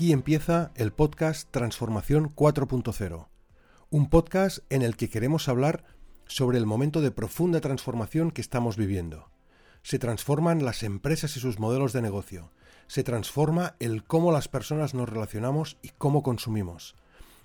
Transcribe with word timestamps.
Aquí 0.00 0.12
empieza 0.12 0.72
el 0.76 0.92
podcast 0.92 1.50
Transformación 1.50 2.34
4.0, 2.34 3.28
un 3.90 4.08
podcast 4.08 4.60
en 4.70 4.80
el 4.80 4.96
que 4.96 5.10
queremos 5.10 5.46
hablar 5.46 5.84
sobre 6.26 6.56
el 6.56 6.64
momento 6.64 7.02
de 7.02 7.10
profunda 7.10 7.60
transformación 7.60 8.30
que 8.30 8.40
estamos 8.40 8.78
viviendo. 8.78 9.30
Se 9.82 9.98
transforman 9.98 10.64
las 10.64 10.84
empresas 10.84 11.36
y 11.36 11.40
sus 11.40 11.58
modelos 11.58 11.92
de 11.92 12.00
negocio, 12.00 12.50
se 12.86 13.04
transforma 13.04 13.76
el 13.78 14.02
cómo 14.02 14.32
las 14.32 14.48
personas 14.48 14.94
nos 14.94 15.06
relacionamos 15.06 15.76
y 15.82 15.90
cómo 15.90 16.22
consumimos, 16.22 16.96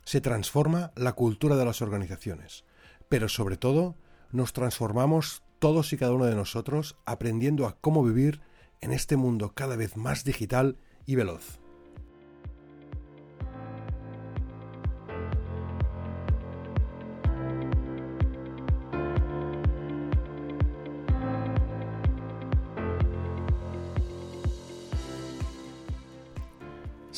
se 0.05 0.21
transforma 0.21 0.93
la 0.95 1.11
cultura 1.11 1.57
de 1.57 1.65
las 1.65 1.81
organizaciones, 1.81 2.63
pero 3.09 3.27
sobre 3.27 3.57
todo 3.57 3.97
nos 4.31 4.53
transformamos 4.53 5.43
todos 5.59 5.91
y 5.91 5.97
cada 5.97 6.13
uno 6.13 6.23
de 6.23 6.35
nosotros 6.35 6.95
aprendiendo 7.05 7.67
a 7.67 7.75
cómo 7.81 8.01
vivir 8.01 8.39
en 8.79 8.93
este 8.93 9.17
mundo 9.17 9.51
cada 9.53 9.75
vez 9.75 9.97
más 9.97 10.23
digital 10.23 10.77
y 11.05 11.15
veloz. 11.15 11.59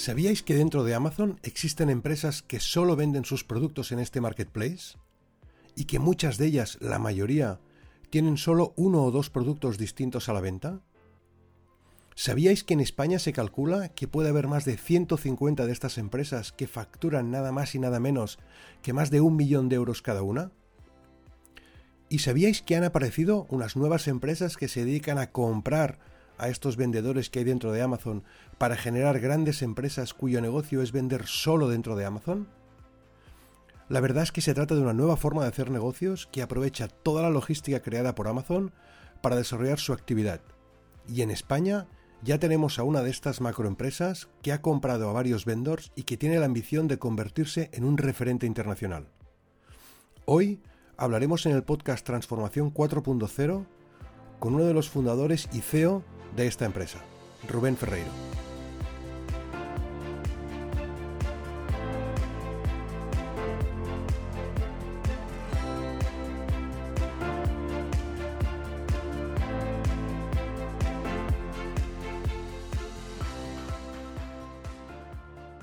¿Sabíais 0.07 0.41
que 0.41 0.55
dentro 0.55 0.85
de 0.85 0.95
Amazon 0.95 1.37
existen 1.43 1.89
empresas 1.89 2.41
que 2.41 2.61
solo 2.61 2.95
venden 2.95 3.25
sus 3.25 3.43
productos 3.43 3.91
en 3.91 3.99
este 3.99 4.21
marketplace? 4.21 4.97
Y 5.75 5.83
que 5.83 5.99
muchas 5.99 6.37
de 6.37 6.45
ellas, 6.45 6.77
la 6.79 6.97
mayoría, 6.97 7.59
tienen 8.09 8.37
solo 8.37 8.73
uno 8.77 9.03
o 9.03 9.11
dos 9.11 9.29
productos 9.29 9.77
distintos 9.77 10.29
a 10.29 10.33
la 10.33 10.39
venta? 10.39 10.79
¿Sabíais 12.15 12.63
que 12.63 12.73
en 12.73 12.79
España 12.79 13.19
se 13.19 13.33
calcula 13.33 13.89
que 13.89 14.07
puede 14.07 14.29
haber 14.29 14.47
más 14.47 14.63
de 14.63 14.77
150 14.77 15.65
de 15.65 15.73
estas 15.73 15.97
empresas 15.97 16.53
que 16.53 16.67
facturan 16.67 17.29
nada 17.29 17.51
más 17.51 17.75
y 17.75 17.79
nada 17.79 17.99
menos 17.99 18.39
que 18.81 18.93
más 18.93 19.11
de 19.11 19.19
un 19.19 19.35
millón 19.35 19.67
de 19.67 19.75
euros 19.75 20.01
cada 20.01 20.21
una? 20.21 20.51
¿Y 22.07 22.19
sabíais 22.19 22.61
que 22.61 22.77
han 22.77 22.85
aparecido 22.85 23.45
unas 23.49 23.75
nuevas 23.75 24.07
empresas 24.07 24.55
que 24.55 24.69
se 24.69 24.85
dedican 24.85 25.17
a 25.17 25.33
comprar 25.33 25.99
a 26.37 26.49
estos 26.49 26.77
vendedores 26.77 27.29
que 27.29 27.39
hay 27.39 27.45
dentro 27.45 27.71
de 27.71 27.81
Amazon 27.81 28.23
para 28.57 28.75
generar 28.75 29.19
grandes 29.19 29.61
empresas 29.61 30.13
cuyo 30.13 30.41
negocio 30.41 30.81
es 30.81 30.91
vender 30.91 31.25
solo 31.27 31.67
dentro 31.67 31.95
de 31.95 32.05
Amazon? 32.05 32.47
La 33.89 34.01
verdad 34.01 34.23
es 34.23 34.31
que 34.31 34.41
se 34.41 34.53
trata 34.53 34.75
de 34.75 34.81
una 34.81 34.93
nueva 34.93 35.15
forma 35.15 35.43
de 35.43 35.47
hacer 35.47 35.71
negocios 35.71 36.27
que 36.31 36.41
aprovecha 36.41 36.87
toda 36.87 37.21
la 37.21 37.29
logística 37.29 37.81
creada 37.81 38.15
por 38.15 38.27
Amazon 38.27 38.73
para 39.21 39.37
desarrollar 39.37 39.79
su 39.79 39.93
actividad. 39.93 40.41
Y 41.07 41.21
en 41.21 41.31
España 41.31 41.87
ya 42.21 42.39
tenemos 42.39 42.79
a 42.79 42.83
una 42.83 43.01
de 43.01 43.09
estas 43.09 43.41
macroempresas 43.41 44.27
que 44.41 44.51
ha 44.51 44.61
comprado 44.61 45.09
a 45.09 45.13
varios 45.13 45.45
vendors 45.45 45.91
y 45.95 46.03
que 46.03 46.17
tiene 46.17 46.39
la 46.39 46.45
ambición 46.45 46.87
de 46.87 46.99
convertirse 46.99 47.69
en 47.73 47.85
un 47.85 47.97
referente 47.97 48.45
internacional. 48.45 49.07
Hoy 50.25 50.59
hablaremos 50.97 51.45
en 51.45 51.53
el 51.53 51.63
podcast 51.63 52.05
Transformación 52.05 52.73
4.0 52.73 53.65
con 54.39 54.55
uno 54.55 54.65
de 54.65 54.73
los 54.73 54.89
fundadores 54.89 55.47
y 55.53 55.61
CEO 55.61 56.03
de 56.37 56.45
esta 56.45 56.65
empresa, 56.65 56.99
Rubén 57.49 57.75
Ferreiro. 57.75 58.11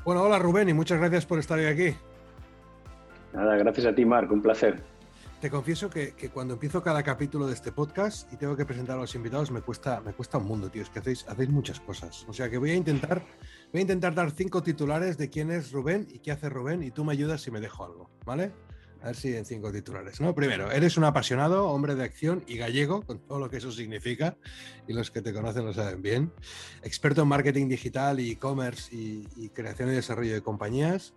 Bueno, 0.05 0.23
hola 0.23 0.41
Rubén 0.41 0.69
y 0.69 0.75
muchas 0.75 0.99
gracias 0.99 1.25
por 1.25 1.39
estar 1.39 1.57
hoy 1.57 1.67
aquí. 1.67 1.97
Nada, 3.33 3.57
gracias 3.57 3.87
a 3.87 3.95
ti, 3.95 4.05
Marco, 4.05 4.35
un 4.35 4.43
placer. 4.43 4.94
Te 5.45 5.51
confieso 5.51 5.91
que, 5.91 6.15
cuando 6.33 6.55
empiezo 6.55 6.83
cada 6.83 7.03
capítulo 7.03 7.47
de 7.47 7.53
este 7.53 7.71
podcast 7.71 8.33
y 8.33 8.39
tengo 8.39 8.57
que 8.57 8.65
presentar 8.65 8.97
a 8.97 9.03
los 9.03 9.15
invitados 9.15 9.51
me 9.51 9.61
cuesta, 9.61 10.01
me 10.01 10.15
cuesta 10.15 10.39
un 10.39 10.47
mundo, 10.47 10.71
tío. 10.71 10.81
Es 10.81 10.89
que 10.89 11.01
hacéis, 11.01 11.29
hacéis 11.29 11.51
muchas 11.51 11.81
cosas. 11.81 12.25
O 12.29 12.33
sea 12.33 12.49
que 12.49 12.57
voy 12.57 12.71
a 12.71 12.75
intentar, 12.75 13.23
voy 13.71 13.81
a 13.81 13.83
intentar 13.83 14.15
dar 14.15 14.31
cinco 14.31 14.63
titulares 14.63 15.19
de 15.19 15.29
quién 15.29 15.51
es 15.51 15.71
Rubén 15.71 16.09
y 16.11 16.21
qué 16.21 16.33
hace 16.33 16.49
Rubén 16.49 16.83
y 16.83 16.93
tú 16.93 17.05
me 17.05 17.13
ayudas 17.13 17.43
si 17.43 17.51
me 17.51 17.61
dejo 17.61 17.85
algo, 17.85 18.11
¿vale? 18.25 18.53
A 19.03 19.09
ver 19.09 19.17
si 19.17 19.37
en 19.37 19.45
cinco 19.45 19.71
titulares. 19.71 20.19
¿no? 20.19 20.35
Primero, 20.35 20.73
eres 20.73 20.97
un 20.97 21.05
apasionado, 21.05 21.69
hombre 21.69 21.95
de 21.95 22.05
acción 22.05 22.43
y 22.47 22.57
gallego, 22.57 23.03
con 23.03 23.19
todo 23.19 23.39
lo 23.39 23.51
que 23.51 23.59
eso 23.59 23.71
significa, 23.71 24.39
y 24.89 24.95
los 24.95 25.11
que 25.11 25.21
te 25.21 25.35
conocen 25.35 25.67
lo 25.67 25.75
saben 25.75 26.01
bien. 26.01 26.33
Experto 26.83 27.21
en 27.21 27.29
marketing 27.29 27.69
digital, 27.69 28.19
e-commerce 28.19 28.97
y, 28.97 29.29
y 29.37 29.51
creación 29.51 29.91
y 29.91 29.93
desarrollo 29.93 30.33
de 30.33 30.41
compañías. 30.41 31.13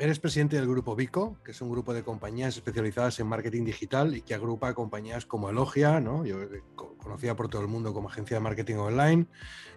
Eres 0.00 0.18
presidente 0.18 0.56
del 0.56 0.66
grupo 0.66 0.96
Vico, 0.96 1.36
que 1.44 1.50
es 1.50 1.60
un 1.60 1.68
grupo 1.68 1.92
de 1.92 2.02
compañías 2.02 2.56
especializadas 2.56 3.20
en 3.20 3.26
marketing 3.26 3.66
digital 3.66 4.16
y 4.16 4.22
que 4.22 4.32
agrupa 4.32 4.72
compañías 4.72 5.26
como 5.26 5.50
Elogia, 5.50 6.00
¿no? 6.00 6.24
Yo, 6.24 6.40
eh, 6.42 6.62
conocida 6.74 7.36
por 7.36 7.50
todo 7.50 7.60
el 7.60 7.68
mundo 7.68 7.92
como 7.92 8.08
agencia 8.08 8.38
de 8.38 8.40
marketing 8.40 8.76
online, 8.76 9.26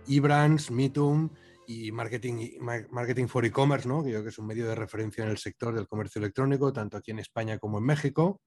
eBrands, 0.07 0.72
Meetum 0.72 1.29
y 1.67 1.91
Marketing, 1.91 2.51
marketing 2.89 3.28
for 3.28 3.44
E-Commerce, 3.44 3.85
¿no? 3.85 4.01
que 4.01 4.12
yo 4.12 4.16
creo 4.16 4.23
que 4.23 4.29
es 4.29 4.39
un 4.39 4.47
medio 4.47 4.66
de 4.66 4.75
referencia 4.75 5.25
en 5.25 5.29
el 5.29 5.38
sector 5.39 5.75
del 5.75 5.89
comercio 5.89 6.19
electrónico, 6.19 6.72
tanto 6.72 6.95
aquí 6.95 7.12
en 7.12 7.19
España 7.19 7.57
como 7.57 7.79
en 7.79 7.83
México. 7.83 8.39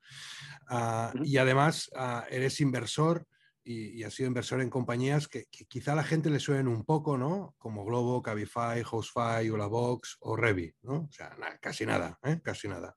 Uh, 0.70 1.25
y 1.25 1.36
además 1.36 1.91
uh, 1.94 2.22
eres 2.31 2.59
inversor 2.62 3.26
y, 3.66 3.99
y 3.99 4.04
ha 4.04 4.10
sido 4.10 4.28
inversor 4.28 4.60
en 4.60 4.71
compañías 4.71 5.27
que, 5.27 5.47
que, 5.50 5.66
quizá 5.66 5.93
a 5.93 5.97
la 5.97 6.04
gente 6.04 6.31
le 6.31 6.38
suenen 6.38 6.69
un 6.69 6.84
poco, 6.84 7.19
¿no? 7.19 7.56
Como 7.59 7.84
Globo, 7.84 8.22
Cabify, 8.22 8.82
Housefy, 8.84 9.50
Ulabox 9.50 10.19
o 10.21 10.37
Revi, 10.37 10.72
¿no? 10.82 11.09
O 11.10 11.12
sea, 11.12 11.37
casi 11.60 11.84
nada, 11.84 12.16
¿eh? 12.22 12.41
Casi 12.43 12.69
nada. 12.69 12.97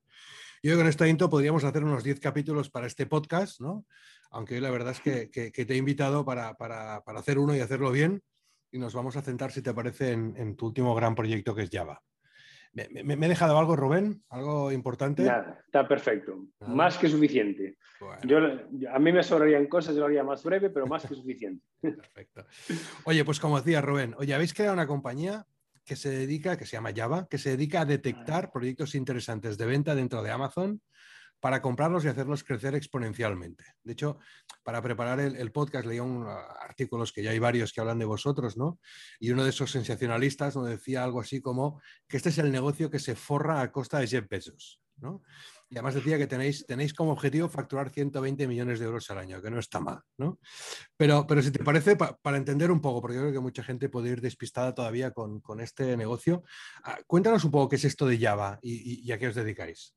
Yo 0.61 0.77
con 0.77 0.87
esta 0.87 1.07
intro 1.07 1.29
podríamos 1.29 1.63
hacer 1.63 1.83
unos 1.83 2.03
10 2.03 2.19
capítulos 2.19 2.69
para 2.69 2.85
este 2.85 3.07
podcast, 3.07 3.59
¿no? 3.59 3.85
Aunque 4.29 4.55
hoy 4.55 4.61
la 4.61 4.69
verdad 4.69 4.91
es 4.91 5.01
que, 5.01 5.31
que, 5.31 5.51
que 5.51 5.65
te 5.65 5.73
he 5.73 5.77
invitado 5.77 6.23
para, 6.23 6.53
para, 6.55 7.01
para, 7.03 7.19
hacer 7.19 7.39
uno 7.39 7.55
y 7.55 7.61
hacerlo 7.61 7.91
bien 7.91 8.21
y 8.71 8.77
nos 8.77 8.93
vamos 8.93 9.15
a 9.15 9.23
centrar, 9.23 9.51
si 9.51 9.63
te 9.63 9.73
parece, 9.73 10.11
en, 10.11 10.35
en 10.37 10.55
tu 10.55 10.67
último 10.67 10.93
gran 10.93 11.15
proyecto 11.15 11.55
que 11.55 11.63
es 11.63 11.69
Java. 11.71 12.03
¿Me, 12.73 12.87
me, 13.03 13.15
me, 13.15 13.25
he 13.25 13.29
dejado 13.29 13.57
algo, 13.57 13.75
Rubén? 13.75 14.23
¿Algo 14.29 14.71
importante? 14.71 15.23
Nada, 15.23 15.61
está 15.65 15.87
perfecto. 15.87 16.45
Nada. 16.59 16.73
Más 16.73 16.97
que 16.97 17.09
suficiente. 17.09 17.77
Bueno. 17.99 18.21
Yo, 18.23 18.37
a 18.91 18.99
mí 18.99 19.11
me 19.11 19.23
sobrarían 19.23 19.67
cosas, 19.67 19.95
yo 19.95 20.01
lo 20.01 20.05
haría 20.05 20.23
más 20.23 20.43
breve, 20.43 20.69
pero 20.69 20.85
más 20.85 21.05
que 21.05 21.15
suficiente. 21.15 21.65
Perfecto. 21.81 22.45
Oye, 23.05 23.25
pues 23.25 23.39
como 23.39 23.59
decía 23.59 23.81
Rubén, 23.81 24.13
oye, 24.17 24.33
habéis 24.33 24.53
creado 24.53 24.73
una 24.73 24.87
compañía 24.87 25.45
que 25.83 25.95
se 25.95 26.11
dedica, 26.11 26.55
que 26.55 26.65
se 26.65 26.73
llama 26.73 26.91
Java, 26.95 27.27
que 27.27 27.39
se 27.39 27.49
dedica 27.49 27.81
a 27.81 27.85
detectar 27.85 28.51
proyectos 28.51 28.93
interesantes 28.93 29.57
de 29.57 29.65
venta 29.65 29.95
dentro 29.95 30.21
de 30.21 30.29
Amazon 30.29 30.81
para 31.39 31.61
comprarlos 31.61 32.05
y 32.05 32.07
hacerlos 32.07 32.43
crecer 32.43 32.75
exponencialmente. 32.75 33.63
De 33.83 33.93
hecho, 33.93 34.19
para 34.63 34.81
preparar 34.81 35.19
el, 35.19 35.51
podcast 35.51 35.85
leía 35.85 36.03
un 36.03 36.27
artículos 36.27 37.11
que 37.11 37.23
ya 37.23 37.31
hay 37.31 37.39
varios 37.39 37.73
que 37.73 37.81
hablan 37.81 37.99
de 37.99 38.05
vosotros, 38.05 38.57
¿no? 38.57 38.79
Y 39.19 39.31
uno 39.31 39.43
de 39.43 39.49
esos 39.49 39.71
sensacionalistas 39.71 40.55
nos 40.55 40.67
decía 40.67 41.03
algo 41.03 41.21
así 41.21 41.41
como 41.41 41.81
que 42.07 42.17
este 42.17 42.29
es 42.29 42.37
el 42.37 42.51
negocio 42.51 42.89
que 42.89 42.99
se 42.99 43.15
forra 43.15 43.61
a 43.61 43.71
costa 43.71 43.99
de 43.99 44.07
Jeff 44.07 44.27
Bezos, 44.29 44.81
¿no? 44.97 45.21
Y 45.71 45.75
además 45.75 45.93
decía 45.93 46.17
que 46.17 46.25
tenéis, 46.25 46.65
tenéis 46.65 46.95
como 46.95 47.11
objetivo 47.11 47.47
facturar 47.47 47.91
120 47.91 48.47
millones 48.47 48.79
de 48.79 48.85
euros 48.85 49.09
al 49.11 49.19
año, 49.19 49.39
que 49.39 49.51
no 49.51 49.59
está 49.59 49.79
mal, 49.79 50.01
¿no? 50.17 50.39
Pero, 50.97 51.27
pero 51.27 51.43
si 51.43 51.51
te 51.51 51.63
parece, 51.63 51.95
pa, 51.95 52.17
para 52.17 52.37
entender 52.37 52.71
un 52.71 52.81
poco, 52.81 53.01
porque 53.01 53.15
yo 53.17 53.21
creo 53.21 53.33
que 53.33 53.39
mucha 53.39 53.63
gente 53.63 53.87
puede 53.87 54.09
ir 54.09 54.19
despistada 54.19 54.73
todavía 54.73 55.11
con, 55.11 55.41
con 55.41 55.61
este 55.61 55.95
negocio, 55.95 56.43
uh, 56.85 57.03
cuéntanos 57.05 57.43
un 57.43 57.51
poco 57.51 57.69
qué 57.69 57.75
es 57.75 57.85
esto 57.85 58.07
de 58.07 58.17
Java 58.17 58.57
y, 58.63 59.07
y 59.07 59.11
a 59.11 59.19
qué 59.19 59.27
os 59.27 59.35
dedicáis. 59.35 59.93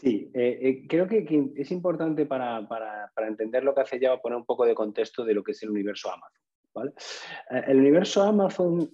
Sí, 0.00 0.30
eh, 0.32 0.58
eh, 0.62 0.86
creo 0.88 1.06
que, 1.06 1.52
es 1.56 1.70
importante 1.70 2.24
para, 2.24 2.66
para, 2.66 3.12
para, 3.14 3.28
entender 3.28 3.62
lo 3.62 3.74
que 3.74 3.82
hace 3.82 4.00
Java 4.00 4.22
poner 4.22 4.38
un 4.38 4.46
poco 4.46 4.64
de 4.64 4.74
contexto 4.74 5.26
de 5.26 5.34
lo 5.34 5.44
que 5.44 5.52
es 5.52 5.62
el 5.62 5.70
universo 5.70 6.10
Amazon. 6.10 6.94
Eh, 7.50 7.64
el 7.66 7.76
universo 7.76 8.22
Amazon 8.22 8.90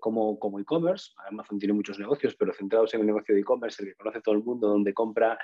como, 0.00 0.38
como 0.38 0.60
e-commerce, 0.60 1.12
Amazon 1.28 1.58
tiene 1.58 1.74
muchos 1.74 1.98
negocios, 1.98 2.34
pero 2.36 2.54
centrados 2.54 2.94
en 2.94 3.00
el 3.00 3.06
negocio 3.06 3.34
de 3.34 3.42
e-commerce, 3.42 3.82
el 3.82 3.90
que 3.90 3.96
conoce 3.96 4.22
todo 4.22 4.34
el 4.34 4.42
mundo, 4.42 4.68
donde 4.68 4.94
compra 4.94 5.38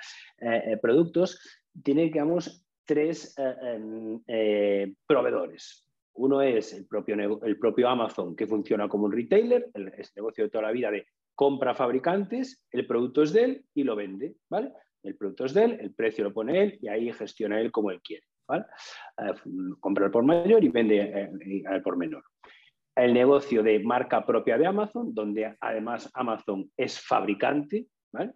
productos, 0.80 1.38
tiene, 1.82 2.04
digamos, 2.04 2.66
tres 2.86 3.34
em, 3.36 4.22
proveedores. 5.06 5.86
Uno 6.14 6.40
es 6.40 6.72
el 6.72 6.86
propio, 6.86 7.16
el 7.44 7.58
propio 7.58 7.86
Amazon, 7.86 8.34
que 8.34 8.46
funciona 8.46 8.88
como 8.88 9.04
un 9.04 9.12
retailer, 9.12 9.68
el, 9.74 9.88
el 9.88 10.06
negocio 10.16 10.44
de 10.44 10.50
toda 10.50 10.62
la 10.62 10.72
vida 10.72 10.90
de 10.90 11.06
compra 11.40 11.74
fabricantes, 11.74 12.62
el 12.70 12.86
producto 12.86 13.22
es 13.22 13.32
de 13.32 13.44
él 13.44 13.64
y 13.72 13.82
lo 13.82 13.96
vende, 13.96 14.36
¿vale? 14.50 14.74
El 15.02 15.16
producto 15.16 15.46
es 15.46 15.54
de 15.54 15.64
él, 15.64 15.78
el 15.80 15.94
precio 15.94 16.22
lo 16.22 16.34
pone 16.34 16.62
él 16.62 16.78
y 16.82 16.88
ahí 16.88 17.10
gestiona 17.14 17.58
él 17.58 17.72
como 17.72 17.90
él 17.90 18.02
quiere, 18.02 18.26
¿vale? 18.46 18.66
Eh, 19.16 19.32
compra 19.80 20.04
al 20.04 20.10
por 20.10 20.22
mayor 20.22 20.62
y 20.62 20.68
vende 20.68 20.98
eh, 20.98 21.62
al 21.66 21.80
por 21.80 21.96
menor. 21.96 22.24
El 22.94 23.14
negocio 23.14 23.62
de 23.62 23.78
marca 23.78 24.26
propia 24.26 24.58
de 24.58 24.66
Amazon, 24.66 25.14
donde 25.14 25.56
además 25.58 26.10
Amazon 26.12 26.70
es 26.76 27.00
fabricante, 27.00 27.86
¿vale? 28.12 28.34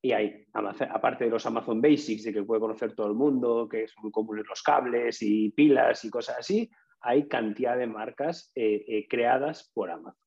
Y 0.00 0.12
hay, 0.12 0.46
aparte 0.54 1.24
de 1.26 1.30
los 1.30 1.44
Amazon 1.44 1.82
Basics, 1.82 2.24
de 2.24 2.32
que 2.32 2.42
puede 2.42 2.62
conocer 2.62 2.94
todo 2.94 3.08
el 3.08 3.14
mundo, 3.14 3.68
que 3.68 3.86
son 3.86 4.04
muy 4.04 4.12
comunes 4.12 4.46
los 4.48 4.62
cables 4.62 5.20
y 5.20 5.50
pilas 5.50 6.06
y 6.06 6.08
cosas 6.08 6.38
así, 6.38 6.70
hay 7.02 7.28
cantidad 7.28 7.76
de 7.76 7.86
marcas 7.86 8.50
eh, 8.54 9.06
creadas 9.10 9.70
por 9.74 9.90
Amazon. 9.90 10.25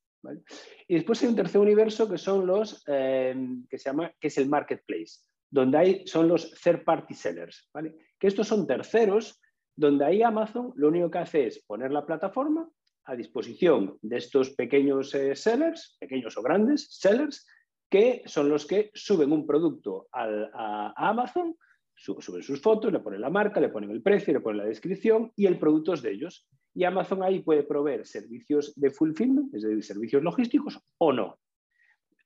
Y 0.87 0.95
después 0.95 1.21
hay 1.21 1.29
un 1.29 1.35
tercer 1.35 1.61
universo 1.61 2.09
que 2.09 2.17
son 2.17 2.45
los 2.45 2.83
eh, 2.87 3.35
que 3.69 3.77
se 3.77 3.89
llama, 3.89 4.11
que 4.19 4.27
es 4.27 4.37
el 4.37 4.49
marketplace, 4.49 5.19
donde 5.49 5.77
hay, 5.77 6.07
son 6.07 6.27
los 6.27 6.51
third 6.61 6.83
party 6.83 7.13
sellers, 7.13 7.69
¿vale? 7.73 7.95
Que 8.19 8.27
estos 8.27 8.47
son 8.47 8.67
terceros, 8.67 9.41
donde 9.75 10.05
ahí 10.05 10.21
Amazon 10.21 10.73
lo 10.75 10.89
único 10.89 11.09
que 11.09 11.19
hace 11.19 11.47
es 11.47 11.63
poner 11.65 11.91
la 11.91 12.05
plataforma 12.05 12.69
a 13.05 13.15
disposición 13.15 13.97
de 14.01 14.17
estos 14.17 14.51
pequeños 14.51 15.15
eh, 15.15 15.35
sellers, 15.35 15.97
pequeños 15.99 16.37
o 16.37 16.43
grandes 16.43 16.87
sellers, 16.99 17.47
que 17.89 18.21
son 18.25 18.49
los 18.49 18.67
que 18.67 18.91
suben 18.93 19.31
un 19.31 19.47
producto 19.47 20.07
a, 20.11 20.93
Amazon, 20.95 21.55
suben 21.95 22.43
sus 22.43 22.61
fotos, 22.61 22.91
le 22.93 22.99
ponen 22.99 23.21
la 23.21 23.31
marca, 23.31 23.59
le 23.59 23.69
ponen 23.69 23.89
el 23.89 24.03
precio, 24.03 24.33
le 24.33 24.41
ponen 24.41 24.59
la 24.59 24.65
descripción 24.65 25.31
y 25.35 25.47
el 25.47 25.57
producto 25.57 25.93
es 25.93 26.01
de 26.03 26.11
ellos. 26.11 26.47
Y 26.73 26.83
Amazon 26.83 27.23
ahí 27.23 27.41
puede 27.41 27.63
proveer 27.63 28.05
servicios 28.05 28.73
de 28.75 28.91
fulfillment, 28.91 29.53
es 29.53 29.63
decir, 29.63 29.83
servicios 29.83 30.23
logísticos 30.23 30.79
o 30.97 31.11
no. 31.11 31.39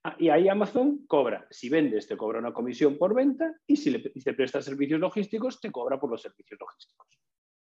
Ah, 0.04 0.16
y 0.19 0.30
ahí 0.30 0.50
Amazon 0.50 1.06
cobra. 1.07 1.48
Si 1.50 1.69
vendes, 1.69 2.07
te 2.07 2.18
cobra 2.18 2.40
una 2.40 2.51
comisión 2.51 2.98
por 2.98 3.16
venta 3.16 3.56
y 3.66 3.78
si 3.78 3.90
le 3.90 4.00
te 4.00 4.34
presta 4.34 4.62
servicios 4.62 5.00
logísticos, 5.00 5.62
te 5.62 5.72
cobra 5.72 5.98
por 5.98 6.10
los 6.10 6.22
servicios 6.22 6.60
logísticos. 6.60 7.07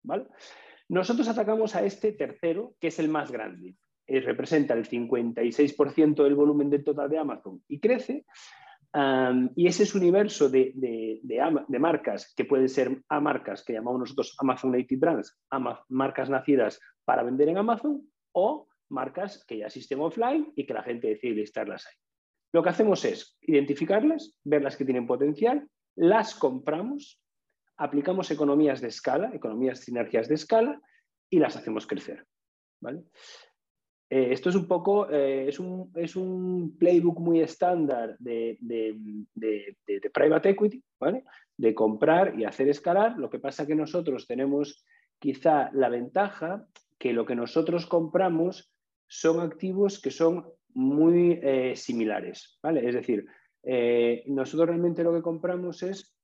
¿vale? 0.03 0.27
Nosotros 0.89 1.27
atacamos 1.29 1.75
a 1.75 1.85
este 1.85 2.11
tercero, 2.11 2.75
que 2.79 2.87
es 2.87 2.99
el 2.99 3.07
más 3.07 3.31
grande. 3.31 3.77
Eh, 4.05 4.19
representa 4.19 4.73
el 4.73 4.85
56% 4.85 6.23
del 6.23 6.35
volumen 6.35 6.69
del 6.69 6.83
total 6.83 7.09
de 7.09 7.17
Amazon 7.17 7.63
y 7.69 7.79
crece. 7.79 8.25
Y 9.55 9.67
ese 9.67 9.83
es 9.83 9.95
un 9.95 10.01
universo 10.01 10.49
de, 10.49 10.71
de, 10.75 11.79
marcas 11.79 12.33
que 12.35 12.45
pueden 12.45 12.69
ser 12.69 13.01
a 13.09 13.19
marcas 13.19 13.63
que 13.63 13.73
llamamos 13.73 14.01
nosotros 14.01 14.35
Amazon 14.39 14.71
Native 14.71 14.99
Brands, 14.99 15.39
marcas 15.89 16.29
nacidas 16.29 16.79
para 17.03 17.23
vender 17.23 17.49
en 17.49 17.57
Amazon 17.57 18.07
o 18.33 18.67
marcas 18.89 19.43
que 19.47 19.57
ya 19.57 19.65
existen 19.65 19.99
offline 19.99 20.53
y 20.55 20.65
que 20.65 20.73
la 20.73 20.83
gente 20.83 21.07
decide 21.07 21.35
listarlas 21.35 21.87
ahí. 21.87 21.95
Lo 22.53 22.61
que 22.61 22.69
hacemos 22.69 23.03
es 23.03 23.35
identificarlas, 23.41 24.37
ver 24.43 24.61
las 24.61 24.77
que 24.77 24.85
tienen 24.85 25.07
potencial, 25.07 25.67
las 25.95 26.35
compramos 26.35 27.19
aplicamos 27.77 28.29
economías 28.31 28.81
de 28.81 28.87
escala, 28.89 29.31
economías 29.33 29.79
sinergias 29.79 30.27
de 30.27 30.35
escala 30.35 30.81
y 31.29 31.39
las 31.39 31.55
hacemos 31.55 31.87
crecer. 31.87 32.25
¿vale? 32.79 33.03
Eh, 34.15 34.31
esto 34.31 34.49
es 34.49 34.55
un 34.55 34.67
poco, 34.67 35.09
eh, 35.09 35.47
es, 35.47 35.59
un, 35.59 35.91
es, 35.95 36.15
un, 36.15 36.77
playbook 36.77 37.19
muy 37.19 37.41
estándar 37.41 38.15
de, 38.19 38.59
de, 38.61 40.11
private 40.13 40.49
equity, 40.49 40.83
¿vale? 40.99 41.23
de 41.57 41.73
comprar 41.73 42.39
y 42.39 42.45
hacer 42.45 42.69
escalar. 42.69 43.17
Lo 43.17 43.31
que 43.31 43.39
pasa 43.39 43.65
que 43.65 43.73
nosotros 43.73 44.27
tenemos 44.27 44.85
quizá 45.17 45.71
la 45.73 45.89
ventaja 45.89 46.67
que 46.99 47.11
lo 47.11 47.25
que 47.25 47.33
nosotros 47.33 47.87
compramos 47.87 48.71
son 49.07 49.39
activos 49.39 49.99
que 49.99 50.11
son 50.11 50.45
muy 50.75 51.39
eh, 51.41 51.75
similares. 51.75 52.59
¿vale? 52.61 52.87
Es 52.87 52.93
decir, 52.93 53.25
nosotros 54.27 54.67
realmente 54.67 55.03
lo 55.03 55.11
que 55.11 55.23
compramos 55.23 55.81
es 55.81 56.15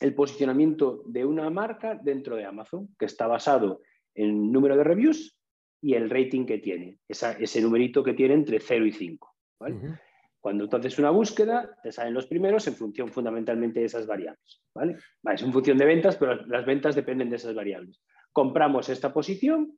el 0.00 0.14
posicionamiento 0.14 1.02
de 1.06 1.24
una 1.24 1.48
marca 1.48 1.94
dentro 1.94 2.36
de 2.36 2.44
Amazon, 2.44 2.94
que 2.98 3.06
está 3.06 3.26
basado 3.26 3.80
en 4.14 4.52
número 4.52 4.76
de 4.76 4.84
reviews 4.84 5.36
y 5.80 5.94
el 5.94 6.10
rating 6.10 6.46
que 6.46 6.58
tiene, 6.58 6.98
ese 7.08 7.60
numerito 7.60 8.02
que 8.02 8.14
tiene 8.14 8.34
entre 8.34 8.60
0 8.60 8.86
y 8.86 8.92
5. 8.92 9.34
Cuando 10.40 10.68
tú 10.68 10.76
haces 10.76 10.98
una 10.98 11.10
búsqueda, 11.10 11.76
te 11.82 11.90
salen 11.90 12.14
los 12.14 12.26
primeros 12.26 12.66
en 12.68 12.74
función 12.74 13.08
fundamentalmente 13.08 13.80
de 13.80 13.86
esas 13.86 14.06
variables. 14.06 14.62
¿vale? 14.74 14.96
es 15.34 15.42
en 15.42 15.52
función 15.52 15.76
de 15.76 15.86
ventas, 15.86 16.16
pero 16.16 16.36
las 16.46 16.64
ventas 16.64 16.94
dependen 16.94 17.30
de 17.30 17.36
esas 17.36 17.54
variables. 17.54 18.00
Compramos 18.32 18.88
esta 18.88 19.12
posición 19.12 19.76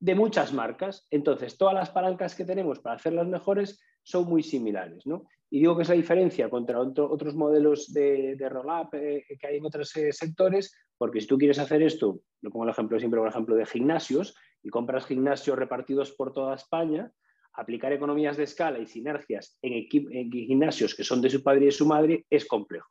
de 0.00 0.14
muchas 0.14 0.52
marcas, 0.52 1.06
entonces 1.10 1.56
todas 1.56 1.74
las 1.74 1.90
palancas 1.90 2.34
que 2.34 2.44
tenemos 2.44 2.80
para 2.80 2.96
hacerlas 2.96 3.28
mejores 3.28 3.80
son 4.02 4.26
muy 4.28 4.42
similares. 4.42 5.06
¿no? 5.06 5.26
Y 5.50 5.60
digo 5.60 5.76
que 5.76 5.82
es 5.82 5.88
la 5.88 5.94
diferencia 5.94 6.50
contra 6.50 6.80
otros 6.80 7.34
modelos 7.34 7.92
de, 7.92 8.36
roll-up 8.48 8.88
eh, 8.94 9.24
que 9.38 9.46
hay 9.46 9.58
en 9.58 9.66
otros 9.66 9.94
eh, 9.96 10.12
sectores, 10.12 10.74
porque 10.96 11.20
si 11.20 11.26
tú 11.26 11.38
quieres 11.38 11.58
hacer 11.58 11.82
esto, 11.82 12.20
lo 12.42 12.50
pongo 12.50 12.64
el 12.64 12.70
ejemplo 12.70 12.98
siempre, 12.98 13.20
por 13.20 13.28
ejemplo, 13.28 13.54
de 13.54 13.66
gimnasios, 13.66 14.34
y 14.62 14.70
compras 14.70 15.06
gimnasios 15.06 15.58
repartidos 15.58 16.12
por 16.12 16.32
toda 16.32 16.54
España, 16.54 17.10
aplicar 17.54 17.92
economías 17.92 18.36
de 18.36 18.44
escala 18.44 18.78
y 18.78 18.86
sinergias 18.86 19.58
en, 19.62 19.86
en 19.92 20.30
gimnasios 20.30 20.94
que 20.94 21.04
son 21.04 21.20
de 21.20 21.30
su 21.30 21.42
padre 21.42 21.62
y 21.62 21.66
de 21.66 21.72
su 21.72 21.86
madre 21.86 22.26
es 22.30 22.46
complejo. 22.46 22.88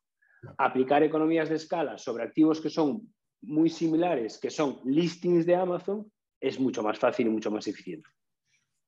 Aplicar 0.58 1.04
economías 1.04 1.50
de 1.50 1.56
escala 1.56 1.98
sobre 1.98 2.24
activos 2.24 2.62
que 2.62 2.69
son 2.69 3.14
muy 3.42 3.69
similares, 3.69 4.38
que 4.38 4.50
son 4.50 4.80
listings 4.86 5.46
de 5.46 5.56
Amazon, 5.56 6.12
es 6.40 6.60
mucho 6.60 6.84
más 6.84 7.00
fácil 7.00 7.28
y 7.28 7.30
mucho 7.30 7.52
más 7.52 7.68
eficiente. 7.68 8.10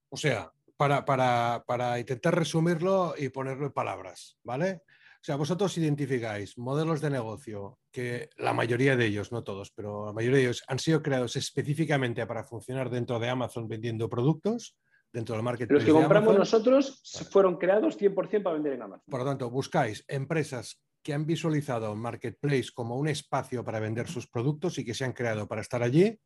O 0.10 0.18
sea, 0.18 0.52
para, 0.76 2.00
intentar 2.00 2.36
resumirlo 2.36 3.14
y 3.18 3.30
ponerlo 3.30 3.68
en 3.68 3.74
palabras, 3.74 4.40
¿vale? 4.44 4.81
O 5.21 5.24
sea, 5.24 5.36
vosotros 5.36 5.77
identificáis 5.77 6.57
modelos 6.57 7.01
de 7.01 7.10
negocio 7.10 7.77
que 7.92 8.30
la 8.38 8.54
mayoría 8.54 8.95
de 8.95 9.06
ellos, 9.06 9.33
no 9.33 9.44
todos, 9.44 9.71
pero 9.71 10.06
la 10.06 10.13
mayoría 10.13 10.38
de 10.38 10.44
ellos 10.44 10.63
han 10.68 10.80
sido 10.80 11.01
creados 11.01 11.36
específicamente 11.36 12.25
para 12.25 12.45
funcionar 12.45 12.89
dentro 12.89 13.19
de 13.19 13.27
Amazon 13.27 13.68
vendiendo 13.68 14.07
productos, 14.10 14.77
dentro 15.12 15.36
del 15.36 15.44
marketplace. 15.44 15.86
Los 15.86 15.94
que 15.94 16.01
compramos 16.01 16.38
nosotros 16.38 17.01
fueron 17.31 17.57
creados 17.57 18.00
100% 18.00 18.44
para 18.44 18.54
vender 18.54 18.74
en 18.74 18.83
Amazon. 18.83 19.04
Por 19.10 19.19
lo 19.19 19.25
tanto, 19.25 19.50
buscáis 19.50 20.06
empresas 20.07 20.81
que 21.04 21.13
han 21.13 21.25
visualizado 21.25 21.94
Marketplace 21.95 22.68
como 22.74 22.95
un 22.95 23.10
espacio 23.10 23.63
para 23.63 23.80
vender 23.80 24.07
sus 24.07 24.27
productos 24.27 24.77
y 24.77 24.86
que 24.86 24.94
se 24.94 25.04
han 25.04 25.13
creado 25.13 25.48
para 25.48 25.62
estar 25.62 25.83
allí 25.83 26.18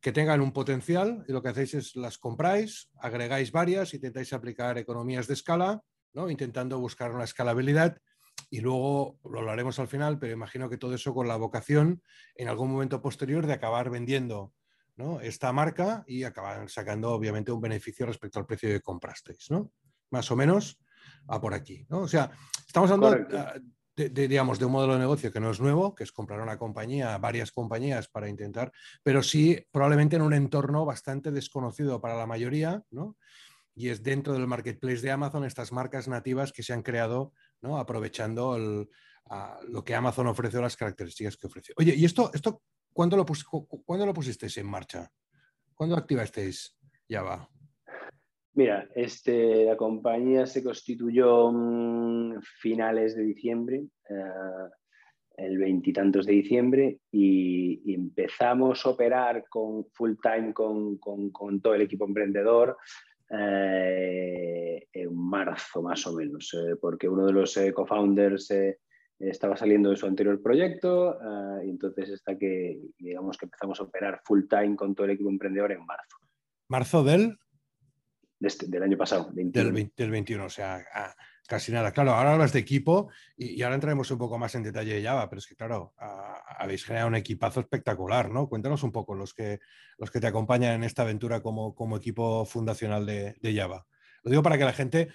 que 0.00 0.12
tengan 0.12 0.40
un 0.40 0.52
potencial 0.52 1.24
y 1.28 1.32
lo 1.32 1.42
que 1.42 1.50
hacéis 1.50 1.74
es 1.74 1.96
las 1.96 2.16
compráis, 2.16 2.88
agregáis 2.98 3.52
varias, 3.52 3.92
intentáis 3.92 4.32
aplicar 4.32 4.78
economías 4.78 5.26
de 5.26 5.34
escala, 5.34 5.82
¿no? 6.14 6.30
intentando 6.30 6.78
buscar 6.78 7.12
una 7.12 7.24
escalabilidad 7.24 7.98
y 8.50 8.60
luego 8.60 9.18
lo 9.24 9.48
haremos 9.48 9.78
al 9.78 9.86
final, 9.86 10.18
pero 10.18 10.32
imagino 10.32 10.68
que 10.68 10.76
todo 10.76 10.94
eso 10.94 11.14
con 11.14 11.28
la 11.28 11.36
vocación 11.36 12.02
en 12.34 12.48
algún 12.48 12.70
momento 12.70 13.00
posterior 13.00 13.46
de 13.46 13.52
acabar 13.52 13.90
vendiendo 13.90 14.52
¿no? 14.96 15.20
esta 15.20 15.52
marca 15.52 16.04
y 16.06 16.24
acabar 16.24 16.68
sacando 16.68 17.12
obviamente 17.12 17.52
un 17.52 17.60
beneficio 17.60 18.06
respecto 18.06 18.40
al 18.40 18.46
precio 18.46 18.68
que 18.68 18.80
comprasteis, 18.80 19.50
¿no? 19.50 19.72
Más 20.10 20.30
o 20.32 20.36
menos 20.36 20.80
a 21.28 21.40
por 21.40 21.54
aquí, 21.54 21.86
¿no? 21.88 22.00
O 22.00 22.08
sea, 22.08 22.30
estamos 22.66 22.90
hablando 22.90 23.24
de, 23.96 24.28
digamos, 24.28 24.58
de 24.58 24.64
un 24.64 24.72
modelo 24.72 24.94
de 24.94 24.98
negocio 24.98 25.32
que 25.32 25.40
no 25.40 25.50
es 25.50 25.60
nuevo, 25.60 25.94
que 25.94 26.04
es 26.04 26.12
comprar 26.12 26.40
una 26.40 26.58
compañía, 26.58 27.16
varias 27.18 27.52
compañías 27.52 28.08
para 28.08 28.28
intentar, 28.28 28.72
pero 29.02 29.22
sí 29.22 29.64
probablemente 29.70 30.16
en 30.16 30.22
un 30.22 30.34
entorno 30.34 30.84
bastante 30.84 31.30
desconocido 31.30 32.00
para 32.00 32.16
la 32.16 32.26
mayoría, 32.26 32.82
¿no? 32.90 33.16
Y 33.74 33.88
es 33.88 34.02
dentro 34.02 34.32
del 34.32 34.48
marketplace 34.48 35.00
de 35.00 35.12
Amazon 35.12 35.44
estas 35.44 35.72
marcas 35.72 36.08
nativas 36.08 36.52
que 36.52 36.62
se 36.62 36.72
han 36.72 36.82
creado, 36.82 37.32
Aprovechando 37.62 38.58
lo 39.68 39.84
que 39.84 39.94
Amazon 39.94 40.26
ofrece 40.26 40.58
o 40.58 40.62
las 40.62 40.76
características 40.76 41.36
que 41.36 41.46
ofrece. 41.46 41.72
Oye, 41.76 41.94
¿y 41.96 42.04
esto, 42.04 42.30
esto 42.34 42.62
¿cuándo, 42.92 43.16
lo 43.16 43.24
¿cuándo 43.84 44.06
lo 44.06 44.14
pusisteis 44.14 44.56
en 44.58 44.66
marcha? 44.66 45.10
¿Cuándo 45.74 45.96
activasteis 45.96 46.76
Java? 47.08 47.48
Mira, 48.54 48.88
este, 48.94 49.64
la 49.64 49.76
compañía 49.76 50.44
se 50.44 50.62
constituyó 50.62 51.50
en 51.50 52.42
finales 52.42 53.14
de 53.14 53.22
diciembre, 53.22 53.84
eh, 54.08 54.68
el 55.36 55.56
veintitantos 55.56 56.26
de 56.26 56.32
diciembre, 56.32 56.98
y, 57.12 57.94
empezamos 57.94 58.84
a 58.84 58.90
operar 58.90 59.44
con 59.48 59.86
full 59.92 60.14
time 60.22 60.52
con, 60.52 60.98
todo 61.62 61.74
el 61.74 61.82
equipo 61.82 62.04
emprendedor 62.04 62.76
eh, 63.30 64.86
en 64.92 65.14
marzo 65.14 65.82
más 65.82 66.06
o 66.06 66.14
menos, 66.14 66.52
eh, 66.54 66.76
porque 66.80 67.08
uno 67.08 67.26
de 67.26 67.32
los 67.32 67.58
co-founders 67.74 68.52
estaba 69.18 69.56
saliendo 69.56 69.90
de 69.90 69.96
su 69.96 70.06
anterior 70.06 70.40
proyecto 70.42 71.18
y 71.62 71.68
entonces 71.68 72.10
hasta 72.10 72.38
que 72.38 72.80
digamos 72.98 73.36
que 73.36 73.46
empezamos 73.46 73.78
a 73.78 73.82
operar 73.82 74.20
full 74.24 74.44
time 74.48 74.74
con 74.76 74.94
todo 74.94 75.04
el 75.04 75.12
equipo 75.12 75.28
emprendedor 75.28 75.72
en 75.72 75.84
marzo. 75.84 76.16
¿Marzo 76.68 77.04
del? 77.04 77.38
Este, 78.40 78.66
del 78.66 78.82
año 78.82 78.96
pasado. 78.96 79.30
Del, 79.32 79.72
21, 79.72 80.44
o 80.44 80.48
sea, 80.48 80.82
casi 81.50 81.72
nada. 81.72 81.90
Claro, 81.90 82.12
ahora 82.12 82.34
hablas 82.34 82.52
de 82.52 82.60
equipo 82.60 83.10
y, 83.36 83.60
ahora 83.62 83.74
entraremos 83.74 84.08
un 84.12 84.18
poco 84.18 84.38
más 84.38 84.54
en 84.54 84.62
detalle 84.62 84.94
de 84.94 85.02
Java, 85.02 85.28
pero 85.28 85.40
es 85.40 85.48
que, 85.48 85.56
claro, 85.56 85.92
habéis 86.56 86.84
generado 86.84 87.08
un 87.08 87.16
equipazo 87.16 87.58
espectacular, 87.58 88.30
¿no? 88.30 88.48
Cuéntanos 88.48 88.84
un 88.84 88.92
poco 88.92 89.16
los 89.16 89.34
que, 89.34 89.58
los 89.98 90.12
que 90.12 90.20
te 90.20 90.28
acompañan 90.28 90.74
en 90.74 90.84
esta 90.84 91.02
aventura 91.02 91.42
como, 91.42 91.74
como 91.74 91.96
equipo 91.96 92.44
fundacional 92.44 93.04
de, 93.04 93.34
Java. 93.42 93.84
Lo 94.22 94.30
digo 94.30 94.44
para 94.44 94.58
que 94.58 94.64
la 94.64 94.72
gente 94.72 95.08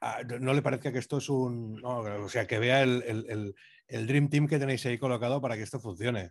ah, 0.00 0.22
no 0.40 0.54
le 0.54 0.62
parezca 0.62 0.92
que 0.92 0.98
esto 0.98 1.18
es 1.18 1.28
un. 1.28 1.78
o 1.84 2.28
sea, 2.30 2.46
que 2.46 2.58
vea 2.58 2.82
el, 2.82 3.54
el 3.86 4.06
Dream 4.06 4.30
Team 4.30 4.48
que 4.48 4.58
tenéis 4.58 4.86
ahí 4.86 4.96
colocado 4.96 5.42
para 5.42 5.56
que 5.56 5.62
esto 5.62 5.78
funcione. 5.78 6.30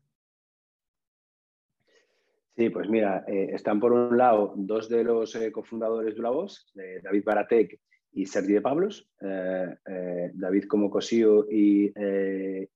Sí, 2.58 2.72
pues 2.72 2.90
mira, 2.90 3.24
eh, 3.28 3.52
están 3.54 3.80
por 3.80 3.94
un 3.94 4.18
lado 4.18 4.54
dos 4.56 4.90
de 4.90 5.04
los 5.04 5.36
eh, 5.36 5.52
cofundadores 5.52 6.16
de 6.16 6.22
la 6.22 6.32
voz, 6.32 6.72
David 6.74 7.24
Baratek 7.24 7.80
y 8.14 8.26
Sergi 8.26 8.54
de 8.54 8.62
Pablos. 8.62 9.10
Eh, 9.22 10.32
David 10.34 10.66
como 10.66 10.90
COSIO 10.90 11.48
y, 11.50 11.92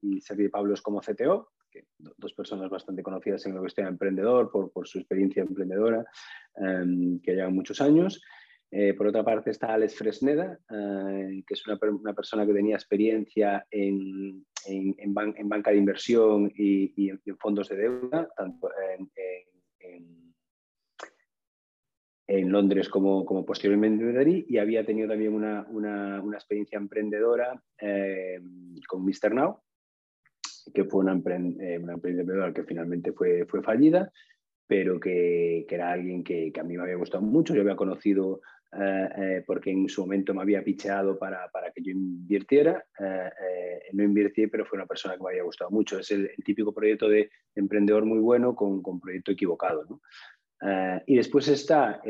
y 0.01 0.21
Sergi 0.21 0.43
de 0.43 0.49
Pablos 0.49 0.81
como 0.81 1.01
CTO, 1.01 1.49
dos 2.17 2.33
personas 2.33 2.69
bastante 2.69 3.03
conocidas 3.03 3.45
en 3.45 3.55
lo 3.55 3.61
que 3.61 3.81
emprendedor 3.81 4.49
por, 4.49 4.87
su 4.87 4.99
experiencia 4.99 5.43
emprendedora, 5.43 6.05
em, 6.55 7.19
que 7.19 7.33
llevan 7.33 7.53
muchos 7.53 7.81
años. 7.81 8.21
por 8.97 9.07
otra 9.07 9.23
parte 9.23 9.51
está 9.51 9.73
Alex 9.73 9.95
Fresneda, 9.95 10.59
que 10.67 11.53
es 11.53 11.67
una, 11.67 12.13
persona 12.13 12.45
que 12.45 12.53
tenía 12.53 12.75
experiencia 12.75 13.65
en, 13.71 14.45
en, 14.65 15.13
banca 15.13 15.71
de 15.71 15.77
inversión 15.77 16.51
y, 16.55 17.09
en, 17.09 17.37
fondos 17.37 17.69
de 17.69 17.77
deuda, 17.77 18.27
tanto 18.35 18.69
en, 19.79 20.24
en 22.27 22.51
Londres 22.51 22.89
como, 22.89 23.25
como, 23.25 23.45
posteriormente 23.45 24.03
en 24.03 24.15
Madrid, 24.15 24.45
y 24.47 24.57
había 24.57 24.85
tenido 24.85 25.07
también 25.07 25.33
una, 25.33 25.65
una, 25.69 26.21
una 26.21 26.37
experiencia 26.37 26.77
emprendedora 26.77 27.61
eh, 27.79 28.39
con 28.87 29.05
Mr. 29.05 29.33
Now, 29.33 29.59
que 30.73 30.85
fue 30.85 31.01
una, 31.01 31.13
eh, 31.13 31.79
una 31.79 31.93
emprendedora 31.93 32.53
que 32.53 32.63
finalmente 32.63 33.11
fue, 33.11 33.45
fue 33.45 33.61
fallida, 33.61 34.11
pero 34.67 34.99
que, 34.99 35.65
que 35.67 35.75
era 35.75 35.91
alguien 35.91 36.23
que, 36.23 36.51
que, 36.51 36.59
a 36.59 36.63
mí 36.63 36.75
me 36.75 36.83
había 36.83 36.95
gustado 36.95 37.23
mucho. 37.23 37.53
Yo 37.53 37.61
había 37.61 37.75
conocido 37.75 38.41
eh, 38.77 39.09
eh, 39.17 39.43
porque 39.47 39.71
en 39.71 39.87
su 39.87 40.01
momento 40.01 40.33
me 40.33 40.41
había 40.41 40.61
picheado 40.61 41.17
para, 41.17 41.49
para 41.49 41.71
que 41.71 41.81
yo 41.81 41.91
invirtiera. 41.91 42.83
Eh, 42.99 43.79
no 43.93 44.03
invirtí, 44.03 44.47
pero 44.47 44.65
fue 44.65 44.77
una 44.77 44.85
persona 44.85 45.15
que 45.15 45.23
me 45.23 45.29
había 45.29 45.43
gustado 45.43 45.71
mucho. 45.71 45.99
Es 45.99 46.11
el, 46.11 46.29
típico 46.43 46.73
proyecto 46.73 47.07
de 47.07 47.29
emprendedor 47.55 48.05
muy 48.05 48.19
bueno 48.19 48.55
con, 48.55 48.81
con 48.81 48.99
proyecto 48.99 49.31
equivocado. 49.31 49.85
¿no? 49.89 50.01
Y 51.05 51.15
después 51.15 51.47
está 51.47 52.01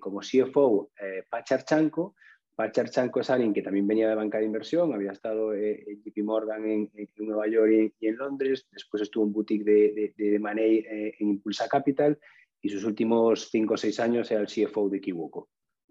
como 0.00 0.20
CFO 0.20 0.90
Pachar 1.30 1.64
Chanco. 1.64 2.14
Pachar 2.54 2.90
Chanco 2.90 3.20
es 3.20 3.30
alguien 3.30 3.54
que 3.54 3.62
también 3.62 3.86
venía 3.86 4.08
de 4.08 4.14
banca 4.14 4.38
de 4.38 4.44
inversión, 4.44 4.92
había 4.92 5.12
estado 5.12 5.54
en 5.54 6.02
JP 6.02 6.18
Morgan 6.24 6.66
en, 6.66 6.90
Nueva 7.16 7.48
York 7.48 7.94
y, 7.98 8.06
en 8.06 8.16
Londres, 8.16 8.66
después 8.70 9.02
estuvo 9.02 9.24
en 9.24 9.32
boutique 9.32 9.64
de, 9.64 10.12
de, 10.16 10.30
de 10.30 10.38
Money 10.38 10.84
en 10.88 11.28
Impulsa 11.28 11.68
Capital 11.68 12.18
y 12.60 12.68
sus 12.68 12.84
últimos 12.84 13.48
cinco 13.50 13.74
o 13.74 13.76
seis 13.76 13.98
años 14.00 14.30
era 14.30 14.40
el 14.40 14.46
CFO 14.46 14.88
de 14.88 15.00
Kiwoko 15.00 15.48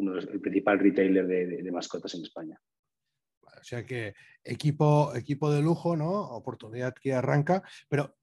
el 0.10 0.42
principal 0.42 0.80
retailer 0.80 1.28
de, 1.28 1.72
mascotas 1.72 2.14
en 2.16 2.24
España. 2.24 2.60
O 3.44 3.64
sea 3.64 3.86
que 3.86 4.14
equipo, 4.44 5.14
equipo 5.16 5.52
de 5.52 5.62
lujo, 5.62 5.96
¿no? 5.96 6.22
Oportunidad 6.32 6.94
que 6.94 7.14
arranca, 7.14 7.64
pero 7.88 8.18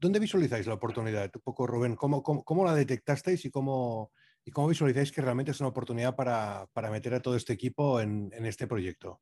¿dónde 0.00 0.18
visualizáis 0.18 0.66
la 0.66 0.74
oportunidad? 0.74 1.30
Un 1.34 1.42
poco, 1.42 1.66
Rubén, 1.66 1.96
¿cómo, 1.96 2.22
cómo, 2.22 2.64
la 2.64 2.74
detectasteis 2.74 3.44
y 3.44 3.50
cómo, 3.50 4.12
y 4.44 4.50
cómo 4.50 4.68
visualizáis 4.68 5.12
que 5.12 5.22
realmente 5.22 5.50
es 5.50 5.60
una 5.60 5.70
oportunidad 5.70 6.14
para, 6.14 6.68
meter 6.90 7.14
a 7.14 7.20
todo 7.20 7.36
este 7.36 7.52
equipo 7.52 8.00
en, 8.00 8.32
este 8.44 8.66
proyecto? 8.66 9.20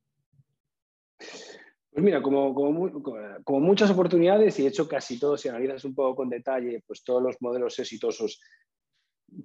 Pues 1.19 2.05
mira, 2.05 2.21
como, 2.21 2.55
como, 2.55 3.61
muchas 3.61 3.91
oportunidades, 3.91 4.59
y 4.59 4.63
de 4.63 4.69
hecho 4.69 4.87
casi 4.87 5.19
todos, 5.19 5.41
si 5.41 5.49
analizas 5.49 5.85
un 5.85 5.95
poco 5.95 6.17
con 6.17 6.29
detalle, 6.29 6.83
pues 6.87 7.03
todos 7.03 7.23
los 7.23 7.37
modelos 7.41 7.79
exitosos 7.79 8.41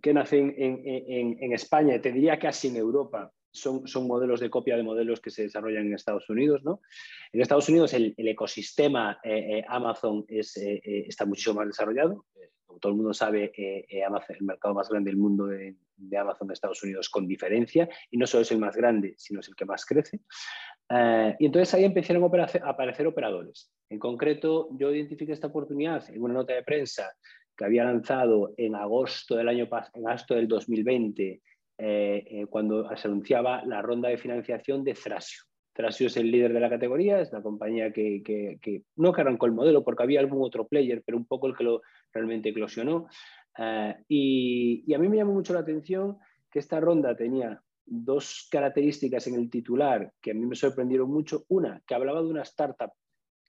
que 0.01 0.13
nacen 0.13 0.53
en, 0.57 1.53
España, 1.53 1.99
te 2.01 2.11
diría 2.11 2.37
casi 2.37 2.67
en 2.67 2.75
Europa, 2.75 3.31
son, 3.51 3.87
son, 3.87 4.07
modelos 4.07 4.39
de 4.39 4.49
copia 4.49 4.77
de 4.77 4.83
modelos 4.83 5.19
que 5.19 5.29
se 5.29 5.43
desarrollan 5.43 5.87
en 5.87 5.93
Estados 5.93 6.29
Unidos. 6.29 6.63
¿no? 6.63 6.81
En 7.31 7.41
Estados 7.41 7.69
Unidos 7.69 7.93
el, 7.93 8.13
ecosistema 8.17 9.19
eh, 9.23 9.59
eh, 9.59 9.65
Amazon 9.67 10.25
eh, 10.27 10.43
está 11.07 11.25
muchísimo 11.25 11.55
más 11.55 11.67
desarrollado. 11.67 12.25
Como 12.65 12.79
todo 12.79 12.91
el 12.91 12.97
mundo 12.97 13.13
sabe, 13.13 13.51
Amazon, 14.07 14.35
el 14.39 14.45
mercado 14.45 14.73
más 14.73 14.89
grande 14.89 15.11
del 15.11 15.17
mundo 15.17 15.47
de, 15.47 15.75
Amazon 16.17 16.47
de 16.47 16.53
Estados 16.53 16.81
Unidos 16.83 17.09
con 17.09 17.27
diferencia, 17.27 17.89
y 18.09 18.17
no 18.17 18.25
solo 18.25 18.43
es 18.43 18.51
el 18.51 18.59
más 18.59 18.77
grande, 18.77 19.13
sino 19.17 19.41
es 19.41 19.47
el 19.49 19.55
que 19.55 19.65
más 19.65 19.85
crece. 19.85 20.21
y 21.37 21.45
entonces 21.45 21.73
ahí 21.73 21.83
empezaron 21.83 22.23
a 22.23 22.69
aparecer 22.69 23.07
operadores. 23.07 23.69
En 23.89 23.99
concreto, 23.99 24.69
yo 24.79 24.89
identifiqué 24.89 25.33
esta 25.33 25.47
oportunidad 25.47 26.09
en 26.09 26.23
una 26.23 26.35
nota 26.35 26.53
de 26.53 26.63
prensa 26.63 27.11
que 27.57 27.65
había 27.65 27.83
lanzado 27.83 28.53
en 28.57 28.75
agosto 28.75 29.35
del 29.35 29.49
año 29.49 29.67
en 29.93 30.07
agosto 30.07 30.35
del 30.35 30.47
2020, 30.47 31.41
eh, 31.83 32.27
eh, 32.29 32.45
cuando 32.45 32.95
se 32.95 33.07
anunciaba 33.07 33.65
la 33.65 33.81
ronda 33.81 34.07
de 34.07 34.19
financiación 34.19 34.83
de 34.83 34.93
Thrasio. 34.93 35.41
Thrasio 35.73 36.05
es 36.05 36.17
el 36.17 36.29
líder 36.29 36.53
de 36.53 36.59
la 36.59 36.69
categoría, 36.69 37.19
es 37.19 37.33
la 37.33 37.41
compañía 37.41 37.91
que, 37.91 38.21
no 38.97 39.11
que 39.11 39.21
arrancó 39.21 39.47
el 39.47 39.53
modelo 39.53 39.83
porque 39.83 40.03
había 40.03 40.19
algún 40.19 40.43
otro 40.43 40.67
player, 40.67 41.01
pero 41.03 41.17
un 41.17 41.25
poco 41.25 41.47
el 41.47 41.57
que 41.57 41.63
lo 41.63 41.81
realmente 42.13 42.49
eclosionó. 42.49 43.07
Eh, 43.57 43.95
y, 44.07 44.83
y, 44.85 44.93
a 44.93 44.99
mí 44.99 45.09
me 45.09 45.17
llamó 45.17 45.33
mucho 45.33 45.55
la 45.55 45.61
atención 45.61 46.19
que 46.51 46.59
esta 46.59 46.79
ronda 46.79 47.15
tenía 47.15 47.59
dos 47.83 48.47
características 48.51 49.25
en 49.25 49.33
el 49.33 49.49
titular 49.49 50.13
que 50.21 50.31
a 50.31 50.33
mí 50.35 50.45
me 50.45 50.55
sorprendieron 50.55 51.09
mucho. 51.09 51.45
Una, 51.47 51.81
que 51.87 51.95
hablaba 51.95 52.21
de 52.21 52.27
una 52.27 52.43
startup 52.43 52.91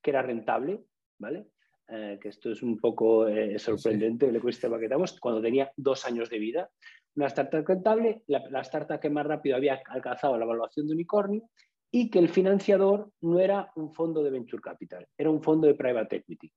que 0.01 0.11
era 0.11 0.23
rentable, 0.23 0.85
¿vale? 1.19 1.49
Eh, 1.89 2.19
que 2.21 2.29
esto 2.29 2.51
es 2.53 2.63
un 2.63 2.79
poco 2.79 3.29
eh, 3.29 3.59
sorprendente, 3.59 4.27
el 4.27 4.37
ecosistema 4.37 4.79
que 4.79 4.87
tenemos, 4.89 5.19
cuando 5.21 5.43
tenía 5.43 5.71
dos 5.77 6.07
años 6.07 6.31
de 6.31 6.39
vida. 6.39 6.71
Una 7.15 7.27
startup 7.27 7.67
rentable, 7.67 8.23
la, 8.29 8.61
startup 8.63 8.99
que 8.99 9.11
más 9.11 9.27
rápido 9.27 9.57
había 9.57 9.83
alcanzado 9.87 10.39
la 10.39 10.45
evaluación 10.45 10.87
de 10.87 10.95
unicornio 10.95 11.43
y 11.91 12.09
que 12.09 12.19
el 12.19 12.31
financiador 12.31 13.11
no 13.21 13.39
era 13.39 13.71
un 13.77 13.93
fondo 13.93 14.23
de 14.23 14.31
venture 14.31 14.63
capital, 14.63 15.07
era 15.19 15.29
un 15.29 15.43
fondo 15.43 15.67
de 15.67 15.75
private 15.75 16.17
equity, 16.17 16.51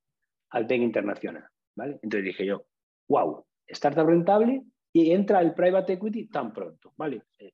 Alten 0.51 0.83
Internacional. 0.83 1.45
¿vale? 1.75 1.99
Entonces 2.01 2.23
dije 2.23 2.45
yo, 2.45 2.65
wow, 3.09 3.45
startup 3.67 4.07
rentable 4.07 4.63
y 4.93 5.11
entra 5.11 5.41
el 5.41 5.53
private 5.53 5.93
equity 5.93 6.29
tan 6.29 6.53
pronto. 6.53 6.93
¿vale? 6.95 7.23
Eh, 7.39 7.51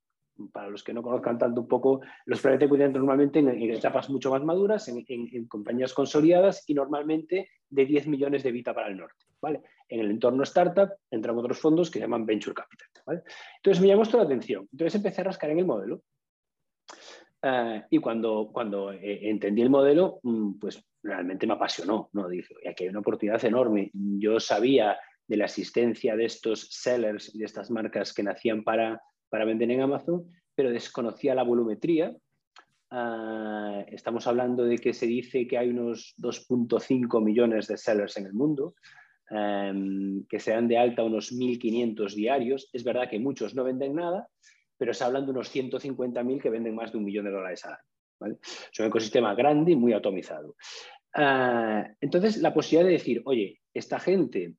para 0.49 0.69
los 0.69 0.83
que 0.83 0.93
no 0.93 1.03
conozcan 1.03 1.37
tanto 1.37 1.61
un 1.61 1.67
poco, 1.67 2.01
los 2.25 2.41
private 2.41 2.65
equity 2.65 2.83
normalmente 2.89 3.39
en, 3.39 3.49
etapas 3.49 4.09
mucho 4.09 4.31
más 4.31 4.43
maduras, 4.43 4.87
en, 4.87 5.47
compañías 5.47 5.93
consolidadas 5.93 6.63
y 6.67 6.73
normalmente 6.73 7.49
de 7.69 7.85
10 7.85 8.07
millones 8.07 8.43
de 8.43 8.51
vida 8.51 8.73
para 8.73 8.87
el 8.87 8.97
norte. 8.97 9.25
¿vale? 9.41 9.61
En 9.87 9.99
el 10.01 10.11
entorno 10.11 10.43
startup 10.43 10.89
entran 11.09 11.37
otros 11.37 11.59
fondos 11.59 11.89
que 11.89 11.99
se 11.99 12.05
llaman 12.05 12.25
venture 12.25 12.53
capital. 12.53 12.87
¿vale? 13.05 13.21
Entonces 13.57 13.81
me 13.81 13.87
llamó 13.87 14.03
esto 14.03 14.17
la 14.17 14.23
atención. 14.23 14.67
Entonces 14.71 14.95
empecé 14.95 15.21
a 15.21 15.25
rascar 15.25 15.49
en 15.51 15.59
el 15.59 15.65
modelo. 15.65 16.01
Eh, 17.43 17.83
y 17.89 17.97
cuando, 17.97 18.49
cuando 18.53 18.91
eh, 18.91 19.29
entendí 19.29 19.61
el 19.61 19.69
modelo, 19.69 20.19
mm, 20.23 20.59
pues 20.59 20.83
realmente 21.03 21.47
me 21.47 21.53
apasionó. 21.53 22.09
¿no? 22.13 22.27
Dije, 22.27 22.53
aquí 22.69 22.83
hay 22.83 22.89
una 22.89 22.99
oportunidad 22.99 23.43
enorme. 23.43 23.89
Yo 23.93 24.39
sabía 24.39 24.97
de 25.31 25.37
la 25.37 25.45
existencia 25.45 26.15
de 26.15 26.25
estos 26.25 26.67
sellers 26.71 27.33
y 27.33 27.39
de 27.39 27.45
estas 27.45 27.71
marcas 27.71 28.13
que 28.13 28.21
nacían 28.21 28.63
para, 28.65 29.01
para 29.31 29.45
vender 29.45 29.71
en 29.71 29.81
Amazon, 29.81 30.29
pero 30.53 30.69
desconocía 30.69 31.33
la 31.33 31.43
volumetría. 31.43 32.13
Ah, 32.91 33.85
estamos 33.87 34.27
hablando 34.27 34.65
de 34.65 34.77
que 34.77 34.93
se 34.93 35.07
dice 35.07 35.47
que 35.47 35.57
hay 35.57 35.69
unos 35.69 36.13
2.5 36.17 37.23
millones 37.23 37.67
de 37.67 37.77
sellers 37.77 38.17
en 38.17 38.25
el 38.25 38.33
mundo, 38.33 38.75
em, 39.29 40.25
que 40.25 40.39
se 40.41 40.51
dan 40.51 40.67
de 40.67 40.77
alta 40.77 41.03
unos 41.03 41.31
1.500 41.31 42.13
diarios. 42.13 42.69
Es 42.73 42.83
verdad 42.83 43.09
que 43.09 43.19
muchos 43.19 43.55
no 43.55 43.63
venden 43.63 43.95
nada, 43.95 44.27
pero 44.77 44.93
se 44.93 45.05
hablan 45.05 45.25
de 45.25 45.31
unos 45.31 45.49
150.000 45.49 46.41
que 46.41 46.49
venden 46.49 46.75
más 46.75 46.91
de 46.91 46.97
un 46.97 47.05
millón 47.05 47.25
de 47.25 47.31
dólares 47.31 47.63
al 47.63 47.77
año. 48.19 48.37
Es 48.43 48.79
un 48.79 48.87
ecosistema 48.87 49.33
grande 49.33 49.71
y 49.71 49.75
muy 49.77 49.93
atomizado. 49.93 50.55
Ah, 51.13 51.87
entonces, 52.01 52.37
la 52.37 52.53
posibilidad 52.53 52.87
de 52.87 52.97
decir, 52.97 53.21
oye, 53.23 53.61
esta 53.73 53.97
gente 53.97 54.55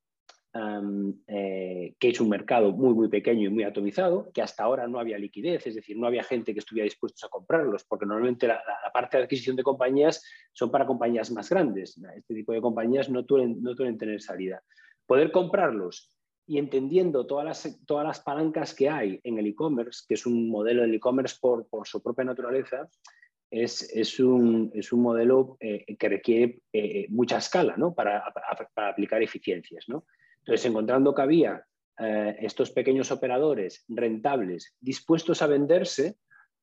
eh, 0.54 1.94
que 1.98 2.10
es 2.10 2.20
un 2.20 2.28
mercado 2.28 2.72
muy, 2.72 2.92
muy 2.92 3.08
pequeño 3.08 3.48
y 3.48 3.52
muy 3.52 3.64
atomizado, 3.64 4.30
que 4.34 4.42
hasta 4.42 4.64
ahora 4.64 4.86
no 4.86 4.98
había 4.98 5.16
liquidez, 5.16 5.66
es 5.66 5.74
decir, 5.74 5.96
no 5.96 6.06
había 6.06 6.22
gente 6.24 6.52
que 6.52 6.58
estuviera 6.58 6.84
dispuesta 6.84 7.26
a 7.26 7.30
comprarlos, 7.30 7.84
porque 7.84 8.04
normalmente 8.04 8.46
la, 8.46 8.62
parte 8.92 9.16
de 9.16 9.24
adquisición 9.24 9.56
de 9.56 9.62
compañías 9.62 10.22
son 10.52 10.70
para 10.70 10.86
compañías 10.86 11.30
más 11.30 11.48
grandes. 11.48 11.98
Este 12.16 12.34
tipo 12.34 12.52
de 12.52 12.60
compañías 12.60 13.08
no 13.08 13.24
suelen 13.24 13.62
no 13.62 13.74
tener 13.74 14.20
salida. 14.20 14.62
Poder 15.06 15.32
comprarlos 15.32 16.12
y 16.46 16.58
entendiendo 16.58 17.26
todas 17.26 17.46
las, 17.46 17.80
todas 17.86 18.06
las 18.06 18.20
palancas 18.20 18.74
que 18.74 18.90
hay 18.90 19.20
en 19.24 19.38
el 19.38 19.46
e-commerce, 19.46 20.04
que 20.06 20.14
es 20.14 20.26
un 20.26 20.50
modelo 20.50 20.82
del 20.82 20.94
e-commerce 20.94 21.36
por, 21.40 21.66
por, 21.68 21.88
su 21.88 22.02
propia 22.02 22.24
naturaleza, 22.24 22.90
es, 23.50 23.90
es, 23.94 24.20
un, 24.20 24.70
es 24.74 24.92
un, 24.92 25.00
modelo 25.00 25.56
eh, 25.60 25.96
que 25.96 26.08
requiere 26.10 26.60
eh, 26.72 27.06
mucha 27.08 27.38
escala 27.38 27.76
¿no? 27.78 27.94
para, 27.94 28.22
para, 28.34 28.68
para, 28.74 28.88
aplicar 28.88 29.22
eficiencias. 29.22 29.88
¿no? 29.88 30.04
Entonces, 30.44 30.66
encontrando 30.66 31.14
que 31.14 31.22
había 31.22 31.64
eh, 31.98 32.36
estos 32.40 32.72
pequeños 32.72 33.12
operadores 33.12 33.84
rentables 33.88 34.74
dispuestos 34.80 35.40
a 35.40 35.46
venderse, 35.46 36.16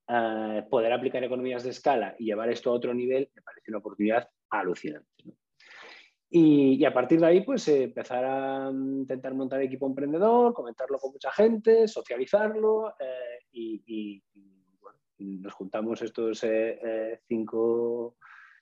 eh, 0.07 0.63
poder 0.69 0.91
aplicar 0.91 1.23
economías 1.23 1.63
de 1.63 1.69
escala 1.69 2.15
y 2.19 2.25
llevar 2.25 2.49
esto 2.49 2.71
a 2.71 2.73
otro 2.73 2.93
nivel, 2.93 3.29
me 3.33 3.41
parece 3.41 3.71
una 3.71 3.77
oportunidad 3.77 4.27
alucinante. 4.49 5.07
Y, 6.31 6.83
a 6.83 6.93
partir 6.93 7.19
de 7.21 7.25
ahí, 7.25 7.41
pues 7.41 7.67
empezar 7.69 8.23
a 8.23 8.69
intentar 8.69 9.33
montar 9.33 9.61
equipo 9.61 9.87
emprendedor, 9.87 10.53
comentarlo 10.53 10.99
con 10.99 11.13
mucha 11.13 11.31
gente, 11.31 11.87
socializarlo 11.87 12.93
eh, 12.99 13.45
y, 13.53 14.23
nos 15.21 15.53
juntamos 15.53 16.01
estos 16.01 16.45
cinco 17.27 18.15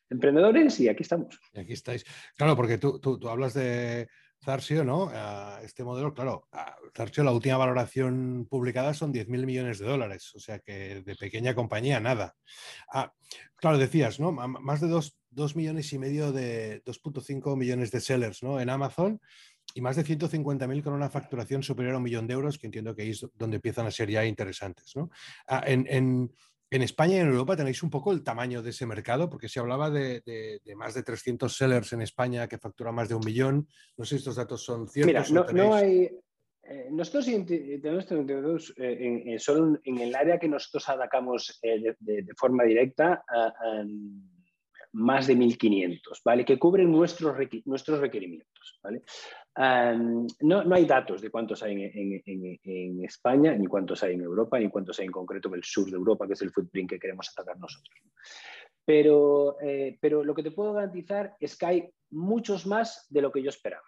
emprendedores 0.10 0.80
y 0.80 0.90
aquí 0.90 1.04
estamos. 1.04 1.40
Y 1.54 1.60
aquí 1.60 1.74
estáis. 1.74 2.04
Claro, 2.36 2.56
porque 2.56 2.80
tú, 2.80 3.00
tú 3.00 3.30
hablas 3.30 3.54
de, 3.54 4.08
Zarsio, 4.44 4.84
¿no? 4.84 5.12
este 5.62 5.84
modelo, 5.84 6.14
claro, 6.14 6.48
Zarsio 6.96 7.24
la 7.24 7.32
última 7.32 7.58
valoración 7.58 8.48
publicada 8.50 8.94
son 8.94 9.14
10.000 9.14 9.46
millones 9.46 9.80
de 9.80 9.86
dólares, 9.86 10.32
o 10.36 10.40
sea 10.40 10.60
que 10.60 11.02
de 11.02 11.16
pequeña 11.16 11.56
compañía 11.56 12.00
nada. 12.00 12.36
Ah, 12.92 13.14
claro, 13.56 13.78
decías, 13.78 14.20
¿no? 14.20 14.32
Más 14.32 14.82
de 14.82 14.88
2, 14.88 15.56
millones 15.56 15.92
y 15.94 16.00
medio 16.00 16.32
de 16.32 16.84
2.5 16.84 17.58
millones 17.58 17.92
de 17.92 18.00
sellers, 18.00 18.44
¿no? 18.44 18.60
En 18.60 18.70
Amazon. 18.70 19.20
y 19.74 19.82
más 19.82 19.98
de 19.98 20.06
150.000 20.06 20.82
con 20.82 20.94
una 20.94 21.10
facturación 21.10 21.62
superior 21.62 21.96
a 21.96 21.98
un 21.98 22.04
millón 22.04 22.26
de 22.26 22.34
euros, 22.34 22.58
que 22.58 22.68
entiendo 22.68 22.96
que 22.96 23.10
es 23.10 23.28
donde 23.36 23.58
empiezan 23.58 23.86
a 23.86 23.92
ser 23.92 24.10
ya 24.10 24.26
interesantes. 24.26 24.96
¿no? 24.96 25.10
Ah, 25.46 25.62
en, 25.68 26.32
España 26.70 27.16
y 27.16 27.20
en 27.20 27.28
Europa 27.28 27.56
tenéis 27.56 27.82
un 27.84 27.90
poco 27.90 28.12
el 28.12 28.24
tamaño 28.24 28.62
de 28.62 28.72
ese 28.72 28.86
mercado, 28.86 29.30
porque 29.30 29.48
se 29.48 29.60
hablaba 29.60 29.90
de, 29.90 30.22
más 30.76 30.94
de 30.94 31.04
300 31.04 31.56
sellers 31.56 31.94
en 31.94 32.02
España 32.02 32.48
que 32.48 32.58
facturan 32.58 32.96
más 32.96 33.10
de 33.10 33.16
un 33.16 33.26
millón. 33.26 33.68
No 33.96 34.06
sé 34.06 34.16
si 34.16 34.16
estos 34.18 34.36
datos 34.36 34.64
son 34.64 34.88
ciertos. 34.88 35.32
Mira, 35.32 35.46
no, 35.54 35.74
hay, 35.74 36.10
eh, 36.64 36.90
nosotros 36.92 37.26
tenemos 37.26 38.74
eh, 38.78 39.36
solo 39.40 39.80
en 39.84 39.98
el 40.00 40.14
área 40.14 40.38
que 40.38 40.50
nosotros 40.50 40.90
atacamos 40.90 41.60
de, 41.62 42.26
forma 42.36 42.66
directa 42.66 43.24
más 44.94 45.28
de 45.28 45.36
1.500, 45.36 46.22
¿vale? 46.24 46.44
Que 46.44 46.58
cubren 46.58 46.92
nuestros, 46.92 47.38
nuestros 47.66 48.00
requerimientos, 48.00 48.80
¿vale? 48.82 49.04
No, 49.58 50.64
no, 50.64 50.76
hay 50.76 50.86
datos 50.86 51.22
de 51.22 51.32
cuántos 51.32 51.64
hay 51.64 51.92
en, 51.94 53.04
España, 53.04 53.56
ni 53.56 53.66
cuántos 53.66 54.04
hay 54.04 54.14
en 54.14 54.22
Europa, 54.22 54.60
ni 54.60 54.70
cuántos 54.70 55.00
hay 55.00 55.08
en 55.08 55.12
concreto 55.12 55.50
en 55.50 55.56
el 55.56 55.64
sur 55.64 55.90
de 55.90 55.98
Europa, 55.98 56.28
que 56.28 56.34
es 56.34 56.42
el 56.44 56.52
footprint 56.52 56.92
que 56.92 57.00
queremos 57.00 57.30
atacar 57.32 57.58
nosotros. 57.58 57.96
Pero, 58.86 59.60
eh, 59.62 59.98
pero 60.00 60.24
lo 60.24 60.36
que 60.36 60.44
te 60.44 60.52
puedo 60.52 60.74
garantizar 60.74 61.36
es 61.40 61.58
que 61.58 61.66
hay 61.66 61.90
muchos 62.12 62.68
más 62.68 63.08
de 63.10 63.22
lo 63.22 63.32
que 63.32 63.42
yo 63.42 63.50
esperaba. 63.50 63.84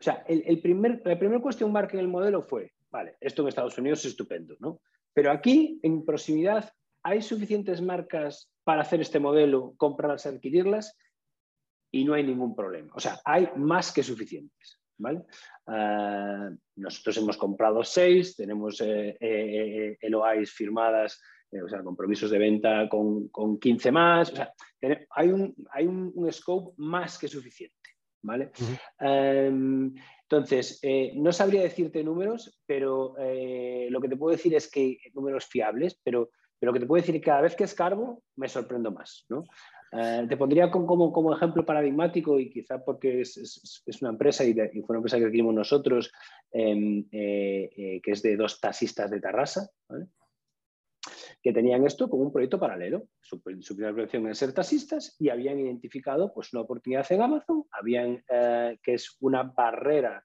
O 0.00 0.02
sea, 0.02 0.24
el, 0.26 0.60
primer, 0.60 1.02
la 1.04 1.18
primera 1.18 1.40
cuestión 1.40 1.70
marca 1.70 1.94
en 1.94 2.00
el 2.00 2.08
modelo 2.08 2.42
fue, 2.42 2.72
vale, 2.90 3.16
esto 3.20 3.42
en 3.42 3.48
Estados 3.48 3.78
Unidos 3.78 4.00
es 4.00 4.12
estupendo, 4.12 4.56
¿no? 4.58 4.80
Pero 5.12 5.30
aquí, 5.30 5.78
en 5.82 6.04
proximidad, 6.04 6.72
¿hay 7.02 7.22
suficientes 7.22 7.80
marcas 7.80 8.50
para 8.64 8.82
hacer 8.82 9.00
este 9.00 9.20
modelo, 9.20 9.74
comprarlas, 9.76 10.26
adquirirlas? 10.26 10.96
Y 11.92 12.04
no 12.04 12.14
hay 12.14 12.24
ningún 12.24 12.56
problema. 12.56 12.92
O 12.94 13.00
sea, 13.00 13.20
hay 13.24 13.50
más 13.56 13.92
que 13.92 14.02
suficientes. 14.02 14.79
¿Vale? 15.00 15.22
Ah, 15.66 16.50
nosotros 16.76 17.16
hemos 17.16 17.36
comprado 17.36 17.82
seis, 17.82 18.36
tenemos 18.36 18.80
eh, 18.80 19.16
eh, 19.20 19.98
eh 20.00 20.08
LOIs 20.08 20.52
firmadas, 20.52 21.20
eh, 21.50 21.62
o 21.62 21.68
sea, 21.68 21.82
compromisos 21.82 22.30
de 22.30 22.38
venta 22.38 22.88
con, 22.88 23.28
con 23.28 23.58
15 23.58 23.90
más. 23.90 24.32
O 24.32 24.36
sea, 24.36 24.52
hay, 25.10 25.28
un, 25.28 25.54
hay 25.72 25.86
un, 25.86 26.32
scope 26.32 26.74
más 26.76 27.18
que 27.18 27.28
suficiente. 27.28 27.76
¿Vale? 28.22 28.50
Em, 28.98 29.94
entonces, 30.22 30.78
no 31.14 31.32
sabría 31.32 31.62
decirte 31.62 32.04
números, 32.04 32.60
pero 32.66 33.14
lo 33.16 34.00
que 34.00 34.08
te 34.08 34.16
puedo 34.16 34.36
decir 34.36 34.54
es 34.54 34.70
que 34.70 34.98
números 35.14 35.46
fiables, 35.46 35.98
pero, 36.04 36.30
pero 36.58 36.70
lo 36.70 36.74
que 36.74 36.80
te 36.80 36.86
puedo 36.86 37.00
decir 37.00 37.14
es 37.16 37.22
que 37.22 37.26
cada 37.26 37.40
vez 37.40 37.56
que 37.56 37.64
escarbo 37.64 38.22
me 38.36 38.46
sorprendo 38.46 38.92
más. 38.92 39.24
¿no? 39.30 39.44
Eh, 39.92 40.26
te 40.28 40.36
pondría 40.36 40.70
como, 40.70 41.34
ejemplo 41.34 41.66
paradigmático 41.66 42.38
y 42.38 42.48
quizá 42.48 42.84
porque 42.84 43.22
es, 43.22 43.82
una 44.00 44.10
empresa 44.10 44.44
y, 44.44 44.54
fue 44.54 44.84
una 44.90 44.98
empresa 44.98 45.18
que 45.18 45.24
adquirimos 45.24 45.54
nosotros, 45.54 46.12
em, 46.52 47.06
eh, 47.10 47.70
eh, 47.76 48.00
que 48.02 48.12
es 48.12 48.22
de 48.22 48.36
dos 48.36 48.60
taxistas 48.60 49.10
de 49.10 49.20
Tarrasa, 49.20 49.68
que 51.42 51.52
tenían 51.52 51.84
esto 51.86 52.08
como 52.08 52.22
un 52.22 52.32
proyecto 52.32 52.60
paralelo. 52.60 53.08
Su, 53.20 53.42
su 53.60 53.74
primera 53.74 53.92
proyección 53.92 54.26
era 54.26 54.34
ser 54.34 54.52
taxistas 54.52 55.16
y 55.18 55.28
habían 55.28 55.58
identificado 55.58 56.32
pues, 56.32 56.52
una 56.52 56.62
oportunidad 56.62 57.10
en 57.10 57.22
Amazon, 57.22 57.64
habían, 57.72 58.22
que 58.82 58.94
es 58.94 59.16
una 59.20 59.42
barrera 59.42 60.24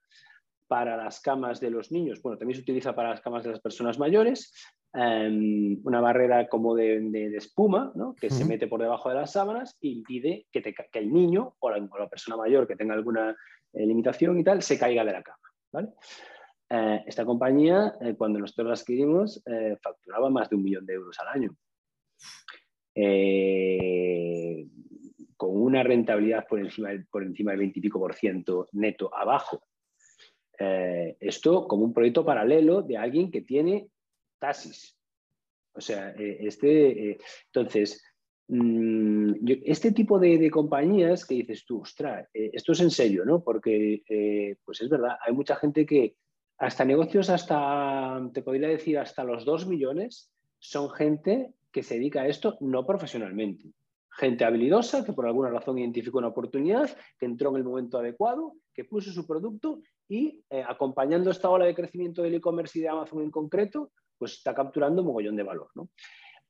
para 0.68 0.96
las 0.96 1.20
camas 1.20 1.60
de 1.60 1.70
los 1.70 1.92
niños, 1.92 2.20
bueno, 2.22 2.38
también 2.38 2.56
se 2.56 2.62
utiliza 2.62 2.94
para 2.94 3.10
las 3.10 3.20
camas 3.20 3.44
de 3.44 3.50
las 3.50 3.60
personas 3.60 3.98
mayores, 3.98 4.52
Em, 4.98 5.78
una 5.84 6.00
barrera 6.00 6.48
como 6.48 6.74
de, 6.74 7.36
espuma 7.36 7.92
que 8.18 8.30
se 8.30 8.46
mete 8.46 8.66
por 8.66 8.80
debajo 8.80 9.10
de 9.10 9.16
las 9.16 9.32
sábanas 9.32 9.76
e 9.82 9.88
impide 9.88 10.46
que, 10.50 10.74
el 10.94 11.12
niño 11.12 11.54
o 11.58 11.70
la, 11.70 12.08
persona 12.08 12.38
mayor 12.38 12.66
que 12.66 12.76
tenga 12.76 12.94
alguna 12.94 13.36
eh, 13.74 13.86
limitación 13.86 14.40
y 14.40 14.44
tal 14.44 14.62
se 14.62 14.78
caiga 14.78 15.04
de 15.04 15.12
la 15.12 15.22
cama. 15.22 15.92
Eh, 16.70 17.02
esta 17.06 17.26
compañía, 17.26 17.92
eh, 18.00 18.14
cuando 18.16 18.38
nosotros 18.38 18.68
la 18.68 18.74
adquirimos, 18.74 19.44
facturaba 19.82 20.30
más 20.30 20.48
de 20.48 20.56
un 20.56 20.62
millón 20.62 20.86
de 20.86 20.94
euros 20.94 21.18
al 21.20 21.28
año. 21.28 21.54
con 25.36 25.50
una 25.60 25.82
rentabilidad 25.82 26.46
por 26.48 26.58
encima, 26.58 26.88
por 27.10 27.22
encima 27.22 27.50
del 27.50 27.60
20 27.60 27.78
y 27.78 27.82
pico 27.82 27.98
por 27.98 28.14
ciento 28.14 28.66
neto 28.72 29.14
abajo. 29.14 29.60
Esto 30.58 31.66
como 31.68 31.84
un 31.84 31.92
proyecto 31.92 32.24
paralelo 32.24 32.82
de 32.82 32.96
alguien 32.96 33.30
que 33.30 33.42
tiene 33.42 33.88
taxis. 34.38 34.96
O 35.76 35.80
sea, 35.80 36.10
eh, 36.18 36.38
este, 36.40 37.10
eh, 37.10 37.18
entonces, 37.52 38.02
mm, 38.48 39.32
este 39.64 39.92
tipo 39.92 40.18
de, 40.18 40.50
compañías 40.50 41.26
que 41.26 41.34
dices 41.34 41.64
tú, 41.66 41.82
ostras, 41.82 42.28
eh, 42.32 42.50
esto 42.52 42.72
es 42.72 42.80
en 42.80 42.90
serio, 42.90 43.24
¿no? 43.24 43.42
Porque, 43.44 44.02
pues 44.64 44.80
es 44.80 44.88
verdad, 44.88 45.18
hay 45.24 45.34
mucha 45.34 45.56
gente 45.56 45.84
que 45.84 46.16
hasta 46.58 46.84
negocios, 46.84 47.28
hasta, 47.28 48.30
te 48.32 48.42
podría 48.42 48.68
decir, 48.68 48.98
hasta 48.98 49.24
los 49.24 49.44
dos 49.44 49.66
millones, 49.66 50.32
son 50.58 50.90
gente 50.90 51.52
que 51.70 51.82
se 51.82 51.96
dedica 51.96 52.22
a 52.22 52.28
esto 52.28 52.56
no 52.60 52.86
profesionalmente. 52.86 53.66
Gente 54.18 54.44
habilidosa 54.44 55.04
que 55.04 55.12
por 55.12 55.26
alguna 55.26 55.50
razón 55.50 55.78
identificó 55.78 56.18
una 56.18 56.28
oportunidad, 56.28 56.90
que 57.18 57.26
entró 57.26 57.50
en 57.50 57.56
el 57.56 57.64
momento 57.64 57.98
adecuado, 57.98 58.54
que 58.74 58.84
puso 58.84 59.10
su 59.12 59.26
producto 59.26 59.80
y 60.08 60.42
acompañando 60.66 61.30
esta 61.30 61.50
ola 61.50 61.66
de 61.66 61.74
crecimiento 61.74 62.22
del 62.22 62.34
e-commerce 62.34 62.78
y 62.78 62.82
de 62.82 62.88
Amazon 62.88 63.22
en 63.22 63.30
concreto, 63.30 63.90
pues 64.18 64.32
está 64.32 64.54
capturando 64.54 65.02
un 65.02 65.08
mogollón 65.08 65.36
de 65.36 65.42
valor. 65.42 65.68
¿no? 65.74 65.90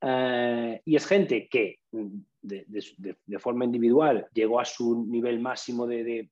Eh, 0.00 0.82
y 0.84 0.96
es 0.96 1.06
gente 1.06 1.48
que 1.48 1.78
mm, 1.92 2.18
de, 2.42 3.38
forma 3.38 3.64
individual 3.64 4.28
llegó 4.32 4.60
a 4.60 4.64
su 4.64 5.06
nivel 5.06 5.40
máximo 5.40 5.86
de, 5.86 6.28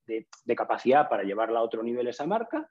capacidad 0.55 1.09
para 1.09 1.23
llevarla 1.23 1.59
a 1.59 1.63
otro 1.63 1.81
nivel 1.81 2.07
esa 2.07 2.27
marca 2.27 2.69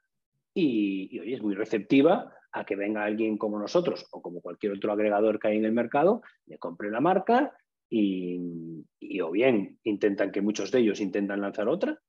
y, 0.55 1.19
hoy 1.19 1.35
es 1.35 1.43
muy 1.43 1.55
receptiva 1.55 2.33
a 2.53 2.65
que 2.65 2.77
venga 2.77 3.05
alguien 3.05 3.37
como 3.37 3.59
nosotros 3.59 4.07
o 4.13 4.23
como 4.23 4.41
cualquier 4.41 4.73
otro 4.73 4.93
agregador 4.93 5.41
que 5.41 5.49
hay 5.49 5.57
en 5.57 5.65
el 5.65 5.73
mercado, 5.73 6.23
le 6.47 6.59
compre 6.59 6.91
la 6.91 7.01
marca 7.01 7.53
y, 7.97 8.85
y 8.99 9.21
o 9.21 9.31
bien 9.31 9.79
intentan 9.85 10.33
que 10.33 10.41
muchos 10.41 10.73
de 10.73 10.81
ellos 10.81 11.01
intentan 11.01 11.41
lanzar 11.41 11.69
otra 11.69 12.01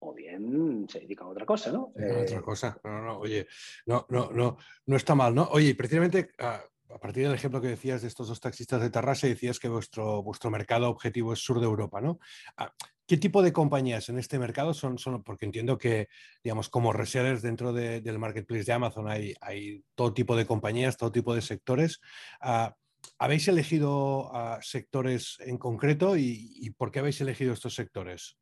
o 0.00 0.12
bien 0.12 0.86
se 0.86 1.00
dedican 1.00 1.28
a 1.28 1.30
otra 1.30 1.46
cosa, 1.46 1.72
¿no? 1.72 1.84
otra 1.84 2.38
eh, 2.38 2.42
cosa. 2.42 2.78
No, 2.84 3.00
no, 3.00 3.18
oye, 3.20 3.46
no, 3.86 4.04
no, 4.10 4.30
no, 4.30 4.58
no 4.84 4.96
está 4.96 5.14
mal, 5.14 5.34
¿no? 5.34 5.48
Oye, 5.52 5.74
precisamente 5.74 6.32
a, 6.38 6.62
partir 7.00 7.24
del 7.24 7.34
ejemplo 7.34 7.62
que 7.62 7.68
decías 7.68 8.02
de 8.02 8.08
estos 8.08 8.28
dos 8.28 8.38
taxistas 8.38 8.82
de 8.82 8.90
Tarrasa, 8.90 9.26
decías 9.26 9.58
que 9.58 9.68
vuestro, 9.68 10.22
vuestro 10.22 10.50
mercado 10.50 10.90
objetivo 10.90 11.32
es 11.32 11.38
sur 11.38 11.58
de 11.58 11.64
Europa, 11.64 12.02
¿no? 12.02 12.18
Ah, 12.58 12.70
¿Qué 13.06 13.16
tipo 13.16 13.42
de 13.42 13.52
compañías 13.52 14.10
en 14.10 14.18
este 14.18 14.38
mercado 14.38 14.74
son? 14.74 14.98
son 14.98 15.22
porque 15.22 15.46
entiendo 15.46 15.78
que, 15.78 16.08
digamos, 16.42 16.68
como 16.68 16.92
resellers 16.92 17.40
dentro 17.40 17.72
del 17.72 18.18
marketplace 18.18 18.64
de 18.64 18.72
Amazon 18.72 19.08
hay, 19.08 19.34
hay, 19.40 19.82
todo 19.94 20.12
tipo 20.12 20.36
de 20.36 20.46
compañías, 20.46 20.98
todo 20.98 21.12
tipo 21.12 21.34
de 21.34 21.42
sectores. 21.42 22.00
Ah, 22.40 22.74
¿Habéis 23.18 23.48
elegido 23.48 24.30
sectores 24.60 25.38
en 25.40 25.58
concreto 25.58 26.16
y 26.16 26.70
por 26.76 26.90
qué 26.90 27.00
habéis 27.00 27.20
elegido 27.20 27.52
estos 27.52 27.74
sectores? 27.74 28.36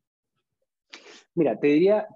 Mira, 1.35 1.59
te 1.59 1.67
diría, 1.67 2.07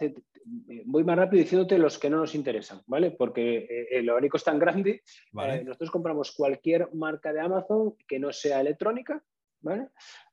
voy 0.85 1.03
más 1.03 1.17
rápido 1.17 1.43
diciéndote 1.43 1.77
los 1.77 1.97
que 1.97 2.09
no 2.09 2.17
nos 2.17 2.35
interesan, 2.35 2.81
¿vale? 2.85 3.11
Porque 3.11 3.57
eh, 3.57 3.87
el 3.91 4.09
abanico 4.09 4.37
es 4.37 4.43
tan 4.43 4.59
grande. 4.59 5.03
Eh, 5.43 5.63
nosotros 5.65 5.91
compramos 5.91 6.31
cualquier 6.31 6.93
marca 6.93 7.33
de 7.33 7.41
Amazon 7.41 7.95
que 8.07 8.19
no 8.19 8.31
sea 8.31 8.61
electrónica, 8.61 9.23
¿vale? 9.61 9.89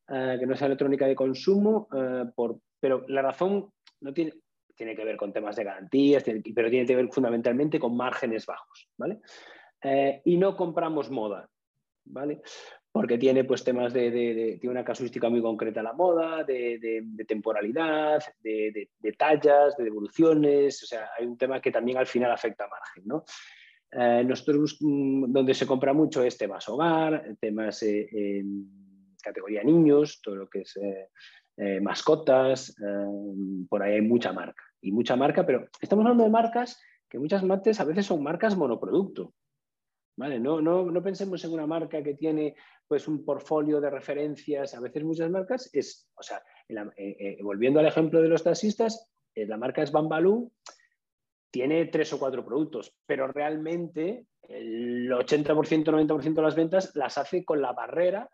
Eh, 0.09 0.37
que 0.39 0.47
no 0.47 0.55
sea 0.55 0.67
electrónica 0.67 1.07
de 1.07 1.15
consumo, 1.15 1.89
por, 2.35 2.59
pero 2.79 3.05
la 3.09 3.23
razón 3.23 3.73
no 4.01 4.13
tiene, 4.13 4.35
tiene 4.77 4.95
que 4.95 5.05
ver 5.05 5.17
con 5.17 5.33
temas 5.33 5.57
de 5.57 5.65
garantías, 5.65 6.25
pero 6.55 6.71
tiene 6.71 6.87
que 6.87 6.97
ver 6.97 7.09
fundamentalmente 7.11 7.79
con 7.79 7.97
márgenes 7.97 8.47
bajos, 8.47 8.89
¿vale? 8.97 9.21
y 10.25 10.39
no 10.39 10.57
compramos 10.57 11.11
moda, 11.11 11.47
¿vale? 12.05 12.41
porque 12.95 13.19
tiene 13.19 13.43
pues 13.43 13.65
temas 13.65 13.93
de, 13.93 14.57
tiene 14.61 14.71
una 14.71 14.85
casuística 14.85 15.29
muy 15.29 15.43
concreta 15.43 15.83
la 15.83 15.95
moda, 15.95 16.45
de, 16.45 17.05
temporalidad, 17.27 18.23
de, 18.41 18.89
tallas, 19.19 19.77
de 19.77 19.83
devoluciones, 19.83 20.81
o 20.81 20.87
sea, 20.87 21.09
hay 21.19 21.27
un 21.27 21.37
tema 21.37 21.61
que 21.61 21.73
también 21.73 21.99
al 21.99 22.07
final 22.07 22.31
afecta 22.31 22.67
a 22.67 22.69
margen, 22.69 23.03
¿no? 23.05 23.25
Eh, 23.91 24.23
nosotros 24.25 24.79
mm, 24.81 25.25
donde 25.33 25.55
se 25.55 25.67
compra 25.67 25.93
mucho 25.93 26.23
es 26.23 26.39
temas 26.39 26.69
hogar, 26.69 27.35
temas 27.41 27.83
eh, 27.83 28.45
categoría 29.21 29.65
niños, 29.65 30.21
todo 30.23 30.37
lo 30.37 30.49
que 30.49 30.61
es 30.61 30.79
eh, 31.57 31.81
mascotas, 31.81 32.77
por 33.69 33.83
ahí 33.83 33.95
hay 33.95 34.03
mucha 34.03 34.33
marca 34.33 34.63
y 34.81 34.93
mucha 34.93 35.17
marca, 35.17 35.45
pero 35.45 35.67
estamos 35.81 36.05
hablando 36.05 36.23
de 36.23 36.31
marcas 36.31 36.81
que 37.09 37.19
muchas 37.19 37.45
veces 37.45 37.81
a 37.81 37.85
veces 37.85 38.07
son 38.07 38.23
marcas 38.23 38.57
monoproducto. 38.57 39.35
No, 40.17 40.61
no, 40.61 40.91
no, 40.91 41.03
pensemos 41.03 41.45
en 41.45 41.53
una 41.53 41.67
marca 41.67 42.03
que 42.03 42.15
tiene 42.15 42.55
pues, 42.87 43.09
un 43.09 43.25
portfolio 43.25 43.81
de 43.81 43.91
referencias, 43.91 44.75
a 44.75 44.81
veces 44.81 45.03
muchas 45.03 45.31
marcas, 45.31 45.69
es, 45.73 46.09
o 46.15 46.23
sea, 46.23 46.43
eh, 46.69 46.87
eh, 46.97 47.39
volviendo 47.43 47.81
al 47.81 47.87
ejemplo 47.87 48.23
de 48.23 48.29
los 48.29 48.45
taxistas, 48.45 49.11
eh, 49.35 49.47
la 49.47 49.57
marca 49.57 49.83
es 49.83 49.91
Bambalú, 49.91 50.53
tiene 51.51 51.87
tres 51.87 52.13
o 52.13 52.19
cuatro 52.19 52.45
productos, 52.45 52.95
pero 53.07 53.27
realmente 53.29 54.27
el 54.49 55.11
80%, 55.11 55.85
90% 55.85 56.35
de 56.35 56.43
las 56.43 56.55
ventas 56.55 56.95
las 56.95 57.19
hace 57.19 57.45
con 57.45 57.61
la 57.61 57.73
barrera 57.73 58.29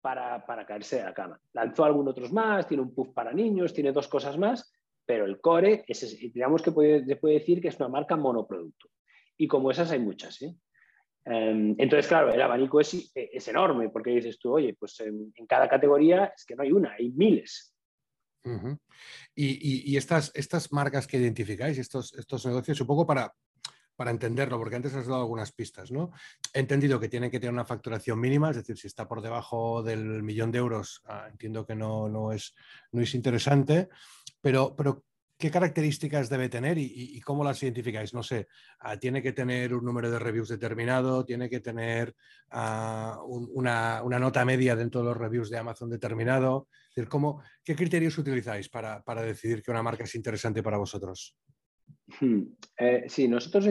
para, 0.00 0.44
para, 0.44 0.66
caerse 0.66 0.96
de 0.96 1.04
la 1.04 1.14
cama. 1.14 1.40
Lanzó 1.52 1.84
algunos 1.84 2.12
otros 2.12 2.32
más, 2.32 2.66
tiene 2.66 2.82
un 2.82 2.94
puff 2.94 3.10
para 3.14 3.32
niños, 3.32 3.72
tiene 3.72 3.92
dos 3.92 4.08
cosas 4.08 4.36
más, 4.36 4.72
pero 5.06 5.24
el 5.24 5.40
core, 5.40 5.84
es, 5.86 6.18
digamos 6.32 6.62
que 6.62 6.72
puede, 6.72 7.16
puede 7.16 7.34
decir 7.34 7.60
que 7.60 7.68
es 7.68 7.78
una 7.78 7.88
marca 7.88 8.16
monoproducto. 8.16 8.88
Y 9.36 9.48
como 9.48 9.70
esas 9.70 9.90
hay 9.90 9.98
muchas. 9.98 10.40
¿eh? 10.42 10.54
Em, 11.24 11.74
entonces, 11.78 12.08
claro, 12.08 12.32
el 12.32 12.42
abanico 12.42 12.80
es, 12.80 13.12
es, 13.14 13.48
enorme, 13.48 13.88
porque 13.90 14.10
dices 14.10 14.38
tú, 14.38 14.54
oye, 14.54 14.74
pues 14.74 14.98
en, 15.00 15.32
cada 15.46 15.68
categoría 15.68 16.32
es 16.36 16.44
que 16.44 16.56
no 16.56 16.62
hay 16.62 16.72
una, 16.72 16.94
hay 16.94 17.10
miles. 17.10 17.74
Y, 19.34 19.96
estas, 19.96 20.72
marcas 20.72 21.06
que 21.06 21.18
identificáis, 21.18 21.78
estos, 21.78 22.12
negocios, 22.44 22.80
un 22.80 22.86
poco 22.86 23.06
para, 23.06 23.32
entenderlo, 23.98 24.58
porque 24.58 24.74
antes 24.74 24.94
has 24.94 25.06
dado 25.06 25.20
algunas 25.20 25.52
pistas, 25.52 25.92
¿no? 25.92 26.10
He 26.52 26.58
entendido 26.58 26.98
que 26.98 27.08
tienen 27.08 27.30
que 27.30 27.38
tener 27.38 27.52
una 27.52 27.64
facturación 27.64 28.18
mínima, 28.18 28.50
es 28.50 28.56
decir, 28.56 28.76
si 28.76 28.88
está 28.88 29.06
por 29.06 29.22
debajo 29.22 29.84
del 29.84 30.24
millón 30.24 30.50
de 30.50 30.58
euros, 30.58 31.02
ah, 31.04 31.28
entiendo 31.30 31.64
que 31.64 31.76
no, 31.76 32.32
es, 32.32 32.52
interesante, 33.14 33.88
pero 34.40 34.74
¿qué 35.42 35.50
características 35.50 36.30
debe 36.30 36.48
tener 36.48 36.78
y, 36.78 37.20
cómo 37.22 37.42
las 37.42 37.60
identificáis? 37.64 38.14
No 38.14 38.22
sé, 38.22 38.46
ah, 38.78 38.96
tiene 38.96 39.20
que 39.20 39.32
tener 39.32 39.74
un 39.74 39.84
número 39.84 40.08
de 40.08 40.20
reviews 40.20 40.48
determinado, 40.48 41.24
tiene 41.24 41.50
que 41.50 41.58
tener 41.58 42.14
ah, 42.50 43.18
una, 43.26 44.00
nota 44.20 44.44
media 44.44 44.76
dentro 44.76 45.00
de 45.00 45.08
los 45.08 45.16
reviews 45.16 45.50
de 45.50 45.58
Amazon 45.58 45.90
determinado. 45.90 46.68
¿cómo, 47.08 47.42
¿Qué 47.64 47.74
criterios 47.74 48.16
utilizáis 48.18 48.68
para, 48.68 49.02
decidir 49.26 49.64
que 49.64 49.72
una 49.72 49.82
marca 49.82 50.04
es 50.04 50.14
interesante 50.14 50.62
para 50.62 50.76
vosotros? 50.78 51.36
Hmm. 52.20 52.42
Eh, 52.78 53.06
sí, 53.08 53.26
nosotros 53.26 53.66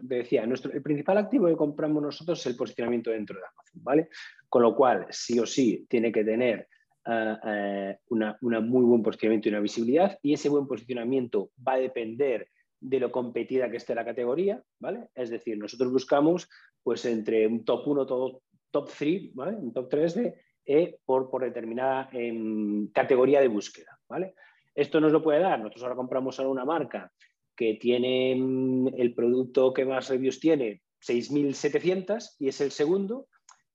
decía, 0.00 0.46
nuestro, 0.46 0.72
el 0.72 0.80
principal 0.80 1.18
activo 1.18 1.48
que 1.48 1.56
compramos 1.56 2.02
nosotros 2.02 2.40
es 2.40 2.46
el 2.46 2.56
posicionamiento 2.56 3.10
dentro 3.10 3.36
de 3.36 3.42
Amazon, 3.42 3.82
¿vale? 3.84 4.08
Con 4.48 4.62
lo 4.62 4.74
cual, 4.74 5.06
sí 5.10 5.38
o 5.38 5.44
sí, 5.44 5.84
tiene 5.86 6.10
que 6.10 6.24
tener 6.24 6.66
una, 7.06 8.60
muy 8.60 8.84
buen 8.84 9.02
posicionamiento 9.02 9.48
y 9.48 9.52
una 9.52 9.60
visibilidad, 9.60 10.18
y 10.22 10.34
ese 10.34 10.48
buen 10.48 10.66
posicionamiento 10.66 11.50
va 11.66 11.74
a 11.74 11.78
depender 11.78 12.48
de 12.80 13.00
lo 13.00 13.10
competida 13.10 13.70
que 13.70 13.76
esté 13.76 13.94
la 13.94 14.04
categoría, 14.04 14.62
¿vale? 14.78 15.08
Es 15.14 15.30
decir, 15.30 15.58
nosotros 15.58 15.92
buscamos 15.92 16.48
pues 16.82 17.04
entre 17.04 17.46
un 17.46 17.64
top 17.64 17.86
1, 17.86 18.06
top, 18.06 18.42
top 18.70 18.90
3, 18.96 19.34
¿vale? 19.34 19.56
Un 19.56 19.72
top 19.72 19.88
3 19.88 20.14
de, 20.14 20.34
eh, 20.64 20.98
por, 21.04 21.30
por 21.30 21.44
determinada 21.44 22.08
em, 22.12 22.88
categoría 22.88 23.40
de 23.40 23.48
búsqueda, 23.48 23.98
¿vale? 24.08 24.34
Esto 24.74 25.00
nos 25.00 25.12
lo 25.12 25.22
puede 25.22 25.40
dar. 25.40 25.58
Nosotros 25.58 25.82
ahora 25.82 25.96
compramos 25.96 26.40
a 26.40 26.48
una 26.48 26.64
marca 26.64 27.12
que 27.56 27.74
tiene 27.74 28.34
mm, 28.36 28.88
el 28.96 29.14
producto 29.14 29.74
que 29.74 29.84
más 29.84 30.08
reviews 30.08 30.40
tiene, 30.40 30.80
6.700, 31.06 32.36
y 32.38 32.48
es 32.48 32.60
el 32.60 32.70
segundo. 32.70 33.26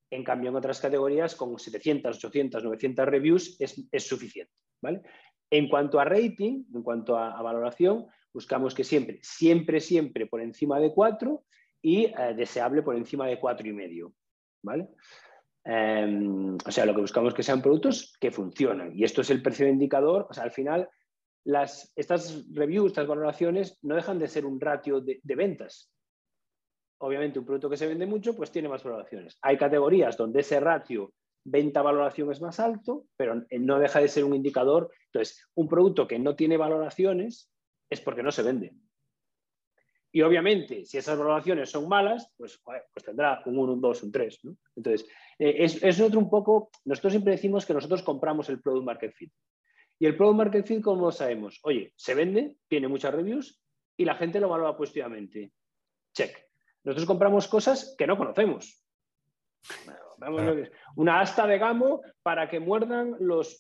En 0.10 0.24
cambio, 0.24 0.50
en 0.50 0.56
otras 0.56 0.80
categorías, 0.80 1.36
con 1.36 1.58
700, 1.58 2.18
800, 2.18 2.64
900 2.64 3.06
reviews, 3.06 3.58
es, 3.60 4.08
suficiente. 4.08 4.54
¿vale? 4.82 5.02
En 5.50 5.68
cuanto 5.68 6.00
a 6.00 6.06
rating, 6.06 6.64
en 6.74 6.84
cuanto 6.84 7.18
a, 7.18 7.42
valoración, 7.42 8.06
buscamos 8.34 8.76
que 8.76 8.84
siempre, 8.84 9.20
siempre, 9.22 9.80
siempre 9.80 10.28
por 10.28 10.42
encima 10.42 10.80
de 10.80 10.94
4 10.94 11.44
y 11.82 12.06
eh, 12.06 12.14
deseable 12.36 12.82
por 12.82 12.96
encima 12.96 13.28
de 13.28 13.40
4,5. 13.40 14.14
¿vale? 14.64 14.90
Em, 15.66 16.56
o 16.64 16.72
sea, 16.72 16.86
lo 16.86 16.94
que 16.94 17.02
buscamos 17.02 17.30
es 17.30 17.36
que 17.36 17.44
sean 17.44 17.62
productos 17.62 18.16
que 18.20 18.32
funcionan. 18.32 18.96
Y 18.96 19.04
esto 19.04 19.22
es 19.22 19.32
el 19.32 19.42
precio 19.42 19.66
de 19.66 19.72
indicador. 19.72 20.28
O 20.30 20.34
sea, 20.34 20.44
al 20.44 20.52
final, 20.52 20.88
estas 21.96 22.46
reviews, 22.54 22.92
estas 22.92 23.08
valoraciones, 23.08 23.80
no 23.82 23.96
dejan 23.96 24.20
de 24.20 24.28
ser 24.28 24.46
un 24.46 24.60
ratio 24.62 25.02
de, 25.02 25.20
ventas. 25.24 25.92
Obviamente, 27.06 27.38
un 27.38 27.46
producto 27.46 27.70
que 27.70 27.78
se 27.78 27.86
vende 27.86 28.08
mucho, 28.08 28.36
pues 28.36 28.50
tiene 28.50 28.68
más 28.68 28.84
valoraciones. 28.84 29.38
Hay 29.44 29.58
categorías 29.58 30.18
donde 30.18 30.40
ese 30.40 30.60
ratio 30.60 31.14
venta-valoración 31.44 32.32
es 32.32 32.42
más 32.42 32.60
alto, 32.60 33.06
pero 33.16 33.46
no 33.60 33.78
deja 33.78 34.00
de 34.00 34.08
ser 34.08 34.24
un 34.24 34.34
indicador. 34.34 34.90
Entonces, 35.14 35.48
un 35.54 35.68
producto 35.68 36.08
que 36.08 36.18
no 36.18 36.36
tiene 36.36 36.58
valoraciones 36.58 37.48
es 37.92 38.02
porque 38.02 38.24
no 38.24 38.32
se 38.32 38.42
vende. 38.42 38.74
Y 40.12 40.24
obviamente, 40.24 40.84
si 40.84 40.98
esas 40.98 41.16
valoraciones 41.16 41.70
son 41.70 41.88
malas, 41.88 42.34
pues, 42.38 42.60
pues 42.64 43.06
tendrá 43.06 43.40
un 43.46 43.60
1, 43.60 43.74
un 43.74 43.82
2, 43.82 44.02
un 44.02 44.12
3. 44.12 44.40
Entonces, 44.76 45.08
eh, 45.38 45.58
es, 45.60 45.84
es, 45.84 46.02
otro 46.02 46.20
un 46.20 46.30
poco, 46.32 46.72
nosotros 46.86 47.14
siempre 47.14 47.34
decimos 47.34 47.68
que 47.68 47.76
nosotros 47.76 48.02
compramos 48.02 48.50
el 48.50 48.60
Product 48.60 48.84
Market 48.84 49.14
Fit. 49.14 49.32
Y 50.00 50.08
el 50.08 50.18
Product 50.18 50.38
Market 50.38 50.66
Fit, 50.66 50.82
¿cómo 50.82 51.04
lo 51.04 51.12
sabemos? 51.12 51.60
Oye, 51.62 51.94
se 51.96 52.16
vende, 52.16 52.56
tiene 52.68 52.88
muchas 52.88 53.14
reviews 53.14 53.62
y 53.96 54.06
la 54.06 54.16
gente 54.16 54.40
lo 54.40 54.50
valora 54.50 54.76
positivamente. 54.76 55.52
Check. 56.12 56.55
Nosotros 56.86 57.08
compramos 57.08 57.48
cosas 57.48 57.96
que 57.98 58.08
no 58.08 58.16
conocemos. 58.16 58.82
Una 60.96 61.20
asta 61.20 61.48
de 61.48 61.58
gamo 61.58 62.02
para 62.22 62.48
que 62.48 62.60
muerdan 62.60 63.16
los, 63.20 63.58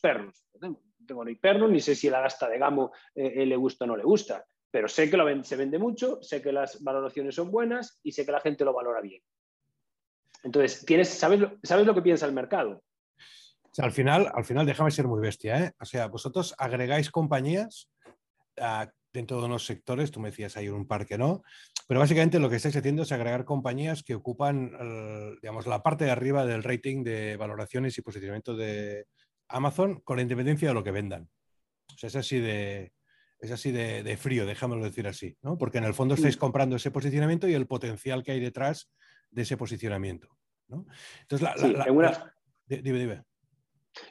perros. 0.00 0.46
No 0.60 0.78
tengo 1.06 1.24
ni 1.24 1.34
perros, 1.34 1.70
ni 1.70 1.80
sé 1.80 1.96
si 1.96 2.08
la 2.08 2.24
asta 2.24 2.48
de 2.48 2.58
gamo 2.58 2.92
eh, 3.14 3.42
eh, 3.42 3.46
le 3.46 3.56
gusta 3.56 3.84
o 3.84 3.88
no 3.88 3.96
le 3.96 4.04
gusta, 4.04 4.46
pero 4.70 4.86
sé 4.86 5.10
que 5.10 5.40
se 5.42 5.56
vende 5.56 5.78
mucho, 5.78 6.22
sé 6.22 6.40
que 6.40 6.52
las 6.52 6.82
valoraciones 6.82 7.34
son 7.34 7.50
buenas 7.50 7.98
y 8.04 8.12
sé 8.12 8.24
que 8.24 8.32
la 8.32 8.40
gente 8.40 8.64
lo 8.64 8.72
valora 8.72 9.00
bien. 9.00 9.20
Entonces, 10.44 10.84
tienes, 10.84 11.08
¿sabes, 11.08 11.40
¿sabes 11.64 11.84
lo 11.84 11.94
que 11.94 12.02
piensa 12.02 12.26
el 12.26 12.32
mercado? 12.32 12.82
al 13.78 13.92
final, 13.92 14.30
al 14.34 14.44
final, 14.44 14.66
déjame 14.66 14.90
ser 14.90 15.08
muy 15.08 15.20
bestia, 15.20 15.58
¿eh? 15.58 15.72
O 15.80 15.86
sea, 15.86 16.06
vosotros 16.08 16.54
agregáis 16.58 17.10
compañías 17.10 17.90
ah, 18.60 18.86
dentro 19.12 19.38
de 19.38 19.46
unos 19.46 19.66
sectores, 19.66 20.10
tú 20.10 20.20
me 20.20 20.30
decías 20.30 20.56
hay 20.56 20.68
un 20.68 20.86
par 20.86 21.06
que 21.06 21.18
no, 21.18 21.42
pero 21.86 22.00
básicamente 22.00 22.38
lo 22.38 22.48
que 22.48 22.56
estáis 22.56 22.76
haciendo 22.76 23.02
es 23.02 23.12
agregar 23.12 23.44
compañías 23.44 24.02
que 24.02 24.14
ocupan, 24.14 24.72
digamos, 25.40 25.66
la 25.66 25.82
parte 25.82 26.04
de 26.04 26.10
arriba 26.10 26.46
del 26.46 26.62
rating 26.62 27.04
de 27.04 27.36
valoraciones 27.36 27.96
y 27.98 28.02
posicionamiento 28.02 28.56
de 28.56 29.06
Amazon 29.48 30.00
con 30.00 30.16
la 30.16 30.22
independencia 30.22 30.68
de 30.68 30.74
lo 30.74 30.84
que 30.84 30.90
vendan. 30.90 31.28
O 31.94 31.98
sea, 31.98 32.08
es 32.08 32.16
así 32.16 32.40
de, 32.40 32.92
es 33.40 33.50
así 33.50 33.70
de, 33.72 34.16
frío, 34.16 34.46
déjamelo 34.46 34.84
decir 34.84 35.06
así, 35.06 35.36
¿no? 35.42 35.58
Porque 35.58 35.78
en 35.78 35.84
el 35.84 35.94
fondo 35.94 36.14
estáis 36.14 36.36
comprando 36.36 36.76
ese 36.76 36.90
posicionamiento 36.90 37.48
y 37.48 37.54
el 37.54 37.66
potencial 37.66 38.22
que 38.22 38.32
hay 38.32 38.40
detrás 38.40 38.90
de 39.30 39.42
ese 39.42 39.56
posicionamiento, 39.56 40.28
¿no? 40.68 40.86
Entonces, 41.22 41.42
la, 41.42 42.24
dime, 42.66 42.98
dime. 42.98 43.22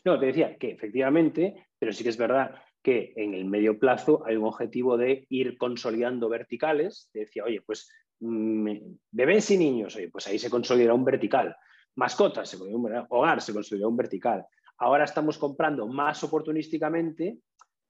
No, 0.05 0.19
te 0.19 0.27
decía 0.27 0.57
que 0.57 0.71
efectivamente, 0.71 1.69
pero 1.79 1.91
sí 1.91 2.03
que 2.03 2.09
es 2.09 2.17
verdad 2.17 2.61
que 2.81 3.13
en 3.15 3.33
el 3.33 3.45
medio 3.45 3.77
plazo 3.79 4.23
hay 4.25 4.35
un 4.35 4.45
objetivo 4.45 4.97
de 4.97 5.25
ir 5.29 5.57
consolidando 5.57 6.29
verticales. 6.29 7.09
Decía, 7.13 7.43
oye, 7.43 7.61
pues 7.61 7.89
mm, 8.19 8.77
bebés 9.11 9.51
y 9.51 9.57
niños, 9.57 9.95
oye, 9.95 10.09
pues 10.09 10.27
ahí 10.27 10.39
se 10.39 10.49
consolidará 10.49 10.93
un 10.93 11.05
vertical. 11.05 11.55
Mascotas, 11.95 12.49
se 12.49 12.57
un 12.57 13.05
hogar, 13.09 13.41
se 13.41 13.53
consolidará 13.53 13.87
un 13.87 13.97
vertical. 13.97 14.45
Ahora 14.77 15.03
estamos 15.03 15.37
comprando 15.37 15.87
más 15.87 16.23
oportunísticamente, 16.23 17.37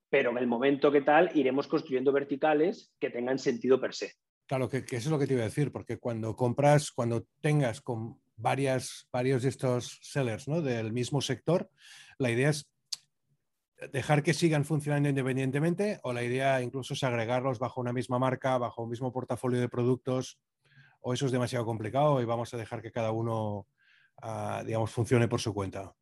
pero 0.10 0.32
en 0.32 0.38
el 0.38 0.48
momento 0.48 0.92
que 0.92 1.02
tal 1.02 1.32
iremos 1.36 1.68
construyendo 1.68 2.12
verticales 2.12 2.94
que 3.00 3.10
tengan 3.10 3.40
sentido 3.40 3.80
per 3.80 3.94
se. 3.94 4.14
Claro, 4.46 4.68
que, 4.68 4.80
eso 4.80 4.96
es 4.96 5.08
lo 5.08 5.18
que 5.18 5.28
te 5.28 5.34
iba 5.34 5.44
a 5.44 5.46
decir, 5.46 5.72
porque 5.72 5.98
cuando 5.98 6.36
compras, 6.36 6.92
cuando 6.92 7.26
tengas 7.40 7.80
con 7.80 8.20
varias, 8.36 9.08
varios 9.14 9.44
de 9.44 9.50
estos 9.50 10.00
sellers 10.02 10.50
¿no? 10.50 10.62
del 10.62 10.92
mismo 10.92 11.22
sector, 11.22 11.70
la 12.18 12.32
idea 12.32 12.50
es 12.50 12.71
dejar 13.92 14.22
que 14.22 14.34
sigan 14.34 14.66
funcionando 14.66 15.10
independientemente 15.10 16.00
o 16.04 16.14
la 16.14 16.24
idea 16.24 16.62
incluso 16.62 16.94
es 16.94 17.04
agregarlos 17.04 17.60
bajo 17.60 17.82
una 17.82 17.94
misma 17.94 18.20
marca, 18.20 18.58
bajo 18.58 18.84
un 18.84 18.90
mismo 18.90 19.12
portafolio 19.12 19.60
de 19.60 19.70
productos 19.70 20.40
o 21.02 21.14
eso 21.14 21.26
es 21.26 21.32
demasiado 21.32 21.66
complicado 21.66 22.22
y 22.22 22.26
vamos 22.26 22.54
a 22.54 22.58
dejar 22.58 22.82
que 22.82 22.92
cada 22.92 23.12
uno, 23.12 23.68
ah, 24.22 24.64
digamos, 24.66 24.92
funcione 24.92 25.28
por 25.28 25.42
su 25.42 25.54
cuenta. 25.54 25.94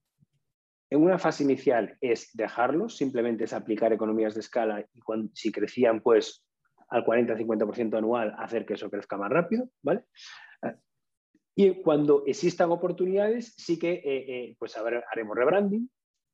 En 0.89 1.01
una 1.01 1.17
fase 1.17 1.43
inicial 1.43 1.97
es 2.01 2.31
dejarlos, 2.33 2.97
simplemente 2.97 3.45
es 3.45 3.53
aplicar 3.53 3.93
economías 3.93 4.33
de 4.33 4.41
escala 4.41 4.85
y 4.93 4.99
cuando, 4.99 5.31
si 5.33 5.51
crecían 5.51 6.01
pues 6.01 6.43
al 6.89 7.05
40-50% 7.05 7.97
anual, 7.97 8.35
hacer 8.37 8.65
que 8.65 8.73
eso 8.73 8.89
crezca 8.89 9.15
más 9.15 9.29
rápido, 9.29 9.69
¿vale? 9.83 10.05
Y 11.55 11.81
cuando 11.81 12.23
existan 12.25 12.71
oportunidades, 12.71 13.53
sí 13.57 13.77
que 13.77 13.91
eh, 13.91 14.01
eh, 14.05 14.55
pues 14.57 14.75
haremos 14.77 15.37
rebranding 15.37 15.89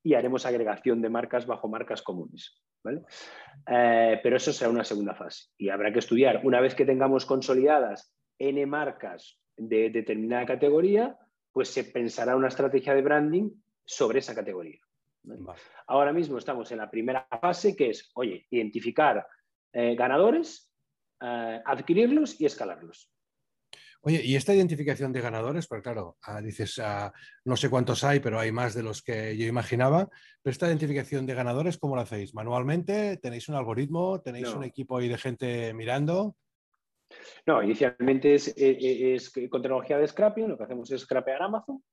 y 0.05 0.13
haremos 0.13 0.45
agregación 0.45 1.01
de 1.01 1.09
marcas 1.09 1.47
bajo 1.47 1.67
marcas 1.67 2.03
comunes. 2.03 2.61
Eh, 3.67 4.19
pero 4.21 4.37
eso 4.37 4.53
será 4.53 4.69
una 4.69 4.83
segunda 4.83 5.15
fase. 5.15 5.45
Y 5.57 5.69
habrá 5.69 5.91
que 5.91 5.97
estudiar, 5.97 6.41
una 6.43 6.61
vez 6.61 6.75
que 6.75 6.85
tengamos 6.85 7.25
consolidadas 7.25 8.13
N 8.37 8.63
marcas 8.67 9.39
de 9.57 9.89
determinada 9.89 10.45
categoría, 10.45 11.17
pues 11.51 11.69
se 11.69 11.85
pensará 11.85 12.35
una 12.35 12.49
estrategia 12.49 12.93
de 12.93 13.01
branding 13.01 13.49
sobre 13.83 14.19
esa 14.19 14.35
categoría. 14.35 14.79
Ahora 15.87 16.13
mismo 16.13 16.37
estamos 16.37 16.71
en 16.71 16.77
la 16.77 16.91
primera 16.91 17.27
fase, 17.41 17.75
que 17.75 17.89
es, 17.89 18.11
oye, 18.13 18.45
identificar 18.51 19.25
ganadores, 19.73 20.71
adquirirlos 21.19 22.39
y 22.39 22.45
escalarlos. 22.45 23.11
Oye, 24.07 24.21
y 24.23 24.35
esta 24.35 24.53
identificación 24.53 25.11
de 25.11 25.19
ganadores, 25.19 25.65
porque 25.65 25.81
claro, 25.81 26.17
ah, 26.21 26.39
dices, 26.39 26.77
ah, 26.77 27.11
no 27.43 27.57
sé 27.57 27.71
cuántos 27.71 28.03
hay, 28.03 28.19
pero 28.19 28.39
hay 28.39 28.51
más 28.51 28.75
de 28.75 28.83
los 28.83 29.01
que 29.01 29.35
yo 29.35 29.47
imaginaba, 29.47 30.07
pero 30.43 30.51
esta 30.51 30.67
identificación 30.67 31.25
de 31.25 31.33
ganadores, 31.33 31.79
¿cómo 31.79 31.95
lo 31.95 32.03
hacéis? 32.03 32.35
¿Manualmente? 32.35 33.17
¿Tenéis 33.17 33.49
un 33.49 33.55
algoritmo? 33.55 34.21
¿Tenéis 34.21 34.49
un 34.49 34.63
equipo 34.63 34.99
ahí 34.99 35.07
de 35.07 35.17
gente 35.17 35.73
mirando? 35.73 36.35
No, 37.47 37.63
inicialmente 37.63 38.35
es, 38.35 38.55
e, 38.55 39.15
e, 39.15 39.49
con 39.49 39.63
tecnología 39.63 39.97
de 39.97 40.07
scrapping, 40.07 40.49
lo 40.49 40.57
que 40.57 40.65
hacemos 40.65 40.91
es 40.91 41.01
scrapear 41.01 41.41
Amazon 41.41 41.83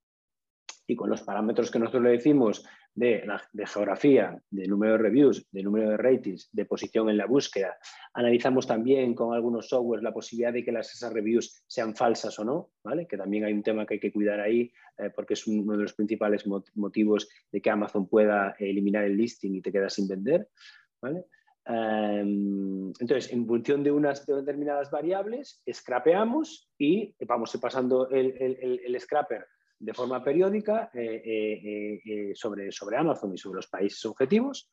y 0.87 0.95
con 0.95 1.09
los 1.09 1.21
parámetros 1.21 1.71
que 1.71 1.79
nosotros 1.79 2.03
le 2.03 2.11
decimos 2.11 2.65
de, 2.95 3.23
geografía, 3.65 4.39
de 4.51 4.67
número 4.67 4.93
de 4.93 4.97
reviews, 4.99 5.47
de 5.51 5.63
número 5.63 5.89
de 5.89 5.97
ratings, 5.97 6.49
de 6.51 6.65
posición 6.65 7.09
en 7.09 7.17
la 7.17 7.25
búsqueda, 7.25 7.77
analizamos 8.13 8.67
también 8.67 9.15
con 9.15 9.33
algunos 9.33 9.69
softwares 9.69 10.03
la 10.03 10.13
posibilidad 10.13 10.53
de 10.53 10.63
que 10.63 10.71
las, 10.71 10.93
esas 10.93 11.11
reviews 11.13 11.63
sean 11.67 11.95
falsas 11.95 12.37
o 12.39 12.43
no, 12.43 12.71
¿vale? 12.83 13.07
que 13.07 13.17
también 13.17 13.45
hay 13.45 13.53
un 13.53 13.63
tema 13.63 13.85
que 13.85 13.95
hay 13.95 13.99
que 13.99 14.11
cuidar 14.11 14.39
ahí 14.39 14.71
eh, 14.97 15.09
porque 15.15 15.33
es 15.33 15.47
uno 15.47 15.75
de 15.75 15.83
los 15.83 15.93
principales 15.93 16.45
motivos 16.75 17.27
de 17.51 17.61
que 17.61 17.69
Amazon 17.69 18.07
pueda 18.07 18.55
eliminar 18.59 19.05
el 19.05 19.17
listing 19.17 19.55
y 19.55 19.61
te 19.61 19.71
quedas 19.71 19.93
sin 19.93 20.07
vender. 20.07 20.49
¿vale? 21.01 21.25
Em, 21.65 22.91
entonces, 22.99 23.31
en 23.31 23.47
función 23.47 23.83
de 23.83 23.91
unas 23.91 24.25
determinadas 24.25 24.91
variables, 24.91 25.63
scrapeamos 25.71 26.69
y 26.77 27.15
vamos 27.25 27.57
pasando 27.59 28.09
el, 28.09 28.35
el 28.85 28.99
scrapper 28.99 29.47
de 29.83 29.93
forma 29.93 30.23
periódica 30.23 30.89
eh, 30.93 31.21
eh, 31.25 32.01
eh, 32.05 32.31
sobre, 32.35 32.71
sobre 32.71 32.97
Amazon 32.97 33.33
y 33.33 33.37
sobre 33.37 33.57
los 33.57 33.67
países 33.67 34.05
objetivos. 34.05 34.69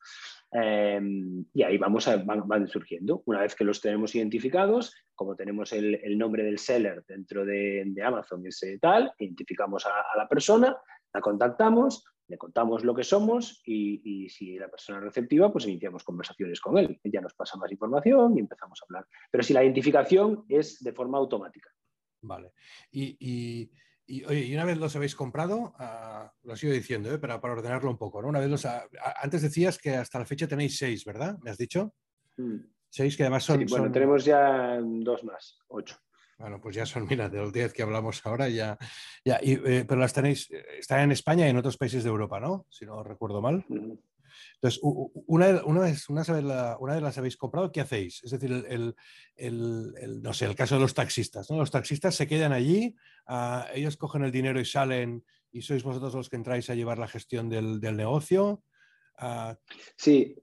Em, 0.49 1.45
y 1.53 1.63
ahí 1.63 1.77
vamos 1.77 2.09
van, 2.25 2.67
surgiendo. 2.67 3.21
Una 3.25 3.41
vez 3.41 3.53
que 3.53 3.65
los 3.65 3.81
tenemos 3.81 4.15
identificados, 4.15 4.95
como 5.13 5.35
tenemos 5.35 5.73
el, 5.73 6.17
nombre 6.17 6.43
del 6.43 6.59
seller 6.59 7.03
dentro 7.05 7.45
de, 7.45 7.93
Amazon, 8.03 8.45
ese 8.47 8.79
tal, 8.79 9.11
identificamos 9.17 9.85
a, 9.85 10.17
la 10.17 10.27
persona, 10.29 10.77
la 11.13 11.21
contactamos, 11.21 12.05
le 12.27 12.37
contamos 12.37 12.85
lo 12.85 12.95
que 12.95 13.03
somos 13.03 13.61
y, 13.65 14.29
si 14.29 14.57
la 14.57 14.69
persona 14.69 14.99
es 14.99 15.03
receptiva, 15.03 15.51
pues 15.51 15.65
iniciamos 15.67 16.05
conversaciones 16.05 16.61
con 16.61 16.77
él. 16.77 16.99
Ella 17.03 17.19
nos 17.19 17.33
pasa 17.33 17.57
más 17.57 17.69
información 17.69 18.37
y 18.37 18.39
empezamos 18.39 18.81
a 18.81 18.85
hablar. 18.85 19.07
Pero 19.29 19.43
si 19.43 19.53
la 19.53 19.63
identificación 19.63 20.45
es 20.47 20.81
de 20.81 20.93
forma 20.93 21.17
automática. 21.17 21.69
Vale. 22.23 22.51
y, 22.91 23.71
oye, 24.25 24.45
y 24.45 24.53
una 24.53 24.65
vez 24.65 24.77
los 24.77 24.95
habéis 24.95 25.15
comprado, 25.15 25.73
ah, 25.77 26.31
lo 26.43 26.55
sigo 26.55 26.73
diciendo, 26.73 27.13
¿eh? 27.13 27.17
para, 27.17 27.39
para, 27.39 27.53
ordenarlo 27.53 27.89
un 27.89 27.97
poco, 27.97 28.21
¿no? 28.21 28.27
Una 28.27 28.39
vez 28.39 28.49
los 28.49 28.65
antes 28.65 29.41
decías 29.41 29.77
que 29.77 29.95
hasta 29.95 30.19
la 30.19 30.25
fecha 30.25 30.47
tenéis 30.47 30.77
seis, 30.77 31.05
¿verdad? 31.05 31.37
¿Me 31.41 31.51
has 31.51 31.57
dicho? 31.57 31.93
Mm. 32.37 32.57
Seis 32.89 33.15
que 33.15 33.23
además 33.23 33.45
son, 33.45 33.65
bueno, 33.69 33.91
tenemos 33.91 34.25
ya 34.25 34.77
dos 34.81 35.23
más, 35.23 35.59
ocho. 35.69 35.97
Bueno, 36.37 36.59
pues 36.59 36.75
ya 36.75 36.85
son, 36.85 37.07
mira, 37.07 37.29
de 37.29 37.37
los 37.37 37.53
diez 37.53 37.71
que 37.71 37.83
hablamos 37.83 38.25
ahora 38.25 38.49
ya. 38.49 38.77
ya 39.23 39.39
eh, 39.41 39.85
pero 39.87 40.01
las 40.01 40.11
tenéis, 40.11 40.49
eh, 40.51 40.65
están 40.79 41.01
en 41.01 41.11
España 41.11 41.45
y 41.45 41.51
en 41.51 41.57
otros 41.57 41.77
países 41.77 42.03
de 42.03 42.09
Europa, 42.09 42.39
¿no? 42.39 42.65
Si 42.69 42.85
no 42.85 43.03
recuerdo 43.03 43.41
mal. 43.41 43.63
Mm. 43.69 43.93
Entonces, 44.61 44.79
una, 44.83 45.63
una, 45.65 45.81
vez, 45.81 46.07
una, 46.07 46.21
vez 46.21 47.01
las 47.01 47.17
habéis 47.17 47.35
comprado, 47.35 47.71
¿qué 47.71 47.81
hacéis? 47.81 48.23
Es 48.23 48.29
decir, 48.29 48.63
el, 48.69 48.95
el, 49.35 50.21
no 50.21 50.33
sé, 50.33 50.45
el 50.45 50.55
caso 50.55 50.75
de 50.75 50.81
los 50.81 50.93
taxistas. 50.93 51.49
Los 51.49 51.71
taxistas 51.71 52.13
se 52.13 52.27
quedan 52.27 52.53
allí, 52.53 52.95
ah, 53.25 53.65
ellos 53.73 53.97
cogen 53.97 54.23
el 54.23 54.31
dinero 54.31 54.59
y 54.59 54.65
salen 54.65 55.25
y 55.51 55.63
sois 55.63 55.81
vosotros 55.81 56.13
los 56.13 56.29
que 56.29 56.35
entráis 56.35 56.69
a 56.69 56.75
llevar 56.75 56.99
la 56.99 57.07
gestión 57.07 57.49
del, 57.49 57.79
del 57.79 57.97
negocio. 57.97 58.63
Ah, 59.17 59.57
sí. 59.97 60.35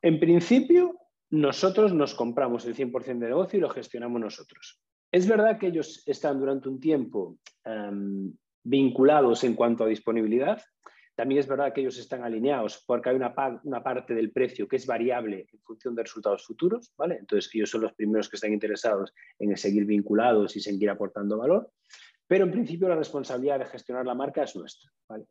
En 0.00 0.20
principio, 0.20 0.96
nosotros 1.30 1.92
nos 1.92 2.14
compramos 2.14 2.66
el 2.66 2.76
100% 2.76 3.04
del 3.18 3.30
negocio 3.30 3.58
y 3.58 3.62
lo 3.62 3.68
gestionamos 3.68 4.20
nosotros. 4.20 4.80
Es 5.10 5.26
verdad 5.26 5.58
que 5.58 5.66
ellos 5.66 6.04
están 6.06 6.38
durante 6.38 6.68
un 6.68 6.78
tiempo 6.78 7.38
em, 7.64 8.32
vinculados 8.62 9.42
en 9.42 9.54
cuanto 9.54 9.82
a 9.82 9.88
disponibilidad, 9.88 10.62
también 11.16 11.40
es 11.40 11.48
verdad 11.48 11.72
que 11.72 11.80
ellos 11.80 11.98
están 11.98 12.22
alineados 12.22 12.84
porque 12.86 13.08
hay 13.08 13.16
una, 13.16 13.34
una, 13.64 13.82
parte 13.82 14.14
del 14.14 14.30
precio 14.30 14.68
que 14.68 14.76
es 14.76 14.86
variable 14.86 15.48
en 15.50 15.60
función 15.60 15.94
de 15.94 16.02
resultados 16.02 16.44
futuros, 16.44 16.92
¿vale? 16.96 17.16
Entonces 17.18 17.50
ellos 17.54 17.70
son 17.70 17.80
los 17.80 17.94
primeros 17.94 18.28
que 18.28 18.36
están 18.36 18.52
interesados 18.52 19.14
en 19.38 19.56
seguir 19.56 19.86
vinculados 19.86 20.54
y 20.56 20.60
seguir 20.60 20.90
aportando 20.90 21.38
valor, 21.38 21.72
pero 22.26 22.44
en 22.44 22.52
principio 22.52 22.88
la 22.88 22.96
responsabilidad 22.96 23.58
de 23.58 23.66
gestionar 23.66 24.04
la 24.04 24.14
marca 24.14 24.42
es 24.42 24.54
nuestra, 24.54 24.92
¿vale? 25.08 25.26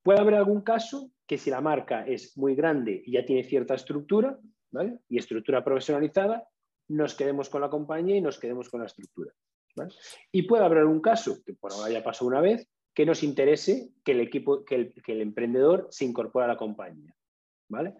Puede 0.00 0.20
haber 0.20 0.34
algún 0.34 0.60
caso 0.60 1.10
que 1.26 1.36
si 1.36 1.50
la 1.50 1.60
marca 1.60 2.06
es 2.06 2.36
muy 2.36 2.54
grande 2.54 3.02
y 3.04 3.12
ya 3.12 3.24
tiene 3.24 3.42
cierta 3.42 3.74
estructura, 3.74 4.38
¿vale? 4.70 5.00
Y 5.08 5.18
estructura 5.18 5.64
profesionalizada, 5.64 6.46
nos 6.88 7.16
quedemos 7.16 7.50
con 7.50 7.60
la 7.60 7.68
compañía 7.68 8.16
y 8.16 8.20
nos 8.20 8.38
quedemos 8.38 8.68
con 8.68 8.80
la 8.80 8.86
estructura. 8.86 9.32
¿vale? 9.74 9.92
Y 10.30 10.42
puede 10.42 10.64
haber 10.64 10.78
algún 10.78 11.00
caso, 11.00 11.42
que 11.44 11.54
por 11.54 11.72
ahora 11.72 11.90
ya 11.90 12.04
pasó 12.04 12.24
una 12.24 12.40
vez, 12.40 12.68
que 12.96 13.04
nos 13.04 13.22
interese 13.22 13.90
que 14.02 14.12
el 14.12 14.20
equipo, 14.20 14.64
que 14.64 14.90
el, 15.06 15.20
emprendedor 15.20 15.86
se 15.90 16.06
incorpore 16.06 16.46
a 16.46 16.48
la 16.48 16.56
compañía. 16.56 17.14
¿vale? 17.68 17.92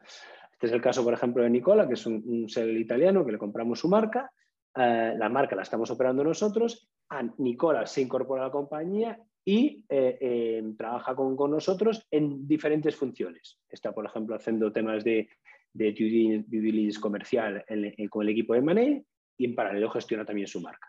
Este 0.50 0.68
es 0.68 0.72
el 0.72 0.80
caso, 0.80 1.04
por 1.04 1.12
ejemplo, 1.12 1.42
de 1.42 1.50
Nicola, 1.50 1.86
que 1.86 1.94
es 1.94 2.06
un, 2.06 2.24
un 2.26 2.78
italiano 2.78 3.24
que 3.24 3.32
le 3.32 3.36
compramos 3.36 3.78
su 3.78 3.88
marca. 3.88 4.32
Eh, 4.74 5.14
la 5.18 5.28
marca 5.28 5.54
la 5.54 5.62
estamos 5.62 5.90
operando 5.90 6.24
nosotros. 6.24 6.88
Nicola 7.36 7.86
se 7.86 8.00
incorpora 8.00 8.44
a 8.44 8.46
la 8.46 8.50
compañía 8.50 9.20
y 9.44 9.84
eh, 9.90 10.16
eh, 10.18 10.62
trabaja 10.78 11.14
con, 11.14 11.36
nosotros 11.50 12.06
en 12.10 12.48
diferentes 12.48 12.96
funciones. 12.96 13.60
Está, 13.68 13.92
por 13.92 14.06
ejemplo, 14.06 14.34
haciendo 14.34 14.72
temas 14.72 15.04
de, 15.04 15.28
de 15.74 15.92
due 15.92 16.44
diligence 16.48 16.98
comercial 16.98 17.62
con 18.08 18.22
el 18.22 18.30
equipo 18.30 18.54
de 18.54 18.62
Mané 18.62 19.04
y 19.36 19.44
en 19.44 19.54
paralelo 19.54 19.90
gestiona 19.90 20.24
también 20.24 20.48
su 20.48 20.62
marca. 20.62 20.88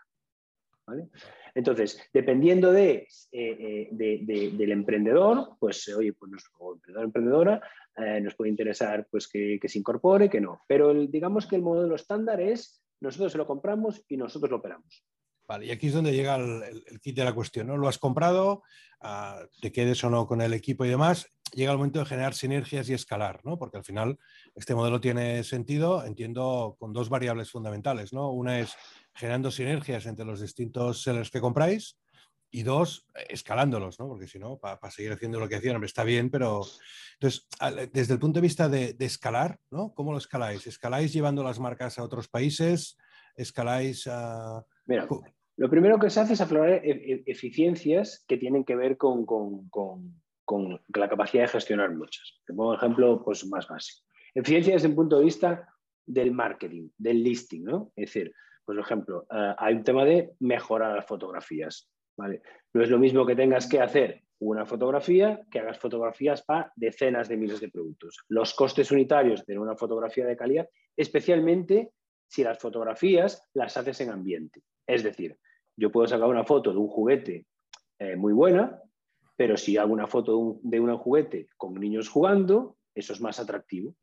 ¿vale? 0.86 1.08
Entonces, 1.58 2.00
dependiendo 2.12 2.70
de, 2.70 3.08
eh, 3.32 3.88
eh, 3.90 4.50
del 4.52 4.70
emprendedor, 4.70 5.56
pues 5.58 5.88
oye, 5.88 6.12
pues 6.12 6.30
nuestro 6.30 6.74
emprendedor 6.74 7.04
emprendedora 7.04 7.60
eh, 7.96 8.20
nos 8.20 8.36
puede 8.36 8.50
interesar 8.50 9.08
pues, 9.10 9.26
que, 9.26 9.58
se 9.64 9.78
incorpore, 9.80 10.30
que 10.30 10.40
no. 10.40 10.60
Pero 10.68 10.94
digamos 10.94 11.48
que 11.48 11.56
el 11.56 11.62
modelo 11.62 11.96
estándar 11.96 12.40
es 12.40 12.80
nosotros 13.00 13.32
se 13.32 13.38
lo 13.38 13.46
compramos 13.48 14.04
y 14.08 14.16
nosotros 14.16 14.52
lo 14.52 14.58
operamos. 14.58 15.04
Vale, 15.48 15.66
y 15.66 15.70
aquí 15.72 15.88
es 15.88 15.94
donde 15.94 16.12
llega 16.12 16.36
el, 16.36 17.00
kit 17.00 17.16
de 17.16 17.24
la 17.24 17.34
cuestión, 17.34 17.66
¿no? 17.66 17.76
Lo 17.76 17.88
has 17.88 17.98
comprado, 17.98 18.62
ah, 19.00 19.40
te 19.60 19.72
quedes 19.72 20.04
o 20.04 20.10
no 20.10 20.28
con 20.28 20.40
el 20.40 20.52
equipo 20.52 20.84
y 20.84 20.90
demás, 20.90 21.26
llega 21.54 21.72
el 21.72 21.78
momento 21.78 21.98
de 21.98 22.04
generar 22.04 22.34
sinergias 22.34 22.88
y 22.88 22.94
escalar, 22.94 23.40
¿no? 23.44 23.58
Porque 23.58 23.78
al 23.78 23.84
final 23.84 24.18
este 24.54 24.74
modelo 24.74 25.00
tiene 25.00 25.42
sentido, 25.42 26.04
entiendo, 26.04 26.76
con 26.78 26.92
dos 26.92 27.08
variables 27.08 27.50
fundamentales, 27.50 28.12
¿no? 28.12 28.30
Una 28.30 28.60
es 28.60 28.76
generando 29.18 29.50
sinergias 29.50 30.06
entre 30.06 30.24
los 30.24 30.40
distintos 30.40 31.02
sellers 31.02 31.30
que 31.30 31.40
compráis 31.40 31.98
y 32.50 32.62
dos, 32.62 33.06
escalándolos, 33.28 33.98
¿no? 33.98 34.08
Porque 34.08 34.26
si 34.26 34.38
no, 34.38 34.58
para 34.58 34.78
seguir 34.90 35.12
haciendo 35.12 35.38
lo 35.38 35.48
que 35.48 35.56
hacían, 35.56 35.82
está 35.84 36.04
bien, 36.04 36.30
pero... 36.30 36.62
Entonces, 37.14 37.46
desde 37.92 38.14
el 38.14 38.20
punto 38.20 38.38
de 38.38 38.42
vista 38.42 38.68
de, 38.68 38.96
escalar, 39.00 39.58
¿no? 39.70 39.92
¿Cómo 39.92 40.12
lo 40.12 40.18
escaláis? 40.18 40.66
¿Escaláis 40.66 41.12
llevando 41.12 41.42
las 41.42 41.58
marcas 41.58 41.98
a 41.98 42.04
otros 42.04 42.28
países? 42.28 42.96
¿Escaláis 43.36 44.06
a...? 44.06 44.64
Mira, 44.86 45.06
lo 45.56 45.68
primero 45.68 45.98
que 45.98 46.08
se 46.08 46.20
hace 46.20 46.34
es 46.34 46.40
aflorar 46.40 46.70
e, 46.84 46.90
e, 46.90 47.22
eficiencias 47.26 48.24
que 48.26 48.38
tienen 48.38 48.64
que 48.64 48.76
ver 48.76 48.96
con, 48.96 49.26
la 50.94 51.08
capacidad 51.08 51.42
de 51.42 51.48
gestionar 51.48 51.94
muchas. 51.94 52.40
Te 52.46 52.54
pongo 52.54 52.70
un 52.70 52.76
ejemplo 52.76 53.22
pues, 53.24 53.44
más 53.46 53.68
básico. 53.68 54.06
Eficiencia 54.34 54.74
desde 54.74 54.88
el 54.88 54.94
punto 54.94 55.18
de 55.18 55.24
vista 55.24 55.68
del 56.06 56.32
marketing, 56.32 56.88
del 56.96 57.22
listing, 57.22 57.64
¿no? 57.64 57.92
Es 57.96 58.06
decir, 58.06 58.32
por 58.68 58.78
ejemplo, 58.78 59.26
eh, 59.30 59.54
hay 59.56 59.76
un 59.76 59.82
tema 59.82 60.04
de 60.04 60.34
mejorar 60.40 60.94
las 60.94 61.06
fotografías. 61.06 61.90
¿vale? 62.18 62.42
No 62.74 62.82
es 62.82 62.90
lo 62.90 62.98
mismo 62.98 63.24
que 63.24 63.34
tengas 63.34 63.66
que 63.66 63.80
hacer 63.80 64.24
una 64.40 64.66
fotografía 64.66 65.40
que 65.50 65.60
hagas 65.60 65.78
fotografías 65.78 66.42
para 66.42 66.70
decenas 66.76 67.30
de 67.30 67.38
miles 67.38 67.60
de 67.60 67.70
productos. 67.70 68.18
Los 68.28 68.52
costes 68.52 68.92
unitarios 68.92 69.46
de 69.46 69.58
una 69.58 69.74
fotografía 69.74 70.26
de 70.26 70.36
calidad, 70.36 70.68
especialmente 70.94 71.92
si 72.28 72.44
las 72.44 72.58
fotografías 72.58 73.42
las 73.54 73.74
haces 73.78 74.02
en 74.02 74.10
ambiente. 74.10 74.60
Es 74.86 75.02
decir, 75.02 75.38
yo 75.74 75.90
puedo 75.90 76.06
sacar 76.06 76.28
una 76.28 76.44
foto 76.44 76.70
de 76.70 76.76
un 76.76 76.88
juguete 76.88 77.46
eh, 77.98 78.16
muy 78.16 78.34
buena, 78.34 78.82
pero 79.34 79.56
si 79.56 79.78
hago 79.78 79.94
una 79.94 80.06
foto 80.06 80.32
de 80.32 80.36
un, 80.36 80.60
de 80.62 80.78
un 80.78 80.94
juguete 80.98 81.48
con 81.56 81.72
niños 81.72 82.10
jugando, 82.10 82.76
eso 82.94 83.14
es 83.14 83.20
más 83.22 83.40
atractivo. 83.40 83.94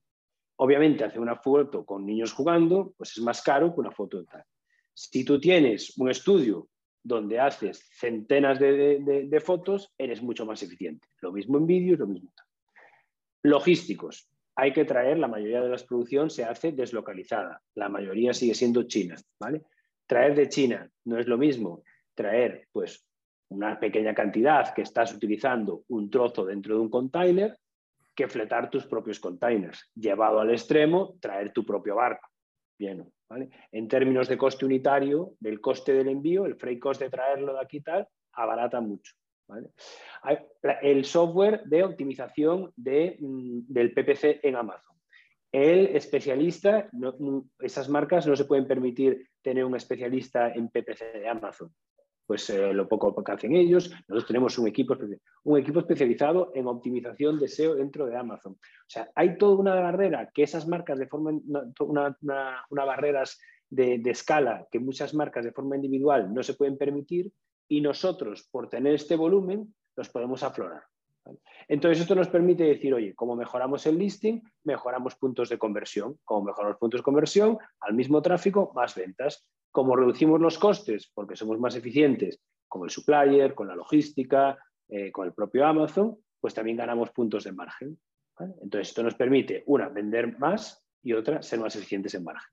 Obviamente, 0.57 1.03
hacer 1.03 1.19
una 1.19 1.35
foto 1.35 1.85
con 1.85 2.03
niños 2.03 2.33
jugando, 2.33 2.95
pues 2.97 3.11
es 3.15 3.21
más 3.21 3.43
caro 3.43 3.71
que 3.71 3.81
una 3.81 3.91
foto 3.91 4.17
de 4.17 4.25
tal. 4.25 4.43
Si 4.95 5.25
tú 5.25 5.39
tienes 5.39 5.97
un 5.97 6.09
estudio 6.09 6.69
donde 7.03 7.37
haces 7.39 7.85
centenas 7.91 8.57
de, 8.59 9.41
fotos, 9.43 9.93
eres 9.97 10.23
mucho 10.23 10.45
más 10.45 10.63
eficiente. 10.63 11.07
Lo 11.21 11.33
mismo 11.33 11.57
en 11.57 11.67
vídeos, 11.67 11.99
lo 11.99 12.07
mismo. 12.07 12.31
Logísticos. 13.43 14.29
Hay 14.55 14.71
que 14.71 14.85
traer, 14.85 15.19
la 15.19 15.27
mayoría 15.27 15.61
de 15.61 15.69
la 15.69 15.77
producción 15.77 16.29
se 16.29 16.45
hace 16.45 16.71
deslocalizada. 16.71 17.61
La 17.75 17.89
mayoría 17.89 18.33
sigue 18.33 18.55
siendo 18.55 18.83
China. 18.83 19.17
¿vale? 19.37 19.63
Traer 20.07 20.33
de 20.33 20.47
China 20.47 20.89
no 21.03 21.19
es 21.19 21.27
lo 21.27 21.37
mismo 21.37 21.83
traer 22.15 22.69
pues, 22.71 23.05
una 23.49 23.77
pequeña 23.77 24.15
cantidad 24.15 24.73
que 24.73 24.83
estás 24.83 25.13
utilizando 25.13 25.83
un 25.89 26.09
trozo 26.09 26.45
dentro 26.45 26.75
de 26.75 26.81
un 26.81 26.89
container 26.89 27.59
que 28.15 28.29
fletar 28.29 28.69
tus 28.69 28.85
propios 28.87 29.19
containers. 29.19 29.91
Llevado 29.93 30.39
al 30.39 30.51
extremo, 30.51 31.17
traer 31.19 31.51
tu 31.51 31.65
propio 31.65 31.95
barco. 31.95 32.29
Bien, 32.79 33.05
en 33.71 33.87
términos 33.87 34.27
de 34.27 34.37
coste 34.37 34.65
unitario, 34.65 35.33
del 35.39 35.59
coste 35.59 35.93
del 35.93 36.09
envío, 36.09 36.45
el 36.45 36.55
freight 36.55 36.79
cost 36.79 37.01
de 37.01 37.09
traerlo 37.09 37.53
de 37.53 37.61
aquí 37.61 37.81
tal, 37.81 38.07
abarata 38.33 38.81
mucho. 38.81 39.13
El 40.81 41.05
software 41.05 41.63
de 41.65 41.83
optimización 41.83 42.73
mm, 42.75 43.59
del 43.67 43.93
PPC 43.93 44.39
en 44.43 44.55
Amazon. 44.55 44.95
El 45.51 45.95
especialista, 45.95 46.89
mm, 46.91 47.39
esas 47.59 47.87
marcas 47.89 48.27
no 48.27 48.35
se 48.35 48.45
pueden 48.45 48.67
permitir 48.67 49.29
tener 49.41 49.63
un 49.63 49.75
especialista 49.75 50.51
en 50.51 50.69
PPC 50.69 51.19
de 51.19 51.29
Amazon. 51.29 51.73
Pues 52.25 52.49
eh, 52.49 52.73
lo 52.73 52.87
poco 52.87 53.23
que 53.23 53.31
hacen 53.31 53.55
ellos. 53.55 53.89
Nosotros 54.07 54.27
tenemos 54.27 54.57
un 54.57 54.67
equipo, 54.67 54.95
un 55.43 55.59
equipo 55.59 55.79
especializado 55.79 56.51
en 56.55 56.67
optimización 56.67 57.39
de 57.39 57.47
SEO 57.47 57.75
dentro 57.75 58.05
de 58.05 58.17
Amazon. 58.17 58.53
O 58.53 58.89
sea, 58.89 59.09
hay 59.15 59.37
toda 59.37 59.55
una 59.55 59.75
barrera 59.75 60.29
que 60.33 60.43
esas 60.43 60.67
marcas 60.67 60.99
de 60.99 61.07
forma, 61.07 61.31
una, 61.79 62.17
una, 62.21 62.85
barreras 62.85 63.39
de, 63.69 64.01
escala 64.05 64.67
que 64.71 64.79
muchas 64.79 65.13
marcas 65.13 65.45
de 65.45 65.51
forma 65.51 65.75
individual 65.75 66.33
no 66.33 66.43
se 66.43 66.53
pueden 66.53 66.77
permitir 66.77 67.31
y 67.67 67.81
nosotros, 67.81 68.47
por 68.51 68.69
tener 68.69 68.93
este 68.93 69.15
volumen, 69.15 69.73
los 69.95 70.09
podemos 70.09 70.43
aflorar. 70.43 70.83
Entonces, 71.67 72.01
esto 72.01 72.13
nos 72.13 72.27
permite 72.27 72.63
decir, 72.63 72.93
oye, 72.93 73.15
como 73.15 73.35
mejoramos 73.35 73.85
el 73.87 73.97
listing, 73.97 74.41
mejoramos 74.63 75.15
puntos 75.15 75.49
de 75.49 75.57
conversión. 75.57 76.19
Como 76.23 76.45
mejoramos 76.45 76.77
puntos 76.77 76.99
de 76.99 77.03
conversión, 77.03 77.57
al 77.79 77.95
mismo 77.95 78.21
tráfico, 78.21 78.71
más 78.75 78.93
ventas. 78.93 79.47
Como 79.75 79.97
reducimos 79.97 80.39
los 80.39 80.57
costes, 80.57 81.11
porque 81.13 81.35
somos 81.35 81.59
más 81.59 81.75
eficientes 81.75 82.39
con 82.65 82.85
el 82.85 82.89
supplier, 82.89 83.53
con 83.53 83.67
la 83.67 83.75
logística, 83.75 84.57
eh, 84.87 85.11
con 85.11 85.27
el 85.27 85.33
propio 85.33 85.65
Amazon, 85.65 86.17
pues 86.39 86.53
también 86.53 86.77
ganamos 86.77 87.09
puntos 87.09 87.43
de 87.43 87.51
margen. 87.51 87.99
Entonces, 88.39 88.87
esto 88.87 89.03
nos 89.03 89.15
permite, 89.15 89.63
una, 89.65 89.89
vender 89.89 90.39
más 90.39 90.81
y 91.03 91.11
otra, 91.11 91.41
ser 91.41 91.59
más 91.59 91.75
eficientes 91.75 92.15
en 92.15 92.23
margen. 92.23 92.49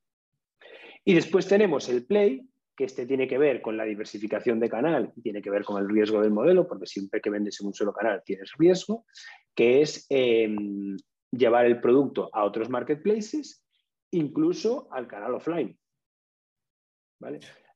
Y 1.05 1.15
después 1.15 1.47
tenemos 1.47 1.89
el 1.89 2.05
Play, 2.05 2.45
que 2.77 2.87
este 2.87 3.07
tiene 3.07 3.29
que 3.29 3.39
ver 3.39 3.63
con 3.63 3.77
la 3.77 3.85
diversificación 3.85 4.59
de 4.59 4.69
canal 4.69 5.13
y 5.15 5.23
tiene 5.23 5.41
que 5.41 5.51
ver 5.51 5.63
con 5.63 5.81
el 5.81 5.89
riesgo 5.89 6.21
del 6.21 6.33
modelo, 6.33 6.67
porque 6.67 6.87
siempre 6.87 7.21
que 7.21 7.31
vendes 7.31 7.61
en 7.61 7.69
un 7.69 7.75
solo 7.75 7.93
canal 7.93 8.21
tienes 8.27 8.51
riesgo, 8.59 9.07
que 9.55 9.81
es 9.81 10.07
em, 10.09 10.97
llevar 11.31 11.67
el 11.67 11.81
producto 11.81 12.31
a 12.33 12.43
otros 12.43 12.69
marketplaces, 12.69 13.65
incluso 14.11 14.89
al 14.91 15.07
canal 15.07 15.35
offline. 15.35 15.79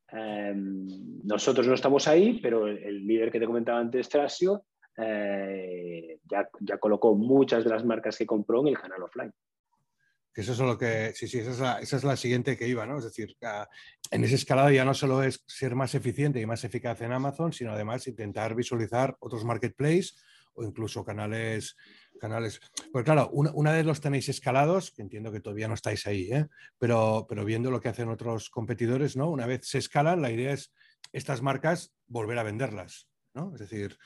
Em, 0.08 0.86
nosotros 1.24 1.66
no 1.66 1.74
estamos 1.74 2.06
ahí, 2.08 2.40
pero 2.40 2.66
el, 2.66 3.06
líder 3.06 3.30
que 3.30 3.40
te 3.40 3.46
comentaba 3.46 3.80
antes, 3.80 4.08
Trasio, 4.08 4.64
eh, 4.96 6.18
ya, 6.24 6.48
ya 6.60 6.78
colocó 6.78 7.14
muchas 7.14 7.64
de 7.64 7.70
las 7.70 7.84
marcas 7.84 8.16
que 8.16 8.26
compró 8.26 8.60
en 8.60 8.68
el 8.68 8.78
canal 8.78 9.02
offline 9.02 9.32
eso 10.36 10.52
es 10.52 10.58
lo 10.58 10.76
que, 10.76 11.12
sí, 11.14 11.26
sí, 11.28 11.38
esa 11.38 11.80
es, 11.80 12.04
la, 12.04 12.16
siguiente 12.16 12.58
que 12.58 12.68
iba, 12.68 12.84
¿no? 12.84 12.98
Es 12.98 13.04
decir, 13.04 13.34
en 14.10 14.24
ese 14.24 14.34
escalado 14.34 14.70
ya 14.70 14.84
no 14.84 14.92
solo 14.92 15.22
es 15.22 15.42
ser 15.46 15.74
más 15.74 15.94
eficiente 15.94 16.38
y 16.40 16.46
más 16.46 16.62
eficaz 16.62 17.00
en 17.00 17.12
Amazon, 17.12 17.54
sino 17.54 17.72
además 17.72 18.06
intentar 18.06 18.54
visualizar 18.54 19.16
otros 19.20 19.44
marketplaces 19.44 20.22
o 20.56 20.64
incluso 20.64 21.04
canales, 21.04 21.76
canales. 22.18 22.60
Pues 22.92 23.04
claro, 23.04 23.30
una, 23.32 23.72
de 23.72 23.84
los 23.84 24.00
tenéis 24.00 24.28
escalados, 24.28 24.90
que 24.90 25.02
entiendo 25.02 25.30
que 25.30 25.40
todavía 25.40 25.68
no 25.68 25.74
estáis 25.74 26.06
ahí, 26.06 26.32
¿eh? 26.32 26.48
pero, 26.78 27.26
pero 27.28 27.44
viendo 27.44 27.70
lo 27.70 27.80
que 27.80 27.88
hacen 27.88 28.08
otros 28.08 28.50
competidores, 28.50 29.16
¿no? 29.16 29.30
Una 29.30 29.46
vez 29.46 29.66
se 29.66 29.78
escalan, 29.78 30.22
la 30.22 30.30
idea 30.30 30.52
es 30.52 30.72
estas 31.12 31.42
marcas 31.42 31.94
volver 32.06 32.38
a 32.38 32.42
venderlas. 32.42 33.08
¿no? 33.34 33.52
Es 33.52 33.60
decir, 33.60 33.98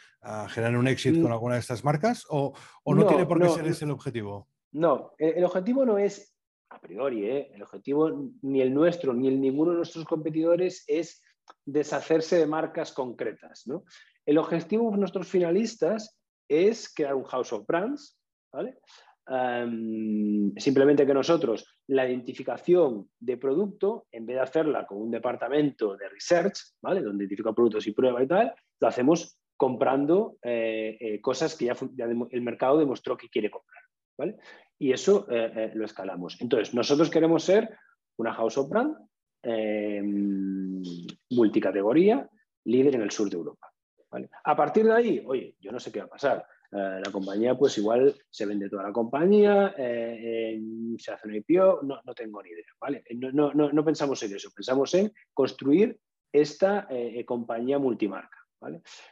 generar 0.48 0.76
un 0.76 0.88
éxito 0.88 1.20
con 1.22 1.30
mm. 1.30 1.32
alguna 1.32 1.54
de 1.54 1.60
estas 1.60 1.84
marcas 1.84 2.26
o, 2.28 2.52
no, 2.84 3.06
tiene 3.06 3.26
por 3.26 3.40
qué 3.40 3.48
ser 3.48 3.66
ese 3.66 3.84
el 3.84 3.92
objetivo. 3.92 4.48
No, 4.72 5.12
el, 5.18 5.44
objetivo 5.44 5.86
no 5.86 5.98
es, 5.98 6.34
a 6.68 6.80
priori, 6.80 7.26
¿eh? 7.26 7.52
el 7.54 7.62
objetivo 7.62 8.32
ni 8.42 8.60
el 8.60 8.74
nuestro 8.74 9.14
ni 9.14 9.28
el 9.28 9.40
ninguno 9.40 9.70
de 9.70 9.78
nuestros 9.78 10.04
competidores 10.04 10.84
es 10.88 11.22
deshacerse 11.64 12.38
de 12.38 12.46
marcas 12.46 12.92
concretas. 12.92 13.64
El 14.26 14.38
objetivo 14.38 14.90
de 14.90 14.98
nuestros 14.98 15.28
finalistas 15.28 16.19
es 16.50 16.92
crear 16.92 17.14
un 17.14 17.24
house 17.24 17.52
of 17.52 17.66
brands, 17.66 18.18
simplemente 20.56 21.06
que 21.06 21.14
nosotros 21.14 21.64
la 21.86 22.08
identificación 22.08 23.08
de 23.18 23.36
producto, 23.36 24.06
en 24.10 24.26
vez 24.26 24.36
de 24.36 24.42
hacerla 24.42 24.86
con 24.86 24.98
un 24.98 25.10
departamento 25.10 25.96
de 25.96 26.08
research, 26.08 26.58
¿vale? 26.82 27.00
donde 27.00 27.24
identifica 27.24 27.52
productos 27.52 27.86
y 27.86 27.92
prueba 27.92 28.22
y 28.22 28.26
tal, 28.26 28.54
lo 28.80 28.88
hacemos 28.88 29.38
comprando 29.56 30.36
eh, 30.42 30.96
eh, 30.98 31.20
cosas 31.20 31.56
que 31.56 31.66
ya, 31.66 31.76
el 32.30 32.42
mercado 32.42 32.78
demostró 32.78 33.16
que 33.16 33.28
quiere 33.28 33.50
comprar. 33.50 33.82
Y 34.78 34.92
eso 34.92 35.26
eh, 35.30 35.70
lo 35.74 35.84
escalamos. 35.84 36.40
Entonces, 36.40 36.74
nosotros 36.74 37.10
queremos 37.10 37.44
ser 37.44 37.78
una 38.16 38.34
house 38.34 38.58
of 38.58 38.68
brand 38.68 38.96
eh, 39.42 40.02
multicategoría, 41.30 42.28
líder 42.64 42.96
en 42.96 43.02
el 43.02 43.10
sur 43.10 43.30
de 43.30 43.36
Europa. 43.36 43.69
A 44.44 44.56
partir 44.56 44.86
de 44.86 44.92
ahí, 44.92 45.22
oye, 45.26 45.56
yo 45.60 45.72
no 45.72 45.80
sé 45.80 45.92
qué 45.92 46.00
va 46.00 46.06
a 46.06 46.10
pasar. 46.10 46.46
la 46.72 47.10
compañía, 47.10 47.56
pues 47.56 47.76
igual 47.78 48.14
se 48.28 48.46
vende 48.46 48.68
toda 48.68 48.84
la 48.84 48.92
compañía, 48.92 49.74
se 49.76 51.12
hace 51.12 51.28
un 51.28 51.34
IPO, 51.34 51.80
no, 51.82 52.14
tengo 52.14 52.42
ni 52.42 52.50
idea. 52.50 52.64
¿vale? 52.80 53.04
No, 53.16 53.52
no, 53.52 53.72
no, 53.72 53.84
pensamos 53.84 54.22
en 54.22 54.34
eso, 54.34 54.50
pensamos 54.54 54.94
en 54.94 55.12
construir 55.34 55.98
esta 56.32 56.88
compañía 57.26 57.78
multimarca. 57.78 58.40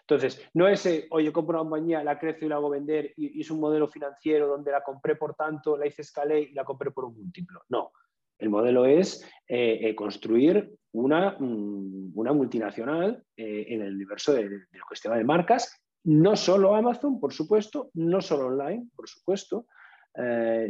Entonces, 0.00 0.48
no 0.54 0.68
es, 0.68 0.84
eh, 0.86 1.06
oye, 1.10 1.32
compro 1.32 1.60
una 1.60 1.68
compañía, 1.68 2.04
la 2.04 2.18
crezco 2.18 2.44
y 2.44 2.48
la 2.48 2.56
hago 2.56 2.70
vender 2.70 3.12
y, 3.16 3.40
es 3.40 3.50
un 3.50 3.60
modelo 3.60 3.88
financiero 3.88 4.46
donde 4.46 4.70
la 4.70 4.82
compré 4.82 5.16
por 5.16 5.34
tanto, 5.34 5.76
la 5.76 5.86
hice 5.86 6.02
escalé 6.02 6.40
y 6.40 6.52
la 6.52 6.64
compré 6.64 6.90
por 6.90 7.04
un 7.06 7.16
múltiplo. 7.16 7.62
No, 7.68 7.92
el 8.38 8.50
modelo 8.50 8.86
es 8.86 9.24
eh, 9.48 9.78
eh, 9.82 9.94
construir 9.94 10.70
una, 10.92 11.36
mm, 11.38 12.12
una 12.14 12.32
multinacional 12.32 13.22
en 13.36 13.82
el 13.82 13.94
universo 13.94 14.32
de, 14.32 14.48
de, 14.48 15.16
de 15.16 15.24
marcas, 15.24 15.80
no 16.04 16.36
solo 16.36 16.74
Amazon, 16.74 17.20
por 17.20 17.32
supuesto, 17.32 17.90
no 17.94 18.20
solo 18.20 18.46
online, 18.46 18.88
por 18.96 19.08
supuesto, 19.08 19.66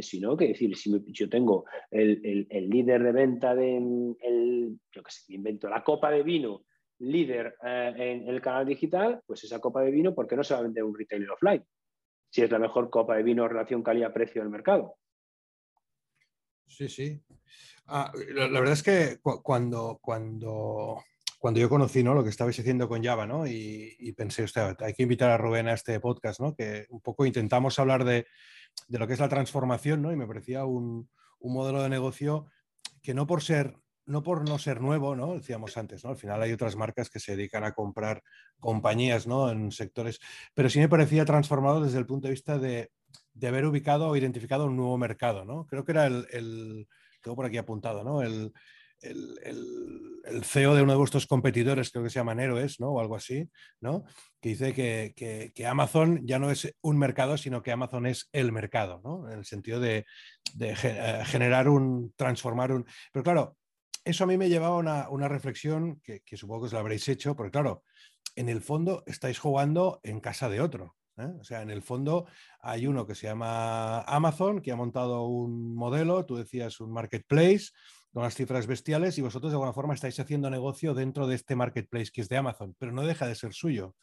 sino 0.01 0.37
que 0.37 0.49
decir, 0.49 0.75
si 0.75 0.91
yo 1.07 1.27
tengo 1.29 1.65
el, 1.89 2.47
líder 2.69 3.01
de 3.01 3.11
venta 3.11 3.55
de, 3.55 3.77
el, 4.21 4.79
yo 4.91 5.01
que 5.01 5.11
sé, 5.11 5.33
invento 5.33 5.67
la 5.69 5.83
copa 5.83 6.11
de 6.11 6.21
vino 6.21 6.63
líder 6.99 7.55
eh, 7.63 7.93
en 7.97 8.27
el 8.27 8.41
canal 8.41 8.65
digital, 8.65 9.21
pues 9.25 9.43
esa 9.43 9.59
copa 9.59 9.81
de 9.81 9.91
vino, 9.91 10.13
¿por 10.13 10.27
qué 10.27 10.35
no 10.35 10.43
se 10.43 10.53
va 10.53 10.59
a 10.59 10.63
vender 10.63 10.83
un 10.83 10.97
retailer 10.97 11.31
offline? 11.31 11.63
Si 12.29 12.41
es 12.41 12.51
la 12.51 12.59
mejor 12.59 12.89
copa 12.89 13.15
de 13.15 13.23
vino 13.23 13.47
relación 13.47 13.81
calidad-precio 13.81 14.41
del 14.41 14.51
mercado. 14.51 14.95
Sí, 16.69 16.87
sí. 16.87 17.21
Ah, 17.87 18.11
la, 18.33 18.47
verdad 18.47 18.73
es 18.73 18.83
que 18.83 19.19
cuando, 19.21 19.99
cuando, 20.01 21.03
cuando 21.39 21.59
yo 21.59 21.67
conocí 21.67 22.03
¿no? 22.03 22.13
lo 22.13 22.23
que 22.23 22.29
estabais 22.29 22.59
haciendo 22.59 22.87
con 22.87 23.03
Java 23.03 23.25
¿no? 23.25 23.47
y, 23.47 24.13
pensé, 24.15 24.45
hay 24.79 24.93
que 24.93 25.03
invitar 25.03 25.31
a 25.31 25.37
Rubén 25.37 25.67
a 25.67 25.73
este 25.73 25.99
podcast, 25.99 26.39
¿no? 26.39 26.55
que 26.55 26.85
un 26.89 27.01
poco 27.01 27.25
intentamos 27.25 27.79
hablar 27.79 28.05
de, 28.05 28.27
de 28.87 28.99
lo 28.99 29.07
que 29.07 29.13
es 29.13 29.19
la 29.19 29.29
transformación 29.29 30.03
¿no? 30.03 30.11
y 30.11 30.15
me 30.15 30.27
parecía 30.27 30.65
un, 30.65 31.09
un 31.39 31.53
modelo 31.53 31.81
de 31.81 31.89
negocio 31.89 32.47
que 33.01 33.13
no 33.13 33.25
por 33.25 33.41
ser 33.41 33.75
no 34.05 34.23
por 34.23 34.47
no 34.47 34.57
ser 34.57 34.81
nuevo, 34.81 35.15
¿no? 35.15 35.35
Decíamos 35.35 35.77
antes, 35.77 36.03
¿no? 36.03 36.09
Al 36.09 36.17
final 36.17 36.41
hay 36.41 36.51
otras 36.51 36.75
marcas 36.75 37.11
que 37.11 37.19
se 37.19 37.35
dedican 37.35 37.63
a 37.63 37.73
comprar 37.73 38.23
compañías, 38.59 39.27
¿no? 39.27 39.51
En 39.51 39.71
sectores, 39.71 40.19
pero 40.55 40.67
sí 40.67 40.79
me 40.79 40.89
parecía 40.89 41.25
transformado 41.25 41.79
desde 41.83 41.99
el 41.99 42.07
punto 42.07 42.27
de 42.27 42.31
vista 42.31 42.57
de, 42.57 42.89
haber 43.47 43.65
ubicado 43.65 44.07
o 44.07 44.15
identificado 44.15 44.65
un 44.65 44.77
nuevo 44.77 44.97
mercado, 44.97 45.45
¿no? 45.45 45.65
Creo 45.65 45.85
que 45.85 45.91
era 45.91 46.07
el, 46.07 46.87
tengo 47.21 47.35
por 47.35 47.45
aquí 47.45 47.57
apuntado, 47.57 48.03
¿no? 48.03 48.21
El, 48.21 48.53
CEO 50.43 50.75
de 50.75 50.81
uno 50.81 50.91
de 50.91 50.97
vuestros 50.97 51.25
competidores, 51.25 51.89
creo 51.89 52.03
que 52.03 52.09
se 52.09 52.19
llama 52.19 52.33
Héroes, 52.33 52.81
¿no? 52.81 52.89
O 52.89 52.99
algo 52.99 53.15
así, 53.15 53.49
¿no? 53.79 54.03
Que 54.41 54.49
dice 54.49 54.73
que, 54.73 55.65
Amazon 55.65 56.19
ya 56.25 56.37
no 56.37 56.51
es 56.51 56.75
un 56.81 56.97
mercado, 56.97 57.37
sino 57.37 57.63
que 57.63 57.71
Amazon 57.71 58.07
es 58.07 58.27
el 58.33 58.51
mercado, 58.51 58.99
¿no? 59.01 59.31
En 59.31 59.39
el 59.39 59.45
sentido 59.45 59.79
de, 59.79 60.05
de 60.53 60.75
eh, 60.83 61.21
generar 61.25 61.69
un, 61.69 62.13
transformar 62.17 62.73
un... 62.73 62.85
Pero 63.13 63.23
claro, 63.23 63.57
eso 64.05 64.23
a 64.23 64.27
mí 64.27 64.37
me 64.37 64.49
llevaba 64.49 64.75
a 64.75 65.09
una, 65.09 65.27
reflexión 65.27 66.01
que, 66.01 66.21
supongo 66.35 66.61
que 66.61 66.65
os 66.67 66.73
la 66.73 66.79
habréis 66.79 67.07
hecho, 67.07 67.35
porque 67.35 67.51
claro, 67.51 67.83
en 68.35 68.49
el 68.49 68.61
fondo 68.61 69.03
estáis 69.05 69.39
jugando 69.39 69.99
en 70.03 70.19
casa 70.19 70.49
de 70.49 70.61
otro. 70.61 70.95
¿Eh? 71.19 71.31
O 71.39 71.43
sea, 71.43 71.61
en 71.61 71.69
el 71.69 71.81
fondo 71.81 72.25
hay 72.61 72.87
uno 72.87 73.05
que 73.05 73.15
se 73.15 73.27
llama 73.27 74.01
Amazon, 74.01 74.61
que 74.61 74.71
ha 74.71 74.75
montado 74.75 75.25
un 75.25 75.75
modelo, 75.75 76.25
tú 76.25 76.35
decías 76.35 76.79
un 76.79 76.91
marketplace 76.91 77.67
con 78.11 78.23
las 78.23 78.35
cifras 78.35 78.65
bestiales 78.65 79.17
y 79.17 79.21
vosotros 79.21 79.51
de 79.51 79.55
alguna 79.55 79.73
forma 79.73 79.93
estáis 79.93 80.19
haciendo 80.19 80.49
negocio 80.49 80.93
dentro 80.93 81.27
de 81.27 81.35
este 81.35 81.55
marketplace 81.55 82.11
que 82.11 82.21
es 82.21 82.29
de 82.29 82.37
Amazon, 82.37 82.75
pero 82.79 82.91
no 82.91 83.03
deja 83.03 83.27
de 83.27 83.35
ser 83.35 83.53
suyo. 83.53 83.95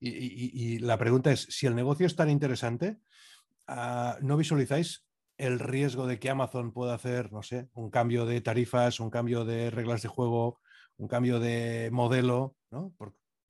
Y, 0.00 0.80
la 0.80 0.98
pregunta 0.98 1.32
es, 1.32 1.46
si 1.48 1.66
el 1.66 1.74
negocio 1.74 2.06
es 2.06 2.14
tan 2.14 2.28
interesante, 2.28 2.98
ah, 3.66 4.18
¿no 4.20 4.36
visualizáis 4.36 5.06
el 5.38 5.58
riesgo 5.58 6.06
de 6.06 6.18
que 6.18 6.30
Amazon 6.30 6.72
pueda 6.72 6.94
hacer, 6.94 7.32
no 7.32 7.42
sé, 7.42 7.68
un 7.74 7.90
cambio 7.90 8.26
de 8.26 8.40
tarifas, 8.40 9.00
un 9.00 9.10
cambio 9.10 9.44
de 9.44 9.70
reglas 9.70 10.02
de 10.02 10.08
juego, 10.08 10.60
un 10.96 11.08
cambio 11.08 11.40
de 11.40 11.90
modelo. 11.92 12.56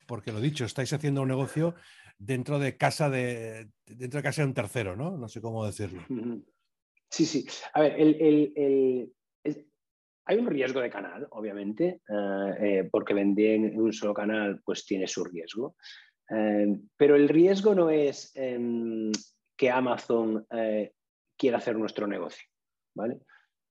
Porque, 0.07 0.33
lo 0.33 0.41
dicho, 0.41 0.65
estáis 0.65 0.93
haciendo 0.93 1.23
un 1.23 1.29
negocio 1.29 1.75
dentro 2.19 2.59
de 2.59 2.77
casa 2.77 3.11
de, 3.11 3.71
dentro 3.87 4.19
de 4.19 4.23
casa 4.23 4.43
de 4.43 4.49
un 4.49 4.55
tercero, 4.55 4.97
¿no? 4.97 5.17
No 5.17 5.29
sé 5.29 5.41
cómo 5.41 5.67
decirlo. 5.67 6.03
Sí, 7.11 7.27
sí. 7.27 7.47
A 7.73 7.81
ver, 7.81 7.95
el, 8.01 9.13
hay 10.27 10.39
un 10.39 10.47
riesgo 10.47 10.81
de 10.81 10.91
canal, 10.91 11.27
obviamente, 11.31 12.01
eh, 12.09 12.55
eh, 12.61 12.89
porque 12.91 13.15
vender 13.15 13.57
en 13.57 13.81
un 13.81 13.93
solo 13.93 14.15
canal 14.15 14.61
pues 14.65 14.87
tiene 14.87 15.07
su 15.07 15.25
riesgo. 15.25 15.77
Eh, 16.31 16.81
pero 16.97 17.17
el 17.17 17.29
riesgo 17.29 17.75
no 17.75 17.91
es 17.91 18.33
em, 18.35 19.13
que 19.57 19.71
Amazon 19.71 20.47
quiere 21.37 21.57
hacer 21.57 21.77
nuestro 21.77 22.07
negocio. 22.07 22.49
¿vale? 22.95 23.21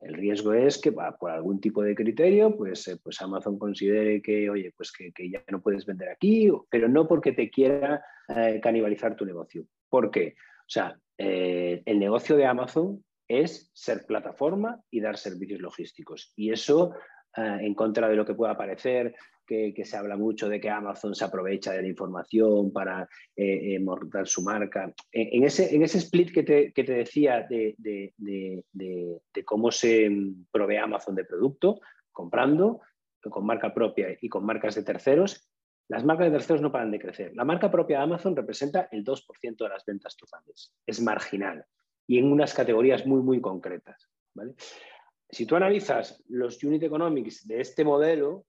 El 0.03 0.15
riesgo 0.15 0.53
es 0.53 0.79
que 0.79 0.91
por 0.91 1.31
algún 1.31 1.61
tipo 1.61 1.81
de 1.81 1.95
criterio, 1.95 2.55
pues, 2.55 2.87
eh, 2.87 2.97
pues 3.01 3.21
Amazon 3.21 3.57
considere 3.57 4.21
que, 4.21 4.49
oye, 4.49 4.73
pues 4.75 4.91
que, 4.91 5.11
ya 5.29 5.43
no 5.49 5.61
puedes 5.61 5.85
vender 5.85 6.09
aquí, 6.09 6.51
pero 6.69 6.89
no 6.89 7.07
porque 7.07 7.31
te 7.31 7.49
quiera 7.49 8.03
eh, 8.27 8.59
canibalizar 8.61 9.15
tu 9.15 9.25
negocio. 9.25 9.65
¿Por 9.89 10.11
qué? 10.11 10.35
O 10.37 10.69
sea, 10.69 10.97
eh, 11.17 11.81
el 11.85 11.99
negocio 11.99 12.35
de 12.35 12.45
Amazon 12.45 13.03
es 13.27 13.71
ser 13.73 14.05
plataforma 14.05 14.81
y 14.91 14.99
dar 14.99 15.17
servicios 15.17 15.61
logísticos. 15.61 16.33
Y 16.35 16.51
eso, 16.51 16.93
en 17.35 17.73
contra 17.73 18.07
de 18.09 18.15
lo 18.15 18.25
que 18.25 18.35
pueda 18.35 18.57
parecer, 18.57 19.15
que, 19.45 19.85
se 19.85 19.97
habla 19.97 20.17
mucho 20.17 20.49
de 20.49 20.59
que 20.59 20.69
Amazon 20.69 21.13
se 21.13 21.25
aprovecha 21.25 21.73
de 21.73 21.81
la 21.81 21.87
información 21.87 22.71
para 22.71 23.07
eh, 23.35 23.75
eh 23.75 24.25
su 24.25 24.41
marca. 24.41 24.93
En 25.11 25.43
ese, 25.43 25.75
en 25.75 25.83
ese 25.83 25.97
split 25.99 26.31
que 26.33 26.43
te, 26.43 26.83
decía 26.83 27.45
de, 27.49 27.75
cómo 29.45 29.71
se 29.71 30.09
provee 30.51 30.77
Amazon 30.77 31.15
de 31.15 31.25
producto, 31.25 31.81
comprando 32.11 32.81
con 33.21 33.45
marca 33.45 33.73
propia 33.73 34.17
y 34.21 34.29
con 34.29 34.45
marcas 34.45 34.75
de 34.75 34.83
terceros, 34.83 35.49
las 35.89 36.03
marcas 36.03 36.27
de 36.27 36.37
terceros 36.37 36.61
no 36.61 36.71
paran 36.71 36.91
de 36.91 36.99
crecer. 36.99 37.31
La 37.35 37.45
marca 37.45 37.69
propia 37.69 37.97
de 37.97 38.03
Amazon 38.03 38.35
representa 38.35 38.87
el 38.91 39.03
2% 39.03 39.57
de 39.57 39.69
las 39.69 39.85
ventas 39.85 40.15
totales. 40.15 40.73
Es 40.85 41.01
marginal 41.01 41.65
y 42.07 42.17
en 42.17 42.31
unas 42.31 42.53
categorías 42.53 43.05
muy, 43.05 43.21
muy 43.21 43.41
concretas. 43.41 44.09
Si 45.33 45.47
tú 45.47 45.55
analizas 45.55 46.23
los 46.27 46.63
unit 46.63 46.83
economics 46.83 47.47
de 47.47 47.59
este 47.59 47.83
modelo, 47.83 48.45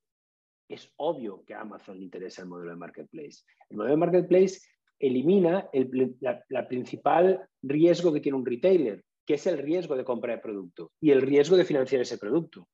es 0.68 0.93
obvio 0.97 1.43
que 1.47 1.55
a 1.55 1.62
Amazon 1.62 1.97
le 1.97 2.05
interesa 2.05 2.43
el 2.43 2.49
modelo 2.49 2.72
de 2.72 2.76
marketplace. 2.76 3.43
El 3.70 3.78
modelo 3.78 3.95
de 3.95 4.01
marketplace 4.01 4.61
elimina 4.99 5.70
el 5.72 6.16
la, 6.20 6.68
principal 6.68 7.49
riesgo 7.62 8.12
que 8.12 8.20
tiene 8.20 8.37
un 8.37 8.45
retailer, 8.45 9.03
que 9.24 9.35
es 9.35 9.47
el 9.47 9.59
riesgo 9.59 9.97
de 9.97 10.05
comprar 10.05 10.37
el 10.37 10.43
producto 10.43 10.93
y 11.01 11.11
el 11.11 11.22
riesgo 11.22 11.57
de 11.57 11.64
financiar 11.64 12.03
ese 12.03 12.18
producto. 12.18 12.68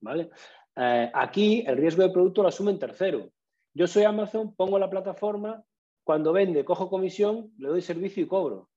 ¿vale? 0.00 0.30
Eh, 0.76 1.10
aquí 1.12 1.64
el 1.66 1.76
riesgo 1.76 2.04
de 2.04 2.10
producto 2.10 2.42
lo 2.42 2.48
asume 2.48 2.70
en 2.70 2.78
tercero. 2.78 3.28
Yo 3.74 3.88
soy 3.88 4.04
Amazon, 4.04 4.54
pongo 4.54 4.78
la 4.78 4.88
plataforma, 4.88 5.64
cuando 6.04 6.32
vende, 6.32 6.64
cojo 6.64 6.88
comisión, 6.88 7.52
le 7.58 7.68
doy 7.68 7.82
servicio 7.82 8.22
y 8.22 8.28
cobro. 8.28 8.68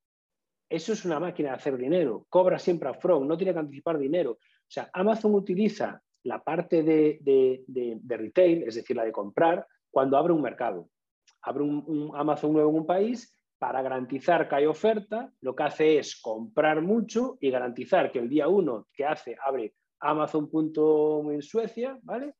Eso 0.69 0.93
es 0.93 1.05
una 1.05 1.19
máquina 1.19 1.49
de 1.49 1.55
hacer 1.55 1.77
dinero. 1.77 2.25
Cobra 2.29 2.57
siempre 2.57 2.89
a 2.89 2.93
front, 2.93 3.27
no 3.27 3.37
tiene 3.37 3.53
que 3.53 3.59
anticipar 3.59 3.99
dinero. 3.99 4.39
O 4.67 4.71
sea, 4.71 4.89
Amazon 4.93 5.35
utiliza 5.35 6.01
la 6.23 6.43
parte 6.43 6.83
de, 6.83 8.01
retail, 8.07 8.63
es 8.63 8.75
decir, 8.75 8.95
la 8.95 9.05
de 9.05 9.11
comprar, 9.11 9.65
cuando 9.91 10.17
abre 10.17 10.33
un 10.33 10.41
mercado. 10.41 10.89
Abre 11.41 11.63
un, 11.63 12.11
Amazon 12.15 12.53
nuevo 12.53 12.71
en 12.71 12.77
un 12.77 12.85
país 12.85 13.31
para 13.59 13.81
garantizar 13.81 14.49
que 14.49 14.55
hay 14.55 14.65
oferta, 14.65 15.31
lo 15.41 15.55
que 15.55 15.63
hace 15.63 15.99
es 15.99 16.19
comprar 16.19 16.81
mucho 16.81 17.37
y 17.39 17.49
garantizar 17.49 18.11
que 18.11 18.19
el 18.19 18.27
día 18.27 18.47
uno 18.47 18.87
que 18.91 19.05
hace, 19.05 19.37
abre 19.45 19.75
Amazon. 19.99 20.49
en 21.31 21.41
Suecia, 21.41 21.97
¿vale? 22.01 22.33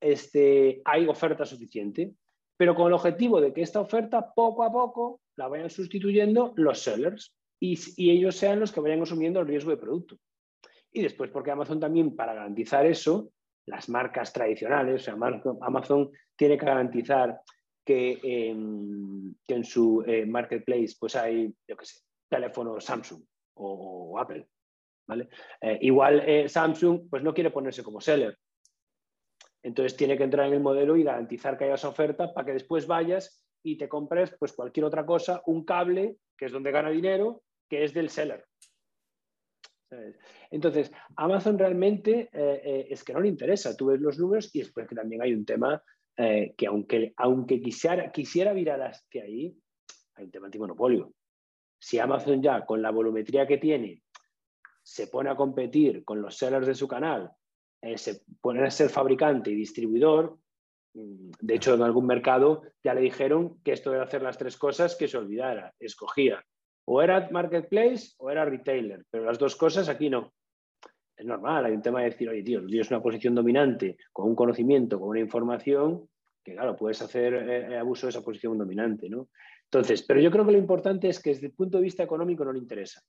Este, 0.00 0.82
hay 0.84 1.06
oferta 1.06 1.44
suficiente, 1.44 2.14
pero 2.56 2.74
con 2.74 2.88
el 2.88 2.94
objetivo 2.94 3.40
de 3.40 3.52
que 3.52 3.62
esta 3.62 3.80
oferta 3.80 4.32
poco 4.34 4.64
a 4.64 4.72
poco 4.72 5.20
la 5.36 5.48
vayan 5.48 5.70
sustituyendo 5.70 6.52
los 6.56 6.80
sellers 6.80 7.34
y, 7.60 7.78
y 7.96 8.10
ellos 8.10 8.36
sean 8.36 8.60
los 8.60 8.72
que 8.72 8.80
vayan 8.80 9.02
asumiendo 9.02 9.40
el 9.40 9.46
riesgo 9.46 9.70
de 9.70 9.76
producto. 9.76 10.18
Y 10.92 11.02
después, 11.02 11.30
porque 11.30 11.50
Amazon 11.50 11.80
también, 11.80 12.16
para 12.16 12.34
garantizar 12.34 12.86
eso, 12.86 13.32
las 13.66 13.88
marcas 13.88 14.32
tradicionales, 14.32 15.02
o 15.02 15.04
sea, 15.04 15.16
Amazon, 15.60 16.10
tiene 16.36 16.56
que 16.56 16.66
garantizar 16.66 17.40
que, 17.84 18.50
en 18.50 19.64
su 19.64 20.02
eh, 20.06 20.26
marketplace 20.26 20.94
pues 20.98 21.14
hay, 21.16 21.54
yo 21.68 21.76
qué 21.76 21.86
sé, 21.86 22.00
teléfono 22.28 22.80
Samsung 22.80 23.22
o, 23.54 24.18
Apple. 24.18 24.48
¿vale? 25.06 25.28
Eh, 25.60 25.78
igual 25.82 26.22
eh, 26.26 26.48
Samsung 26.48 27.08
pues 27.08 27.22
no 27.22 27.32
quiere 27.32 27.50
ponerse 27.50 27.82
como 27.82 28.00
seller. 28.00 28.36
Entonces 29.62 29.96
tiene 29.96 30.16
que 30.16 30.24
entrar 30.24 30.46
en 30.46 30.54
el 30.54 30.60
modelo 30.60 30.96
y 30.96 31.02
garantizar 31.02 31.56
que 31.56 31.64
haya 31.64 31.74
esa 31.74 31.88
oferta 31.88 32.32
para 32.32 32.46
que 32.46 32.52
después 32.52 32.86
vayas 32.86 33.44
y 33.64 33.76
te 33.76 33.88
compres 33.88 34.34
pues 34.38 34.52
cualquier 34.52 34.84
otra 34.84 35.04
cosa, 35.04 35.42
un 35.46 35.64
cable, 35.64 36.18
que 36.36 36.46
es 36.46 36.52
donde 36.52 36.70
gana 36.70 36.90
dinero, 36.90 37.42
que 37.68 37.84
es 37.84 37.92
del 37.92 38.10
seller. 38.10 38.44
Entonces, 40.50 40.90
Amazon 41.16 41.58
realmente 41.58 42.28
eh, 42.32 42.60
eh, 42.64 42.86
es 42.90 43.04
que 43.04 43.12
no 43.12 43.20
le 43.20 43.28
interesa. 43.28 43.76
Tú 43.76 43.86
ves 43.86 44.00
los 44.00 44.18
números 44.18 44.50
y 44.54 44.60
después 44.60 44.88
que 44.88 44.94
también 44.94 45.22
hay 45.22 45.32
un 45.32 45.44
tema 45.44 45.82
eh, 46.16 46.54
que 46.56 46.66
aunque, 46.66 47.12
aunque 47.16 47.60
quisiera, 47.60 48.10
quisiera 48.10 48.52
virar 48.52 48.80
hacia 48.82 49.22
ahí, 49.22 49.56
hay 50.14 50.24
un 50.24 50.30
tema 50.30 50.46
antimonopolio. 50.46 51.12
Si 51.78 51.98
Amazon 51.98 52.42
ya 52.42 52.64
con 52.64 52.82
la 52.82 52.90
volumetría 52.90 53.46
que 53.46 53.58
tiene 53.58 54.02
se 54.82 55.08
pone 55.08 55.30
a 55.30 55.36
competir 55.36 56.04
con 56.04 56.22
los 56.22 56.36
sellers 56.36 56.66
de 56.66 56.74
su 56.74 56.86
canal, 56.86 57.32
se 57.96 58.22
pone 58.40 58.64
a 58.64 58.70
ser 58.70 58.88
fabricante 58.88 59.50
y 59.50 59.54
distribuidor, 59.54 60.38
mm, 60.94 61.30
de 61.40 61.54
hecho 61.54 61.74
en 61.74 61.82
algún 61.82 62.06
mercado 62.06 62.62
ya 62.82 62.94
le 62.94 63.00
dijeron 63.00 63.60
que 63.62 63.72
esto 63.72 63.90
de 63.90 64.00
hacer 64.00 64.22
las 64.22 64.38
tres 64.38 64.56
cosas 64.56 64.96
que 64.96 65.08
se 65.08 65.18
olvidara, 65.18 65.74
escogía 65.80 66.44
o 66.86 67.02
era 67.02 67.28
marketplace 67.30 68.14
o 68.18 68.30
era 68.30 68.44
retailer, 68.44 69.04
pero 69.10 69.24
las 69.24 69.38
dos 69.38 69.56
cosas 69.56 69.88
aquí 69.88 70.08
no. 70.08 70.32
Es 71.16 71.24
normal, 71.24 71.64
hay 71.64 71.72
un 71.72 71.82
tema 71.82 72.00
de 72.00 72.10
decir, 72.10 72.28
oye, 72.28 72.42
tío, 72.42 72.64
tienes 72.66 72.90
una 72.90 73.02
posición 73.02 73.34
dominante 73.34 73.96
con 74.12 74.28
un 74.28 74.36
conocimiento, 74.36 75.00
con 75.00 75.08
una 75.08 75.20
información, 75.20 76.08
que 76.44 76.54
claro, 76.54 76.76
puedes 76.76 77.00
hacer 77.02 77.34
eh, 77.34 77.72
eh, 77.72 77.78
abuso 77.78 78.06
de 78.06 78.10
esa 78.10 78.22
posición 78.22 78.56
dominante, 78.56 79.08
¿no? 79.08 79.30
Entonces, 79.64 80.02
pero 80.02 80.20
yo 80.20 80.30
creo 80.30 80.46
que 80.46 80.52
lo 80.52 80.58
importante 80.58 81.08
es 81.08 81.20
que 81.20 81.30
desde 81.30 81.46
el 81.46 81.52
punto 81.52 81.78
de 81.78 81.84
vista 81.84 82.04
económico 82.04 82.44
no 82.44 82.52
le 82.52 82.60
interesa. 82.60 83.02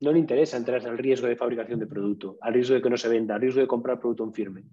No 0.00 0.12
le 0.12 0.20
interesa 0.20 0.56
entrar 0.56 0.86
al 0.86 0.96
riesgo 0.96 1.26
de 1.26 1.34
fabricación 1.34 1.80
de 1.80 1.88
producto, 1.88 2.38
al 2.40 2.54
riesgo 2.54 2.76
de 2.76 2.82
que 2.82 2.90
no 2.90 2.96
se 2.96 3.08
venda, 3.08 3.34
al 3.34 3.40
riesgo 3.40 3.60
de 3.60 3.66
comprar 3.66 3.98
producto 3.98 4.22
en 4.22 4.32
firme. 4.32 4.64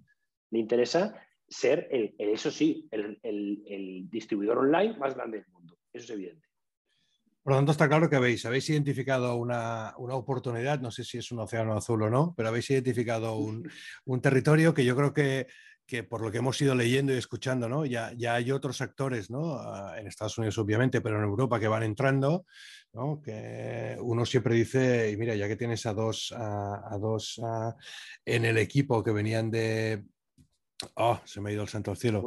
Le 0.50 0.60
interesa 0.60 1.20
ser, 1.48 1.88
el, 1.90 2.14
eso 2.18 2.52
sí, 2.52 2.88
el 2.92 4.08
distribuidor 4.08 4.58
online 4.58 4.96
más 4.98 5.16
grande 5.16 5.38
del 5.38 5.48
mundo. 5.48 5.78
Eso 5.92 6.04
es 6.04 6.10
evidente. 6.10 6.45
Por 7.46 7.52
lo 7.52 7.58
tanto, 7.58 7.70
está 7.70 7.86
claro 7.88 8.10
que 8.10 8.16
habéis, 8.16 8.44
habéis 8.44 8.68
identificado 8.70 9.36
una, 9.36 9.94
oportunidad, 9.96 10.80
no 10.80 10.90
sé 10.90 11.04
si 11.04 11.18
es 11.18 11.30
un 11.30 11.38
océano 11.38 11.76
azul 11.76 12.02
o 12.02 12.10
no, 12.10 12.34
pero 12.36 12.48
habéis 12.48 12.68
identificado 12.70 13.36
un, 13.36 13.70
territorio 14.20 14.74
que 14.74 14.84
yo 14.84 14.96
creo 14.96 15.14
que, 15.14 15.46
por 16.08 16.22
lo 16.22 16.32
que 16.32 16.38
hemos 16.38 16.60
ido 16.60 16.74
leyendo 16.74 17.14
y 17.14 17.18
escuchando, 17.18 17.68
¿no? 17.68 17.86
ya, 17.86 18.12
ya 18.16 18.34
hay 18.34 18.50
otros 18.50 18.80
actores, 18.80 19.30
¿no? 19.30 19.60
Ah, 19.60 19.94
en 19.96 20.08
Estados 20.08 20.36
Unidos 20.38 20.58
obviamente, 20.58 21.00
pero 21.00 21.18
en 21.18 21.22
Europa 21.22 21.60
que 21.60 21.68
van 21.68 21.84
entrando, 21.84 22.46
¿no? 22.92 23.22
que 23.22 23.96
uno 24.00 24.26
siempre 24.26 24.56
dice, 24.56 25.12
y 25.12 25.16
mira, 25.16 25.36
ya 25.36 25.46
que 25.46 25.54
tienes 25.54 25.86
a 25.86 25.94
dos, 25.94 26.34
a, 26.36 26.98
dos 27.00 27.40
en 28.24 28.44
el 28.44 28.58
equipo 28.58 29.04
que 29.04 29.12
venían 29.12 29.52
de, 29.52 30.02
Oh, 30.94 31.18
se 31.24 31.40
me 31.40 31.48
ha 31.48 31.52
ido 31.54 31.62
el 31.62 31.68
santo 31.68 31.90
al 31.90 31.96
cielo. 31.96 32.22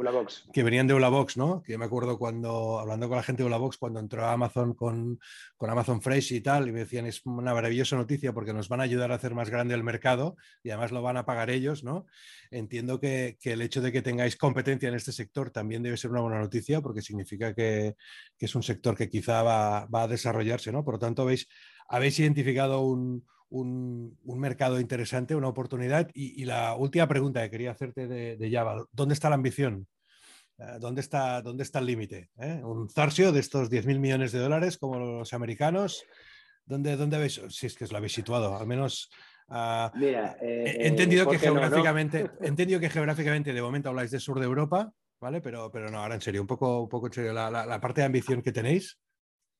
Que 0.52 0.64
venían 0.64 0.88
de 0.88 0.94
Ulabox, 0.94 1.36
¿no? 1.36 1.62
Que 1.62 1.78
me 1.78 1.84
acuerdo 1.84 2.18
cuando, 2.18 2.80
hablando 2.80 3.06
con 3.06 3.16
la 3.16 3.22
gente 3.22 3.44
de 3.44 3.46
Ulabox, 3.46 3.76
cuando 3.76 4.00
entró 4.00 4.24
a 4.24 4.32
Amazon 4.32 4.74
con, 4.74 5.20
con, 5.56 5.70
Amazon 5.70 6.02
Fresh 6.02 6.32
y 6.32 6.40
tal, 6.40 6.66
y 6.66 6.72
me 6.72 6.80
decían, 6.80 7.06
es 7.06 7.24
una 7.26 7.54
maravillosa 7.54 7.94
noticia 7.94 8.32
porque 8.32 8.52
nos 8.52 8.68
van 8.68 8.80
a 8.80 8.84
ayudar 8.84 9.12
a 9.12 9.14
hacer 9.14 9.34
más 9.34 9.50
grande 9.50 9.74
el 9.74 9.84
mercado 9.84 10.36
y 10.64 10.70
además 10.70 10.90
lo 10.90 11.00
van 11.00 11.16
a 11.16 11.24
pagar 11.24 11.48
ellos, 11.48 11.84
¿no? 11.84 12.06
Entiendo 12.50 12.98
que, 12.98 13.38
que 13.40 13.52
el 13.52 13.62
hecho 13.62 13.80
de 13.80 13.92
que 13.92 14.02
tengáis 14.02 14.36
competencia 14.36 14.88
en 14.88 14.96
este 14.96 15.12
sector 15.12 15.50
también 15.50 15.84
debe 15.84 15.96
ser 15.96 16.10
una 16.10 16.22
buena 16.22 16.40
noticia 16.40 16.80
porque 16.80 17.02
significa 17.02 17.54
que, 17.54 17.94
que 18.36 18.46
es 18.46 18.54
un 18.56 18.64
sector 18.64 18.96
que 18.96 19.08
quizá 19.08 19.44
va, 19.44 19.86
va, 19.86 20.02
a 20.02 20.08
desarrollarse, 20.08 20.72
¿no? 20.72 20.82
Por 20.82 20.94
lo 20.94 20.98
tanto, 20.98 21.22
habéis, 21.22 21.46
habéis 21.88 22.18
identificado 22.18 22.80
un 22.80 23.24
un, 23.50 24.16
mercado 24.24 24.80
interesante, 24.80 25.34
una 25.34 25.48
oportunidad. 25.48 26.08
Y, 26.14 26.44
la 26.44 26.74
última 26.74 27.06
pregunta 27.06 27.42
que 27.42 27.50
quería 27.50 27.72
hacerte 27.72 28.06
de, 28.06 28.50
Java, 28.50 28.84
¿dónde 28.92 29.14
está 29.14 29.28
la 29.28 29.34
ambición? 29.34 29.86
Eh, 30.58 30.78
¿Dónde 30.80 31.00
está, 31.00 31.42
dónde 31.42 31.62
está 31.62 31.80
el 31.80 31.86
límite? 31.86 32.30
¿Eh? 32.38 32.60
¿Un 32.64 32.88
zarcio 32.88 33.32
de 33.32 33.40
estos 33.40 33.70
10.000 33.70 33.98
millones 33.98 34.32
de 34.32 34.38
dólares 34.38 34.78
como 34.78 34.98
los 34.98 35.32
americanos? 35.32 36.04
¿Dónde, 36.64 36.96
dónde 36.96 37.16
habéis, 37.16 37.40
si 37.48 37.66
es 37.66 37.74
que 37.74 37.84
os 37.84 37.92
lo 37.92 37.98
habéis 37.98 38.12
situado, 38.12 38.56
al 38.56 38.66
menos... 38.66 39.10
Ah, 39.52 39.90
Mira, 39.96 40.36
he 40.40 40.86
entendido 40.86 41.28
que 41.28 41.36
geográficamente, 41.36 42.30
entendido 42.40 42.78
que 42.78 42.88
geográficamente 42.88 43.52
de 43.52 43.60
momento 43.60 43.88
habláis 43.88 44.12
del 44.12 44.20
sur 44.20 44.38
de 44.38 44.46
Europa, 44.46 44.92
¿vale? 45.20 45.40
Pero, 45.40 45.72
pero 45.72 45.90
no, 45.90 45.98
ahora 45.98 46.14
en 46.14 46.20
serio, 46.20 46.40
un 46.40 46.46
poco, 46.46 46.82
un 46.82 46.88
poco 46.88 47.08
en 47.08 47.12
serio, 47.12 47.32
la, 47.32 47.50
la 47.50 47.80
parte 47.80 48.02
de 48.02 48.06
ambición 48.06 48.42
que 48.42 48.52
tenéis. 48.52 48.96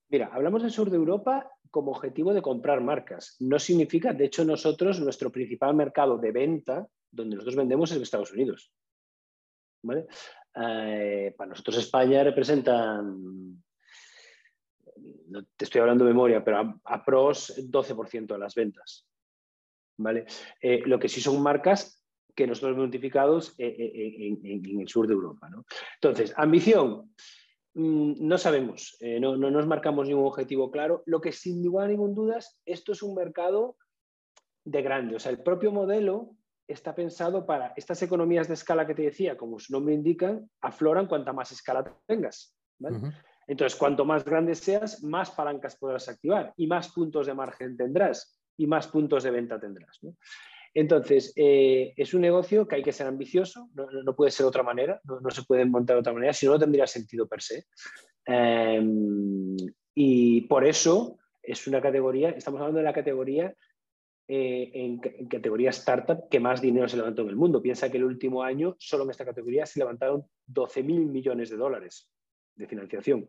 Mira, 0.08 0.30
hablamos 0.32 0.62
del 0.62 0.70
sur 0.70 0.90
de 0.90 0.96
Europa 0.96 1.50
como 1.70 1.92
objetivo 1.92 2.34
de 2.34 2.42
comprar 2.42 2.80
marcas. 2.80 3.36
No 3.40 3.58
significa, 3.58 4.12
de 4.12 4.26
hecho, 4.26 4.44
nosotros, 4.44 5.00
nuestro 5.00 5.30
principal 5.30 5.74
mercado 5.74 6.18
de 6.18 6.32
venta, 6.32 6.86
donde 7.10 7.36
nosotros 7.36 7.56
vendemos 7.56 7.90
es 7.90 7.96
en 7.96 8.02
Estados 8.02 8.32
Unidos. 8.32 8.72
Eh, 10.54 11.34
para 11.36 11.50
nosotros 11.50 11.78
España 11.78 12.24
representa, 12.24 13.00
no 13.02 13.62
te 15.56 15.64
estoy 15.64 15.80
hablando 15.80 16.04
de 16.04 16.10
memoria, 16.10 16.44
pero 16.44 16.80
a, 16.84 17.04
pros 17.04 17.56
12% 17.56 18.26
de 18.26 18.38
las 18.38 18.54
ventas. 18.54 19.06
¿vale? 19.96 20.26
Eh, 20.60 20.82
lo 20.86 20.98
que 20.98 21.08
sí 21.08 21.20
son 21.20 21.42
marcas 21.42 22.04
que 22.34 22.46
nosotros 22.46 22.72
hemos 22.72 22.84
identificados 22.84 23.54
eh, 23.58 24.36
en, 24.42 24.80
el 24.80 24.88
sur 24.88 25.06
de 25.06 25.14
Europa. 25.14 25.48
Entonces, 25.96 26.32
ambición. 26.36 27.14
Mm, 27.80 28.28
no 28.28 28.36
sabemos, 28.36 28.94
eh, 29.00 29.18
no, 29.18 29.38
nos 29.38 29.66
marcamos 29.66 30.06
ningún 30.06 30.26
objetivo 30.26 30.70
claro. 30.70 31.02
Lo 31.06 31.22
que 31.22 31.32
sin 31.32 31.62
ninguna 31.62 31.86
ningún 31.88 32.14
dudas, 32.14 32.60
esto 32.66 32.92
es 32.92 33.02
un 33.02 33.14
mercado 33.14 33.78
de 34.66 34.82
grande. 34.82 35.16
O 35.16 35.18
sea, 35.18 35.32
el 35.32 35.42
propio 35.42 35.72
modelo 35.72 36.36
está 36.68 36.94
pensado 36.94 37.46
para 37.46 37.72
estas 37.76 38.02
economías 38.02 38.48
de 38.48 38.54
escala 38.54 38.86
que 38.86 38.94
te 38.94 39.02
decía, 39.02 39.38
como 39.38 39.58
su 39.58 39.72
nombre 39.72 39.94
indica, 39.94 40.38
afloran 40.60 41.06
cuanta 41.06 41.32
más 41.32 41.52
escala 41.52 41.82
tengas. 42.06 42.54
Entonces, 43.46 43.78
cuanto 43.78 44.04
más 44.04 44.26
grande 44.26 44.54
seas, 44.54 45.02
más 45.02 45.30
palancas 45.30 45.76
podrás 45.76 46.06
activar 46.10 46.52
y 46.58 46.66
más 46.66 46.92
puntos 46.92 47.28
de 47.28 47.34
margen 47.34 47.78
tendrás 47.78 48.38
y 48.58 48.66
más 48.66 48.88
puntos 48.88 49.22
de 49.22 49.30
venta 49.30 49.58
tendrás. 49.58 50.00
Entonces, 50.72 51.32
eh, 51.36 51.92
es 51.96 52.14
un 52.14 52.20
negocio 52.20 52.66
que 52.66 52.76
hay 52.76 52.82
que 52.82 52.92
ser 52.92 53.06
ambicioso, 53.06 53.68
no, 53.74 54.14
puede 54.14 54.30
ser 54.30 54.44
de 54.44 54.48
otra 54.48 54.62
manera, 54.62 55.00
no, 55.04 55.30
se 55.30 55.42
puede 55.42 55.64
montar 55.64 55.96
de 55.96 56.00
otra 56.00 56.12
manera, 56.12 56.32
si 56.32 56.46
no, 56.46 56.52
no 56.52 56.58
tendría 56.58 56.86
sentido 56.86 57.26
per 57.26 57.42
se. 57.42 57.66
Em, 58.24 59.56
y 59.94 60.42
por 60.42 60.64
eso 60.64 61.18
es 61.42 61.66
una 61.66 61.80
categoría, 61.80 62.30
estamos 62.30 62.60
hablando 62.60 62.78
de 62.78 62.84
la 62.84 62.92
categoría 62.92 63.54
eh, 64.32 64.70
en, 64.74 65.00
categoría 65.28 65.70
startup 65.70 66.28
que 66.30 66.38
más 66.38 66.60
dinero 66.60 66.88
se 66.88 66.96
levantó 66.96 67.22
en 67.22 67.30
el 67.30 67.36
mundo. 67.36 67.60
Piensa 67.60 67.90
que 67.90 67.96
el 67.96 68.04
último 68.04 68.44
año, 68.44 68.76
solo 68.78 69.02
en 69.02 69.10
esta 69.10 69.24
categoría, 69.24 69.66
se 69.66 69.80
levantaron 69.80 70.24
12 70.46 70.84
mil 70.84 71.00
millones 71.06 71.50
de 71.50 71.56
dólares 71.56 72.08
de 72.54 72.68
financiación 72.68 73.28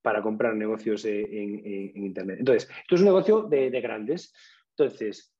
para 0.00 0.22
comprar 0.22 0.54
negocios 0.54 1.04
en, 1.04 1.92
Internet. 1.94 2.38
Entonces, 2.38 2.70
esto 2.80 2.94
es 2.94 3.00
un 3.02 3.08
negocio 3.08 3.42
de, 3.42 3.68
grandes. 3.82 4.32
Entonces, 4.70 5.34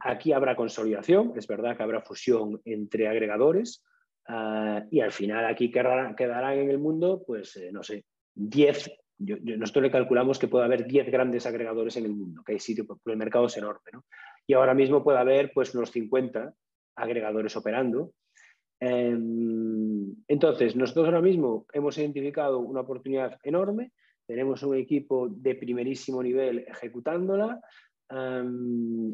aquí 0.00 0.32
habrá 0.32 0.54
consolidación, 0.54 1.32
es 1.36 1.46
verdad 1.46 1.76
que 1.76 1.82
habrá 1.82 2.00
fusión 2.00 2.60
entre 2.64 3.08
agregadores 3.08 3.84
ah, 4.28 4.84
y 4.90 5.00
al 5.00 5.12
final 5.12 5.46
aquí 5.46 5.70
quedarán, 5.70 6.58
en 6.58 6.70
el 6.70 6.78
mundo, 6.78 7.22
pues, 7.26 7.56
eh, 7.56 7.70
no 7.72 7.82
sé, 7.82 8.04
10 8.34 8.90
nosotros 9.18 9.84
le 9.84 9.90
calculamos 9.90 10.38
que 10.38 10.48
puede 10.48 10.64
haber 10.64 10.84
10 10.84 11.10
grandes 11.10 11.46
agregadores 11.46 11.96
en 11.96 12.06
el 12.06 12.12
mundo, 12.12 12.42
que 12.44 12.52
hay 12.52 12.58
sitio, 12.58 12.84
porque 12.86 13.12
el 13.12 13.16
mercado 13.16 13.46
es 13.46 13.56
enorme. 13.56 13.90
¿no? 13.92 14.04
Y 14.48 14.54
ahora 14.54 14.74
mismo 14.74 15.04
puede 15.04 15.18
haber 15.18 15.52
pues, 15.54 15.74
unos 15.74 15.92
50 15.92 16.52
agregadores 16.96 17.56
operando. 17.56 18.12
Em, 18.80 20.12
entonces, 20.26 20.74
nosotros 20.74 21.06
ahora 21.06 21.20
mismo 21.20 21.66
hemos 21.72 21.96
identificado 21.98 22.58
una 22.58 22.80
oportunidad 22.80 23.38
enorme, 23.44 23.92
tenemos 24.26 24.62
un 24.62 24.76
equipo 24.76 25.28
de 25.28 25.54
primerísimo 25.54 26.22
nivel 26.22 26.64
ejecutándola 26.66 27.60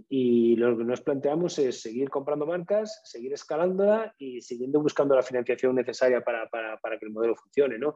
y 0.09 0.57
lo 0.57 0.77
que 0.77 0.85
nos 0.85 1.03
planteamos 1.03 1.57
es 1.59 1.81
seguir 1.81 2.11
comprando 2.11 2.47
marcas, 2.47 3.01
seguir 3.05 3.33
escalándola 3.33 4.13
y 4.19 4.41
siguiendo 4.41 4.81
buscando 4.81 5.15
la 5.15 5.23
financiación 5.23 5.77
necesaria 5.77 6.21
para, 6.21 6.49
para, 6.49 6.79
para 6.79 6.99
que 6.99 7.07
el 7.07 7.13
modelo 7.13 7.37
funcione. 7.37 7.79
¿no? 7.79 7.95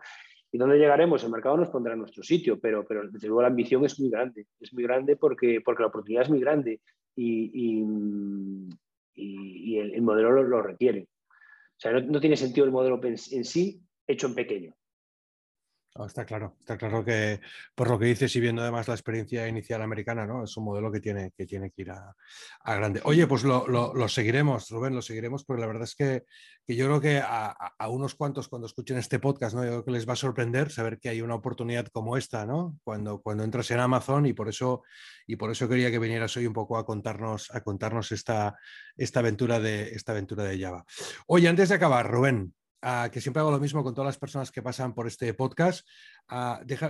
¿Y 0.52 0.58
dónde 0.58 0.78
llegaremos? 0.78 1.24
El 1.24 1.32
mercado 1.32 1.56
nos 1.56 1.70
pondrá 1.70 1.94
en 1.94 2.00
nuestro 2.00 2.22
sitio, 2.22 2.60
pero, 2.60 2.84
pero 2.86 3.08
desde 3.10 3.26
luego 3.26 3.42
la 3.42 3.48
ambición 3.48 3.84
es 3.84 3.98
muy 3.98 4.10
grande. 4.10 4.46
Es 4.60 4.72
muy 4.72 4.84
grande 4.84 5.16
porque, 5.16 5.60
porque 5.64 5.82
la 5.82 5.88
oportunidad 5.88 6.22
es 6.24 6.30
muy 6.30 6.40
grande 6.40 6.80
y, 7.16 7.50
y, 7.54 7.82
el, 9.78 10.02
modelo 10.02 10.42
lo, 10.42 10.62
requiere. 10.62 11.08
O 11.30 11.78
sea, 11.78 11.92
no, 11.92 12.20
tiene 12.20 12.36
sentido 12.36 12.64
el 12.64 12.72
modelo 12.72 13.00
en 13.02 13.44
sí 13.44 13.80
hecho 14.06 14.28
en 14.28 14.34
pequeño 14.34 14.74
está 16.06 16.24
claro, 16.24 16.56
está 16.58 16.78
claro 16.78 17.04
que 17.04 17.40
por 17.74 17.90
lo 17.90 17.98
que 17.98 18.06
dices 18.06 18.34
y 18.34 18.40
viendo 18.40 18.62
además 18.62 18.88
la 18.88 18.94
experiencia 18.94 19.46
inicial 19.46 19.82
americana, 19.82 20.26
¿no? 20.26 20.44
Es 20.44 20.56
un 20.56 20.64
modelo 20.64 20.90
que 20.90 21.00
tiene 21.00 21.32
que, 21.36 21.44
tiene 21.44 21.70
que 21.70 21.82
ir 21.82 21.90
a, 21.90 22.14
grande. 22.64 23.02
Oye, 23.04 23.26
pues 23.26 23.44
lo, 23.44 24.08
seguiremos, 24.08 24.70
Rubén, 24.70 24.94
lo 24.94 25.02
seguiremos, 25.02 25.44
porque 25.44 25.60
la 25.60 25.66
verdad 25.66 25.84
es 25.84 25.94
que, 25.94 26.24
yo 26.66 26.86
creo 26.86 27.00
que 27.00 27.22
a, 27.22 27.72
unos 27.90 28.14
cuantos 28.14 28.48
cuando 28.48 28.66
escuchen 28.66 28.96
este 28.96 29.18
podcast, 29.18 29.54
¿no? 29.54 29.64
Yo 29.64 29.70
creo 29.70 29.84
que 29.84 29.90
les 29.90 30.08
va 30.08 30.14
a 30.14 30.16
sorprender 30.16 30.70
saber 30.70 30.98
que 30.98 31.10
hay 31.10 31.20
una 31.20 31.34
oportunidad 31.34 31.86
como 31.88 32.16
esta, 32.16 32.46
¿no? 32.46 32.78
Cuando, 32.84 33.20
cuando 33.20 33.44
entras 33.44 33.70
en 33.70 33.80
Amazon 33.80 34.24
y 34.24 34.32
por 34.32 34.48
eso, 34.48 34.82
y 35.26 35.36
por 35.36 35.50
eso 35.50 35.68
quería 35.68 35.90
que 35.90 35.98
vinieras 35.98 36.34
hoy 36.38 36.46
un 36.46 36.54
poco 36.54 36.78
a 36.78 36.86
contarnos, 36.86 37.54
a 37.54 37.60
contarnos 37.60 38.12
esta, 38.12 38.56
esta, 38.96 39.20
aventura 39.20 39.60
de, 39.60 39.90
esta 39.90 40.12
aventura 40.12 40.44
de 40.44 40.58
Java. 40.58 40.84
Oye, 41.26 41.48
antes 41.48 41.68
de 41.68 41.74
acabar, 41.74 42.10
Rubén, 42.10 42.54
que 43.12 43.20
siempre 43.20 43.40
hago 43.40 43.50
lo 43.50 43.60
mismo 43.60 43.84
con 43.84 43.94
todas 43.94 44.08
las 44.08 44.18
personas 44.18 44.50
que 44.50 44.62
pasan 44.62 44.92
por 44.94 45.06
este 45.06 45.34
podcast 45.34 45.86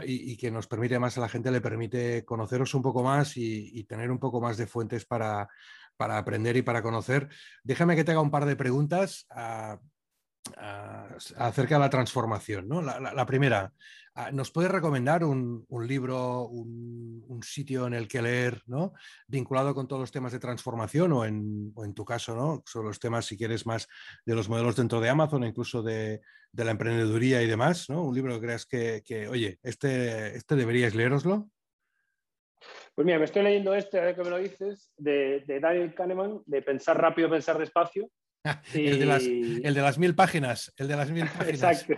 y, 0.05 0.37
que 0.37 0.51
nos 0.51 0.67
permite 0.67 0.99
más 0.99 1.19
a 1.19 1.21
la 1.21 1.29
gente, 1.29 1.51
le 1.51 1.61
permite 1.61 2.25
conoceros 2.25 2.75
un 2.75 2.83
poco 2.83 3.03
más 3.03 3.37
y, 3.37 3.85
tener 3.85 4.11
un 4.11 4.19
poco 4.19 4.41
más 4.41 4.57
de 4.57 4.67
fuentes 4.67 5.05
para, 5.05 5.49
para, 5.97 6.17
aprender 6.17 6.57
y 6.57 6.63
para 6.63 6.83
conocer. 6.83 7.29
Déjame 7.63 7.97
que 7.97 8.05
te 8.05 8.13
haga 8.13 8.21
un 8.21 8.31
par 8.31 8.47
de 8.47 8.57
preguntas 8.57 9.27
acerca 11.37 11.77
de 11.77 11.81
la 11.81 11.91
transformación. 11.91 12.69
¿no? 12.69 12.83
La, 12.83 13.27
primera, 13.27 13.73
¿nos 14.33 14.51
puedes 14.51 14.71
recomendar 14.71 15.25
un, 15.25 15.67
libro, 15.87 16.47
un, 16.47 17.41
sitio 17.43 17.87
en 17.87 17.95
el 17.95 18.07
que 18.07 18.23
leer, 18.23 18.63
¿no? 18.67 18.93
vinculado 19.27 19.75
con 19.75 19.89
todos 19.89 20.01
los 20.01 20.13
temas 20.13 20.33
de 20.33 20.39
transformación 20.39 21.13
o 21.13 21.25
en, 21.25 21.95
tu 21.95 22.05
caso, 22.05 22.35
¿no? 22.37 22.63
sobre 22.67 22.89
los 22.89 23.01
temas, 23.01 23.27
si 23.27 23.37
quieres, 23.37 23.67
más 23.67 23.89
de 24.25 24.35
los 24.35 24.49
modelos 24.49 24.77
dentro 24.77 25.01
de 25.01 25.09
Amazon, 25.09 25.45
incluso 25.45 25.83
de, 25.83 26.21
la 26.53 26.71
emprendeduría 26.71 27.43
y 27.43 27.47
demás? 27.47 27.89
¿no? 27.89 28.03
Un 28.03 28.15
libro 28.15 28.35
que 28.35 28.47
creas 28.47 28.67
que, 28.67 29.29
oye, 29.29 29.59
este, 29.63 30.37
este 30.37 30.57
deberíais 30.57 30.95
leeroslo. 30.95 31.49
Pues 32.95 33.07
mira, 33.07 33.19
me 33.19 33.25
estoy 33.25 33.43
leyendo 33.43 33.75
este, 33.75 33.99
a 33.99 34.05
ver 34.05 34.19
me 34.19 34.31
lo 34.31 34.39
dices, 34.39 34.93
de 34.97 35.43
Daniel 35.61 35.95
Kahneman, 35.95 36.43
de 36.47 36.63
Pensar 36.63 37.01
rápido, 37.01 37.31
pensar 37.31 37.59
despacio. 37.59 38.09
el, 38.75 38.99
de 38.99 39.07
las, 39.07 39.25
el, 39.25 39.75
de 39.75 39.81
las, 39.81 39.99
mil 39.99 40.15
páginas, 40.15 40.73
el 40.77 40.89
de 40.89 40.97
las 40.97 41.11
mil 41.11 41.25
páginas. 41.39 41.83
Exacto. 41.83 41.95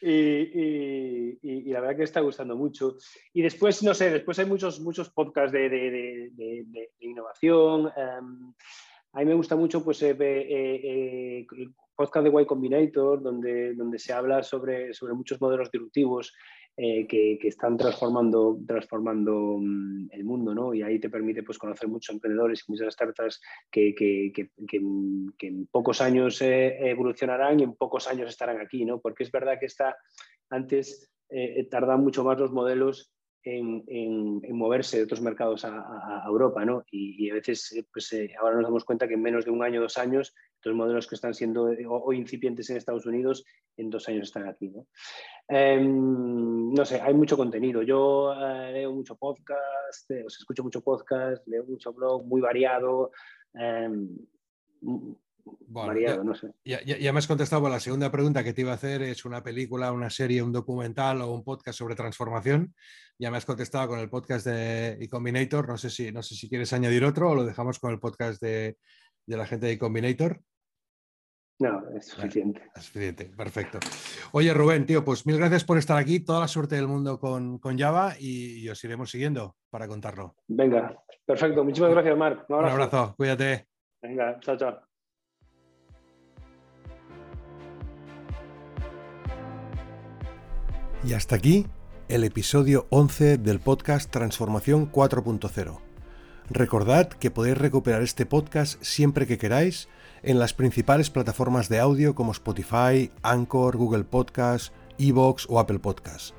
Y, 0.00 1.70
la 1.70 1.80
verdad 1.80 1.96
que 1.96 2.04
está 2.04 2.20
gustando 2.20 2.56
mucho. 2.56 2.96
Y 3.32 3.42
después, 3.42 3.82
no 3.82 3.92
sé, 3.94 4.10
después 4.10 4.38
hay 4.38 4.46
muchos, 4.46 4.80
muchos 4.80 5.10
podcasts 5.10 5.52
de, 5.52 6.30
innovación. 7.00 7.92
Em, 7.96 8.54
a 9.12 9.18
mí 9.18 9.24
me 9.26 9.34
gusta 9.34 9.54
mucho 9.54 9.84
pues, 9.84 10.02
eh, 10.02 10.16
eh, 10.18 11.46
el 11.56 11.74
podcast 11.94 12.26
de 12.26 12.42
Y 12.42 12.46
Combinator, 12.46 13.22
donde, 13.22 13.74
donde 13.74 13.98
se 13.98 14.12
habla 14.12 14.42
sobre, 14.42 14.92
sobre 14.94 15.14
muchos 15.14 15.40
modelos 15.40 15.70
disruptivos 15.70 16.32
eh, 16.76 17.06
que, 17.06 17.38
están 17.44 17.76
transformando, 17.76 18.58
transformando 18.66 19.58
mm, 19.60 20.08
el 20.10 20.24
mundo, 20.24 20.54
¿no? 20.54 20.74
Y 20.74 20.82
ahí 20.82 20.98
te 20.98 21.08
permite 21.08 21.44
pues, 21.44 21.56
conocer 21.56 21.88
muchos 21.88 22.12
emprendedores 22.12 22.64
y 22.66 22.72
muchas 22.72 22.92
startups 22.92 23.40
que, 23.70 23.94
que, 23.94 24.32
que 24.34 24.76
en 25.46 25.66
pocos 25.70 26.00
años 26.00 26.42
eh, 26.42 26.90
evolucionarán 26.90 27.60
y 27.60 27.62
en 27.62 27.74
pocos 27.74 28.08
años 28.08 28.28
estarán 28.28 28.60
aquí, 28.60 28.84
¿no? 28.84 29.00
Porque 29.00 29.22
es 29.22 29.30
verdad 29.30 29.58
que 29.60 29.66
está, 29.66 29.96
antes 30.50 31.12
eh, 31.30 31.64
tardan 31.70 32.00
mucho 32.02 32.24
más 32.24 32.40
los 32.40 32.50
modelos 32.50 33.13
en, 33.44 34.40
moverse 34.56 34.98
de 34.98 35.04
otros 35.04 35.20
mercados 35.20 35.64
a, 35.64 36.24
Europa, 36.26 36.64
¿no? 36.64 36.84
Y, 36.90 37.30
a 37.30 37.34
veces, 37.34 37.72
eh, 37.72 37.86
pues 37.92 38.12
eh, 38.12 38.34
ahora 38.40 38.56
nos 38.56 38.64
damos 38.64 38.84
cuenta 38.84 39.06
que 39.06 39.14
en 39.14 39.22
menos 39.22 39.44
de 39.44 39.50
un 39.50 39.62
año, 39.62 39.80
dos 39.80 39.98
años, 39.98 40.34
los 40.62 40.74
modelos 40.74 41.06
que 41.06 41.14
están 41.14 41.34
siendo 41.34 41.64
hoy 41.64 42.16
incipientes 42.18 42.70
en 42.70 42.78
Estados 42.78 43.06
Unidos, 43.06 43.44
en 43.76 43.90
dos 43.90 44.08
años 44.08 44.28
están 44.28 44.48
aquí, 44.48 44.68
¿no? 44.68 44.86
Em, 45.48 46.72
no 46.72 46.84
sé, 46.84 47.00
hay 47.00 47.12
mucho 47.12 47.36
contenido. 47.36 47.82
Yo 47.82 48.32
eh, 48.32 48.72
leo 48.72 48.92
mucho 48.92 49.16
podcast, 49.16 50.10
os 50.24 50.38
escucho 50.38 50.62
mucho 50.62 50.80
podcast, 50.80 51.46
leo 51.46 51.64
mucho 51.64 51.92
blog, 51.92 52.24
muy 52.24 52.40
variado. 52.40 53.10
Em, 55.46 56.00
ya, 56.00 56.16
no 56.16 56.34
sé. 56.34 56.52
Ya, 56.64 57.12
me 57.12 57.18
has 57.18 57.26
contestado 57.26 57.68
la 57.68 57.80
segunda 57.80 58.10
pregunta 58.10 58.44
que 58.44 58.52
te 58.52 58.62
iba 58.62 58.72
a 58.72 58.76
hacer, 58.76 59.02
es 59.02 59.24
una 59.24 59.42
película, 59.42 59.92
una 59.92 60.10
serie, 60.10 60.42
un 60.42 60.52
documental 60.52 61.20
o 61.22 61.32
un 61.32 61.44
podcast 61.44 61.78
sobre 61.78 61.94
transformación. 61.94 62.74
Ya 63.18 63.30
me 63.30 63.36
has 63.36 63.44
contestado 63.44 63.88
con 63.88 63.98
el 63.98 64.08
podcast 64.08 64.46
de 64.46 64.92
eCombinator, 65.04 65.68
no 65.68 65.76
sé 65.76 65.90
si, 65.90 66.12
no 66.12 66.22
sé 66.22 66.34
si 66.34 66.48
quieres 66.48 66.72
añadir 66.72 67.04
otro 67.04 67.30
o 67.30 67.34
lo 67.34 67.44
dejamos 67.44 67.78
con 67.78 67.92
el 67.92 68.00
podcast 68.00 68.40
de, 68.40 68.76
la 69.26 69.46
gente 69.46 69.66
de 69.66 69.72
eCombinator. 69.72 70.40
No, 71.60 71.88
es 71.96 72.08
suficiente. 72.08 72.62
es 72.74 72.84
suficiente, 72.84 73.26
perfecto. 73.26 73.78
Oye, 74.32 74.52
Rubén, 74.52 74.86
tío, 74.86 75.04
pues 75.04 75.24
mil 75.24 75.38
gracias 75.38 75.62
por 75.62 75.78
estar 75.78 75.96
aquí. 75.96 76.18
Toda 76.18 76.40
la 76.40 76.48
suerte 76.48 76.74
del 76.74 76.88
mundo 76.88 77.20
con, 77.20 77.60
Java 77.78 78.14
y, 78.18 78.68
os 78.68 78.82
iremos 78.82 79.10
siguiendo 79.10 79.56
para 79.70 79.86
contarlo. 79.86 80.34
Venga, 80.48 81.00
perfecto. 81.24 81.62
Muchísimas 81.62 81.92
gracias, 81.92 82.16
Marc. 82.16 82.50
Un 82.50 82.56
abrazo. 82.56 82.74
Un 82.74 82.82
abrazo, 82.82 83.14
cuídate. 83.16 83.68
Venga, 84.02 84.38
chao, 84.40 84.56
chao. 84.56 84.93
Y 91.06 91.12
hasta 91.12 91.36
aquí 91.36 91.66
el 92.08 92.24
episodio 92.24 92.86
11 92.88 93.36
del 93.36 93.60
podcast 93.60 94.10
Transformación 94.10 94.90
4.0. 94.90 95.78
Recordad 96.48 97.08
que 97.08 97.30
podéis 97.30 97.58
recuperar 97.58 98.02
este 98.02 98.24
podcast 98.24 98.82
siempre 98.82 99.26
que 99.26 99.36
queráis 99.36 99.88
en 100.22 100.38
las 100.38 100.54
principales 100.54 101.10
plataformas 101.10 101.68
de 101.68 101.78
audio 101.78 102.14
como 102.14 102.32
Spotify, 102.32 103.10
Anchor, 103.22 103.76
Google 103.76 104.04
Podcast, 104.04 104.72
Evox 104.96 105.46
o 105.50 105.58
Apple 105.60 105.78
Podcast, 105.78 106.34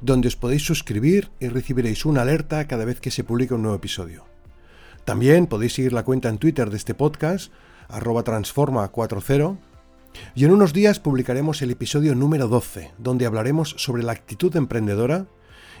donde 0.00 0.28
os 0.28 0.36
podéis 0.36 0.64
suscribir 0.64 1.30
y 1.38 1.48
recibiréis 1.48 2.06
una 2.06 2.22
alerta 2.22 2.66
cada 2.66 2.86
vez 2.86 3.00
que 3.00 3.10
se 3.10 3.22
publique 3.22 3.52
un 3.52 3.62
nuevo 3.62 3.76
episodio. 3.76 4.24
También 5.04 5.46
podéis 5.46 5.74
seguir 5.74 5.92
la 5.92 6.04
cuenta 6.04 6.30
en 6.30 6.38
Twitter 6.38 6.70
de 6.70 6.78
este 6.78 6.94
podcast, 6.94 7.52
arroba 7.88 8.24
transforma40, 8.24 9.58
y 10.34 10.44
en 10.44 10.52
unos 10.52 10.72
días 10.72 11.00
publicaremos 11.00 11.62
el 11.62 11.70
episodio 11.70 12.14
número 12.14 12.48
12, 12.48 12.92
donde 12.98 13.26
hablaremos 13.26 13.74
sobre 13.78 14.02
la 14.02 14.12
actitud 14.12 14.54
emprendedora 14.56 15.26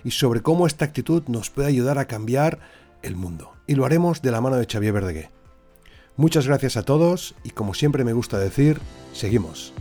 y 0.04 0.12
sobre 0.12 0.42
cómo 0.42 0.66
esta 0.66 0.84
actitud 0.84 1.22
nos 1.26 1.50
puede 1.50 1.68
ayudar 1.68 1.98
a 1.98 2.06
cambiar 2.06 2.58
el 3.02 3.16
mundo. 3.16 3.52
Y 3.66 3.74
lo 3.74 3.84
haremos 3.84 4.22
de 4.22 4.30
la 4.30 4.40
mano 4.40 4.56
de 4.56 4.66
Xavier 4.66 4.92
Verdegué. 4.92 5.30
Muchas 6.16 6.46
gracias 6.46 6.76
a 6.76 6.82
todos 6.82 7.34
y 7.44 7.50
como 7.50 7.74
siempre 7.74 8.04
me 8.04 8.12
gusta 8.12 8.38
decir, 8.38 8.80
seguimos. 9.12 9.74